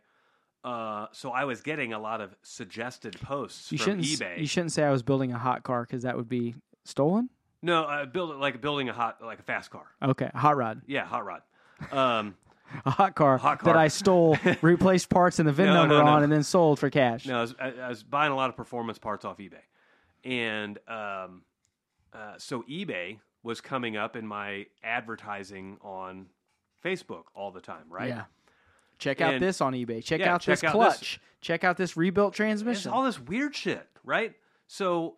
uh, 0.64 1.06
so 1.12 1.30
I 1.30 1.44
was 1.44 1.60
getting 1.62 1.92
a 1.92 1.98
lot 1.98 2.20
of 2.20 2.34
suggested 2.42 3.18
posts 3.20 3.72
You 3.72 3.78
from 3.78 3.84
shouldn't 4.02 4.04
eBay. 4.04 4.38
you 4.38 4.46
shouldn't 4.46 4.72
say 4.72 4.84
I 4.84 4.90
was 4.90 5.02
building 5.02 5.32
a 5.32 5.38
hot 5.38 5.62
car 5.62 5.84
cuz 5.86 6.02
that 6.02 6.16
would 6.16 6.28
be 6.28 6.54
stolen. 6.84 7.30
no, 7.62 7.84
I 7.84 8.04
built 8.04 8.30
it 8.32 8.36
like 8.38 8.60
building 8.60 8.88
a 8.88 8.92
hot 8.92 9.22
like 9.22 9.38
a 9.40 9.42
fast 9.42 9.70
car. 9.70 9.86
Okay, 10.02 10.30
a 10.32 10.38
hot 10.38 10.56
rod. 10.56 10.82
Yeah, 10.86 11.04
hot 11.04 11.24
rod. 11.24 11.42
Um, 11.90 12.36
a 12.86 12.90
hot 12.90 13.14
car, 13.14 13.38
Hot 13.38 13.58
car, 13.58 13.72
that. 13.74 13.78
I 13.78 13.88
stole, 13.88 14.36
replaced 14.62 15.08
parts 15.10 15.38
and 15.38 15.48
the 15.48 15.52
VIN 15.52 15.66
No, 15.66 15.74
number 15.74 15.96
no, 15.98 16.04
no. 16.04 16.10
on, 16.10 16.22
and 16.22 16.32
then 16.32 16.42
sold 16.42 16.78
for 16.78 16.90
cash. 16.90 17.26
No, 17.26 17.38
I 17.38 17.40
was, 17.42 17.54
I, 17.60 17.68
I 17.72 17.88
was 17.88 18.02
buying 18.02 18.32
a 18.32 18.36
lot 18.36 18.48
of 18.50 18.56
performance 18.56 18.98
parts 18.98 19.24
off 19.24 19.38
eBay, 19.38 19.60
and 20.24 20.78
um, 20.88 21.42
uh, 22.14 22.34
so 22.38 22.62
eBay 22.62 23.18
was 23.42 23.60
coming 23.60 23.96
up 23.96 24.16
in 24.16 24.26
my 24.26 24.66
advertising 24.84 25.78
on 25.82 26.26
Facebook 26.84 27.24
all 27.34 27.50
the 27.50 27.60
time, 27.60 27.84
right? 27.88 28.08
Yeah. 28.08 28.24
Check 28.98 29.20
out 29.20 29.34
And- 29.34 29.42
this 29.42 29.60
on 29.60 29.72
eBay. 29.72 30.02
Check 30.04 30.20
Yeah, 30.20 30.34
out 30.34 30.40
check 30.42 30.60
this 30.60 30.64
out 30.64 30.72
clutch. 30.72 31.00
this- 31.00 31.18
Check 31.40 31.64
out 31.64 31.76
this 31.76 31.96
rebuilt 31.96 32.30
It's 32.32 32.36
transmission. 32.36 32.92
all 32.92 33.02
this 33.04 33.18
weird 33.18 33.56
shit, 33.56 33.88
right? 34.04 34.34
So 34.68 35.16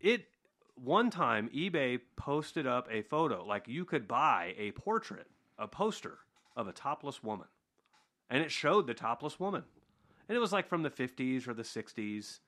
it 0.00 0.26
one 0.74 1.10
time 1.10 1.48
eBay 1.50 2.00
posted 2.16 2.66
up 2.66 2.88
a 2.90 3.02
photo, 3.02 3.44
like 3.44 3.68
you 3.68 3.84
could 3.84 4.08
buy 4.08 4.54
a 4.56 4.72
portrait, 4.72 5.28
a 5.58 5.68
poster 5.68 6.18
of 6.56 6.66
a 6.66 6.72
topless 6.72 7.22
woman, 7.22 7.46
and 8.30 8.42
it 8.42 8.50
showed 8.50 8.86
the 8.88 8.94
topless 8.94 9.38
woman, 9.38 9.62
and 10.28 10.34
it 10.36 10.40
was 10.40 10.52
like 10.52 10.66
from 10.66 10.82
the 10.82 10.90
fifties 10.90 11.46
or 11.46 11.54
the 11.54 11.62
sixties. 11.64 12.40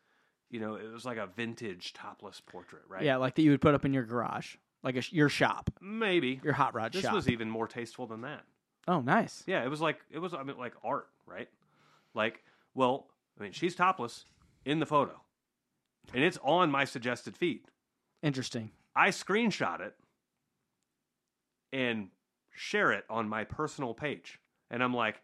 You 0.50 0.58
know, 0.60 0.74
it 0.74 0.90
was 0.90 1.04
like 1.04 1.16
a 1.18 1.26
vintage 1.28 1.92
topless 1.92 2.40
portrait, 2.40 2.82
right? 2.88 3.02
Yeah, 3.04 3.16
like 3.16 3.36
that 3.36 3.42
you 3.42 3.50
would 3.52 3.60
put 3.60 3.74
up 3.74 3.84
in 3.84 3.94
your 3.94 4.04
garage, 4.04 4.56
like 4.82 4.96
a, 4.96 5.02
your 5.10 5.28
shop, 5.28 5.70
maybe. 5.80 6.40
your 6.42 6.52
hot 6.52 6.74
rod 6.74 6.86
shop. 6.86 6.92
This 6.92 7.02
shop. 7.02 7.14
was 7.14 7.28
even 7.28 7.48
more 7.48 7.66
tasteful 7.66 8.06
than 8.06 8.22
that. 8.22 8.42
oh, 8.88 9.00
nice. 9.00 9.42
Yeah, 9.46 9.64
it 9.64 9.68
was 9.68 9.80
like 9.80 10.00
it 10.10 10.18
was 10.18 10.34
I 10.34 10.42
mean 10.42 10.58
like 10.58 10.74
art, 10.84 11.08
right? 11.26 11.48
Like, 12.14 12.42
well, 12.74 13.06
I 13.38 13.42
mean, 13.42 13.52
she's 13.52 13.74
topless 13.74 14.24
in 14.64 14.78
the 14.80 14.86
photo, 14.86 15.20
and 16.12 16.22
it's 16.22 16.38
on 16.42 16.70
my 16.70 16.84
suggested 16.84 17.36
feed. 17.36 17.62
Interesting. 18.22 18.70
I 18.94 19.08
screenshot 19.08 19.80
it 19.80 19.94
and 21.72 22.08
share 22.54 22.92
it 22.92 23.04
on 23.08 23.28
my 23.28 23.44
personal 23.44 23.94
page, 23.94 24.38
and 24.70 24.82
I'm 24.82 24.94
like, 24.94 25.22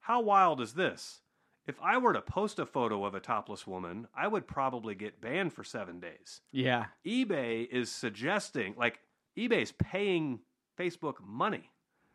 how 0.00 0.20
wild 0.20 0.60
is 0.60 0.74
this? 0.74 1.20
If 1.66 1.76
I 1.82 1.98
were 1.98 2.12
to 2.12 2.20
post 2.22 2.58
a 2.58 2.66
photo 2.66 3.04
of 3.04 3.14
a 3.14 3.20
topless 3.20 3.66
woman, 3.66 4.08
I 4.14 4.26
would 4.26 4.46
probably 4.48 4.94
get 4.94 5.20
banned 5.20 5.52
for 5.52 5.62
seven 5.62 6.00
days. 6.00 6.40
Yeah. 6.52 6.86
eBay 7.06 7.68
is 7.70 7.90
suggesting, 7.92 8.74
like, 8.76 8.98
eBay's 9.38 9.72
paying 9.72 10.40
Facebook 10.78 11.16
money, 11.24 11.70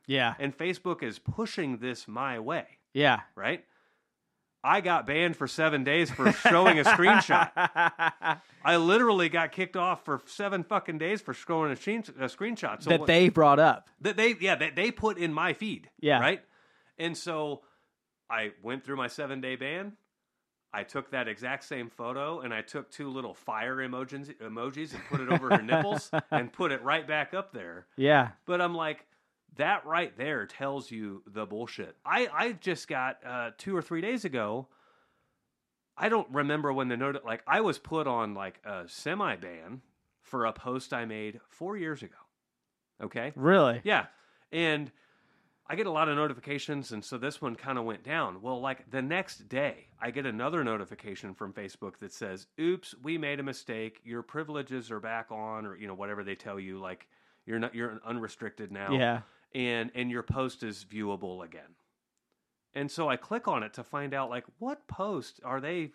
Yeah. 0.07 0.33
and 0.39 0.57
Facebook 0.57 1.03
is 1.03 1.19
pushing 1.19 1.77
this 1.77 2.07
my 2.07 2.39
way. 2.39 2.65
Yeah. 2.93 3.21
right? 3.35 3.63
I 4.63 4.81
got 4.81 5.05
banned 5.05 5.35
for 5.37 5.47
seven 5.47 5.83
days 5.83 6.09
for 6.09 6.31
showing 6.31 6.79
a 6.79 6.83
screenshot. 6.83 7.51
I 8.65 8.77
literally 8.77 9.29
got 9.29 9.51
kicked 9.51 9.77
off 9.77 10.03
for 10.03 10.21
seven 10.25 10.63
fucking 10.63 10.97
days 10.97 11.21
for 11.21 11.35
showing 11.35 11.71
a, 11.71 11.75
sheen- 11.75 12.03
a 12.19 12.25
screenshot. 12.25 12.81
So 12.81 12.89
that 12.89 13.01
what- 13.01 13.07
they 13.07 13.29
brought 13.29 13.59
up. 13.59 13.89
that 14.01 14.17
they 14.17 14.33
yeah 14.41 14.55
that 14.55 14.75
they 14.75 14.89
put 14.89 15.19
in 15.19 15.33
my 15.33 15.53
feed. 15.53 15.91
Yeah. 15.99 16.19
Right. 16.19 16.41
And 16.97 17.15
so 17.15 17.61
I 18.29 18.51
went 18.63 18.83
through 18.83 18.97
my 18.97 19.07
seven 19.07 19.41
day 19.41 19.55
ban. 19.55 19.93
I 20.73 20.83
took 20.83 21.11
that 21.11 21.27
exact 21.29 21.63
same 21.63 21.89
photo 21.89 22.41
and 22.41 22.53
I 22.53 22.61
took 22.61 22.91
two 22.91 23.09
little 23.09 23.33
fire 23.33 23.77
emojis 23.77 24.35
emojis 24.41 24.93
and 24.93 25.03
put 25.09 25.21
it 25.21 25.29
over 25.29 25.49
her 25.55 25.61
nipples 25.61 26.11
and 26.31 26.51
put 26.51 26.71
it 26.73 26.83
right 26.83 27.07
back 27.07 27.33
up 27.33 27.53
there. 27.53 27.87
Yeah. 27.95 28.29
But 28.45 28.59
I'm 28.59 28.75
like, 28.75 29.05
that 29.55 29.85
right 29.85 30.15
there 30.17 30.45
tells 30.45 30.91
you 30.91 31.23
the 31.27 31.45
bullshit. 31.45 31.95
I, 32.05 32.27
I 32.33 32.51
just 32.53 32.89
got 32.89 33.19
uh, 33.25 33.51
two 33.57 33.73
or 33.75 33.81
three 33.81 34.01
days 34.01 34.25
ago. 34.25 34.67
I 35.97 36.09
don't 36.09 36.27
remember 36.29 36.73
when 36.73 36.89
the 36.89 36.97
note 36.97 37.23
like 37.23 37.41
I 37.47 37.61
was 37.61 37.77
put 37.79 38.05
on 38.05 38.33
like 38.33 38.59
a 38.65 38.83
semi 38.85 39.37
ban 39.37 39.81
for 40.23 40.45
a 40.45 40.51
post 40.51 40.93
I 40.93 41.05
made 41.05 41.39
four 41.47 41.77
years 41.77 42.03
ago. 42.03 42.15
Okay, 43.01 43.31
Really? 43.35 43.79
yeah, 43.85 44.07
and 44.51 44.91
I 45.67 45.75
get 45.75 45.87
a 45.87 45.91
lot 45.91 46.09
of 46.09 46.15
notifications, 46.15 46.91
and 46.91 47.03
so 47.03 47.17
this 47.17 47.41
one 47.41 47.55
kind 47.55 47.79
of 47.79 47.85
went 47.85 48.03
down. 48.03 48.41
Well, 48.41 48.61
like 48.61 48.91
the 48.91 49.01
next 49.01 49.49
day, 49.49 49.87
I 49.99 50.11
get 50.11 50.27
another 50.27 50.63
notification 50.63 51.33
from 51.33 51.53
Facebook 51.53 51.97
that 51.99 52.13
says, 52.13 52.45
"Oops, 52.59 52.93
we 53.01 53.17
made 53.17 53.39
a 53.39 53.43
mistake. 53.43 53.99
Your 54.03 54.21
privileges 54.21 54.91
are 54.91 54.99
back 54.99 55.31
on, 55.31 55.65
or 55.65 55.75
you 55.75 55.87
know 55.87 55.95
whatever 55.95 56.23
they 56.23 56.35
tell 56.35 56.59
you. 56.59 56.77
Like 56.77 57.07
you're 57.47 57.57
not 57.59 57.73
you're 57.73 57.99
unrestricted 58.05 58.71
now." 58.71 58.91
Yeah. 58.93 59.21
and 59.55 59.89
and 59.95 60.11
your 60.11 60.21
post 60.23 60.61
is 60.61 60.85
viewable 60.85 61.43
again. 61.43 61.75
And 62.75 62.91
so 62.91 63.09
I 63.09 63.15
click 63.15 63.47
on 63.47 63.63
it 63.63 63.73
to 63.73 63.83
find 63.83 64.13
out 64.13 64.29
like 64.29 64.45
what 64.59 64.87
post 64.87 65.39
are 65.43 65.61
they 65.61 65.93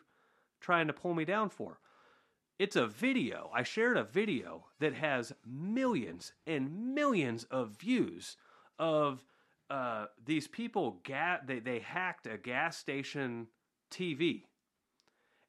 trying 0.61 0.89
to 0.89 0.93
pull 0.93 1.15
me 1.15 1.25
down 1.25 1.49
for? 1.51 1.79
It's 2.59 2.77
a 2.77 2.87
video. 2.87 3.51
I 3.55 3.63
shared 3.63 3.97
a 3.97 4.05
video 4.05 4.67
that 4.81 4.95
has 4.95 5.33
millions 5.47 6.33
and 6.47 6.95
millions 6.95 7.45
of 7.45 7.79
views 7.79 8.37
of 8.79 9.25
uh, 9.71 10.07
these 10.25 10.49
people. 10.49 11.01
Ga- 11.05 11.41
they 11.47 11.61
they 11.61 11.79
hacked 11.79 12.27
a 12.27 12.37
gas 12.37 12.77
station 12.77 13.47
TV, 13.91 14.43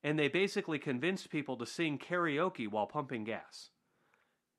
and 0.04 0.18
they 0.18 0.28
basically 0.28 0.80
convinced 0.80 1.30
people 1.30 1.58
to 1.58 1.66
sing 1.66 1.98
karaoke 1.98 2.68
while 2.68 2.86
pumping 2.86 3.24
gas. 3.24 3.72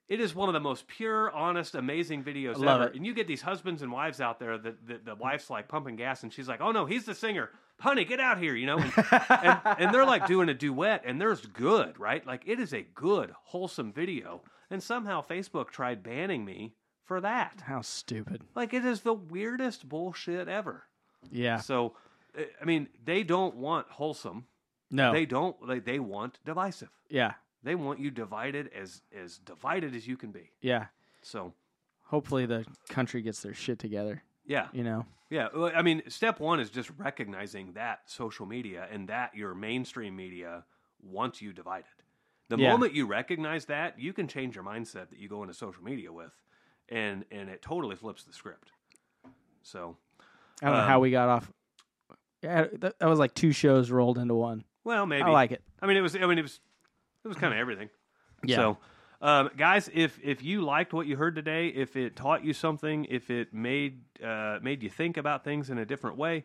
It 0.09 0.21
is 0.21 0.35
one 0.35 0.49
of 0.49 0.53
the 0.53 0.61
most 0.61 0.89
pure, 0.89 1.31
honest, 1.31 1.75
amazing 1.75 2.23
videos 2.25 2.57
ever. 2.57 2.89
it. 2.89 2.97
And 2.97 3.07
you 3.07 3.15
get 3.15 3.27
these 3.29 3.41
husbands 3.41 3.83
and 3.83 3.91
wives 3.91 4.21
out 4.21 4.39
there 4.39 4.59
that, 4.59 4.87
that 4.87 5.05
the 5.07 5.15
wife's 5.15 5.49
like 5.49 5.69
pumping 5.69 5.97
gas, 5.97 6.23
and 6.23 6.33
she's 6.33 6.49
like, 6.49 6.61
"Oh 6.61 6.73
no, 6.73 6.85
he's 6.85 7.07
the 7.07 7.15
singer, 7.15 7.51
honey, 7.81 8.05
get 8.05 8.21
out 8.21 8.39
here," 8.39 8.55
you 8.55 8.67
know. 8.67 8.79
And, 8.79 8.93
and, 9.31 9.61
and 9.79 9.95
they're 9.95 10.05
like 10.05 10.27
doing 10.27 10.49
a 10.49 10.55
duet, 10.55 11.03
and 11.07 11.21
there's 11.21 11.47
good, 11.47 11.99
right? 11.99 12.27
Like 12.27 12.43
it 12.47 12.59
is 12.61 12.75
a 12.75 12.83
good, 12.83 13.33
wholesome 13.45 13.93
video. 13.93 14.43
And 14.71 14.83
somehow 14.83 15.23
Facebook 15.23 15.71
tried 15.71 16.03
banning 16.03 16.45
me 16.45 16.75
for 17.05 17.21
that. 17.21 17.63
How 17.67 17.81
stupid. 17.83 18.43
Like 18.55 18.73
it 18.75 18.85
is 18.85 19.01
the 19.03 19.15
weirdest 19.15 19.89
bullshit 19.89 20.49
ever. 20.49 20.85
Yeah. 21.31 21.59
So, 21.59 21.95
uh, 22.39 22.43
I 22.61 22.65
mean, 22.65 22.89
they 23.05 23.23
don't 23.23 23.57
want 23.57 23.89
wholesome. 23.91 24.47
No. 24.91 25.13
They 25.13 25.25
don't. 25.27 25.57
They, 25.67 25.79
they 25.79 25.99
want 25.99 26.39
divisive. 26.45 26.91
yeah. 27.09 27.35
They 27.65 27.77
want 27.77 28.01
you 28.01 28.11
divided 28.11 28.71
as 28.77 29.03
as 29.17 29.39
divided 29.39 29.95
as 29.95 30.07
you 30.09 30.17
can 30.17 30.33
be. 30.33 30.51
Yeah. 30.61 30.87
So, 31.23 31.53
Hopefully 32.07 32.45
the 32.45 32.67
country 32.89 33.23
gets 33.23 33.41
their 33.41 33.55
shit 33.55 33.79
together. 33.79 34.23
yeah, 34.45 34.67
You 34.73 34.83
know. 34.83 35.07
yeah. 35.31 35.47
I 35.75 35.81
mean, 35.81 36.03
step 36.09 36.41
one 36.41 36.59
is 36.61 36.69
just 36.71 36.91
recognizing 36.99 37.73
that 37.75 38.01
social 38.07 38.45
media 38.47 38.87
and 38.91 39.09
that 39.09 39.35
your 39.37 39.55
mainstream 39.55 40.15
media 40.17 40.65
wants 41.03 41.41
you 41.41 41.53
divided. 41.53 41.87
The 42.49 42.59
Yeah. 42.59 42.71
moment 42.73 42.93
you 42.95 43.07
recognize 43.07 43.65
that, 43.67 43.99
you 43.99 44.13
can 44.13 44.27
change 44.29 44.57
your 44.57 44.65
mindset 44.65 45.09
that 45.11 45.19
you 45.19 45.29
go 45.29 45.43
into 45.43 45.55
social 45.55 45.83
media 45.85 46.13
with, 46.13 46.33
and 46.89 47.25
and 47.31 47.49
it 47.49 47.63
totally 47.63 47.97
flips 47.97 48.25
the 48.25 48.33
script. 48.33 48.71
So, 49.63 49.97
I 50.61 50.67
don't 50.67 50.75
know 50.75 50.81
Um, 50.83 50.89
how 50.89 51.01
we 51.01 51.11
got 51.11 51.29
off. 51.29 51.53
Yeah, 52.43 52.67
that, 52.81 52.99
that 52.99 53.07
was 53.07 53.19
like 53.19 53.35
two 53.35 53.53
shows 53.53 53.91
rolled 53.91 54.19
into 54.19 54.35
one. 54.35 54.65
well, 54.85 55.07
maybe 55.07 55.23
I 55.23 55.29
like 55.31 55.53
it. 55.53 55.63
I 55.81 55.87
mean, 55.87 55.97
it 55.97 56.01
was. 56.01 56.17
I 56.17 56.27
mean, 56.27 56.39
it 56.39 56.43
was. 56.43 56.59
It 57.25 57.29
was 57.29 57.37
kind 57.37 57.53
of 57.53 57.59
everything. 57.61 57.89
Yeah. 58.45 58.57
So, 58.57 58.79
um, 59.21 59.51
guys, 59.57 59.89
if 59.95 60.19
if 60.25 60.43
you 60.43 60.63
liked 60.63 60.93
what 60.93 61.07
you 61.07 61.17
heard 61.17 61.37
today, 61.37 61.69
if 61.69 61.95
it 61.97 62.17
taught 62.17 62.45
you 62.45 62.53
something, 62.53 63.05
if 63.09 63.31
it 63.31 63.55
made 63.55 64.01
uh, 64.25 64.59
made 64.61 64.83
you 64.83 64.91
think 64.91 65.17
about 65.17 65.45
things 65.45 65.71
in 65.71 65.79
a 65.79 65.85
different 65.87 66.17
way, 66.17 66.45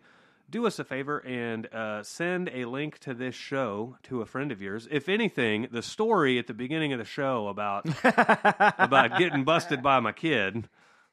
do 0.50 0.66
us 0.66 0.80
a 0.80 0.84
favor 0.84 1.20
and 1.20 1.66
uh, 1.74 2.04
send 2.04 2.50
a 2.54 2.66
link 2.66 3.00
to 3.00 3.14
this 3.14 3.36
show 3.36 3.98
to 4.04 4.22
a 4.22 4.26
friend 4.26 4.52
of 4.52 4.62
yours. 4.62 4.88
If 4.90 5.10
anything, 5.10 5.68
the 5.72 5.82
story 5.82 6.40
at 6.40 6.48
the 6.48 6.54
beginning 6.54 6.94
of 6.94 7.00
the 7.00 7.06
show 7.06 7.48
about 7.50 7.86
about 8.04 9.18
getting 9.18 9.44
busted 9.44 9.82
by 9.84 10.00
my 10.00 10.12
kid, 10.12 10.70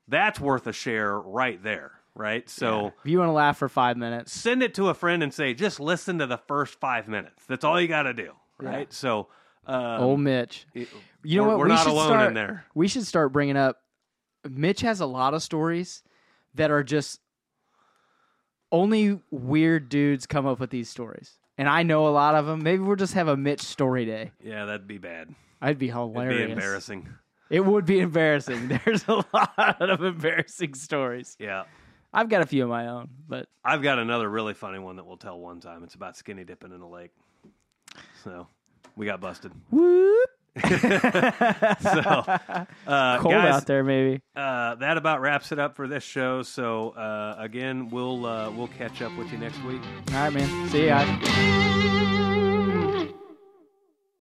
that's 0.08 0.38
worth 0.40 0.66
a 0.66 0.72
share 0.72 1.18
right 1.18 1.62
there. 1.62 1.92
Right. 2.16 2.48
So 2.48 2.92
If 3.04 3.10
you 3.10 3.18
want 3.18 3.28
to 3.30 3.32
laugh 3.32 3.58
for 3.58 3.68
five 3.68 3.96
minutes, 3.96 4.32
send 4.32 4.62
it 4.62 4.74
to 4.74 4.88
a 4.88 4.94
friend 4.94 5.20
and 5.22 5.34
say, 5.34 5.52
just 5.52 5.80
listen 5.80 6.18
to 6.20 6.26
the 6.28 6.38
first 6.38 6.78
five 6.78 7.08
minutes. 7.08 7.44
That's 7.48 7.64
all 7.64 7.80
you 7.80 7.88
got 7.88 8.02
to 8.04 8.14
do. 8.14 8.30
Right. 8.60 8.92
So. 8.92 9.28
Um, 9.66 10.00
old 10.00 10.20
Mitch. 10.20 10.66
it- 10.74 10.88
You 11.24 11.38
know 11.40 11.48
what? 11.48 11.58
We're 11.58 11.64
we 11.64 11.70
not 11.70 11.86
alone 11.88 12.06
start, 12.08 12.28
in 12.28 12.34
there. 12.34 12.66
We 12.74 12.86
should 12.86 13.04
start 13.06 13.32
bringing 13.32 13.56
up. 13.56 13.80
Mitch 14.48 14.82
has 14.82 15.00
a 15.00 15.06
lot 15.06 15.34
of 15.34 15.42
stories 15.42 16.04
that 16.54 16.70
are 16.70 16.84
just 16.84 17.18
only 18.74 19.20
weird 19.30 19.88
dudes 19.88 20.26
come 20.26 20.46
up 20.46 20.58
with 20.60 20.70
these 20.70 20.88
stories, 20.88 21.38
and 21.56 21.68
I 21.68 21.82
know 21.84 22.08
a 22.08 22.10
lot 22.10 22.34
of 22.34 22.46
them. 22.46 22.62
Maybe 22.62 22.82
we'll 22.82 22.96
just 22.96 23.14
have 23.14 23.28
a 23.28 23.36
Mitch 23.36 23.62
story 23.62 24.04
day. 24.04 24.32
Yeah, 24.42 24.64
that'd 24.64 24.86
be 24.88 24.98
bad. 24.98 25.34
I'd 25.62 25.78
be 25.78 25.86
It'd 25.86 25.96
hilarious. 25.96 26.46
be 26.46 26.52
embarrassing. 26.52 27.08
It 27.50 27.60
would 27.64 27.86
be 27.86 28.00
embarrassing. 28.00 28.68
There's 28.84 29.06
a 29.06 29.24
lot 29.32 29.80
of 29.80 30.02
embarrassing 30.02 30.74
stories. 30.74 31.36
Yeah. 31.38 31.64
I've 32.12 32.28
got 32.28 32.42
a 32.42 32.46
few 32.46 32.62
of 32.64 32.68
my 32.68 32.88
own, 32.88 33.08
but 33.28 33.48
I've 33.64 33.82
got 33.82 33.98
another 33.98 34.28
really 34.28 34.54
funny 34.54 34.78
one 34.78 34.96
that 34.96 35.06
we'll 35.06 35.16
tell 35.16 35.38
one 35.38 35.60
time. 35.60 35.82
It's 35.84 35.94
about 35.94 36.16
skinny 36.16 36.44
dipping 36.44 36.72
in 36.72 36.80
a 36.80 36.88
lake. 36.88 37.10
So 38.22 38.46
we 38.96 39.06
got 39.06 39.20
busted. 39.20 39.52
whoop, 39.70 40.30
So 41.82 42.00
uh, 42.86 43.18
cold 43.18 43.34
guys, 43.34 43.54
out 43.54 43.66
there. 43.66 43.82
Maybe. 43.84 44.22
Uh, 44.36 44.76
that 44.76 44.96
about 44.96 45.20
wraps 45.20 45.52
it 45.52 45.58
up 45.58 45.76
for 45.76 45.88
this 45.88 46.04
show. 46.04 46.42
So 46.42 46.90
uh, 46.90 47.36
again, 47.38 47.90
we'll 47.90 48.24
uh, 48.26 48.50
we'll 48.50 48.68
catch 48.68 49.02
up 49.02 49.16
with 49.16 49.30
you 49.32 49.38
next 49.38 49.62
week. 49.64 49.82
All 50.08 50.14
right, 50.14 50.32
man. 50.32 50.68
See 50.68 50.82
you 50.82 50.88
guys. 50.88 52.50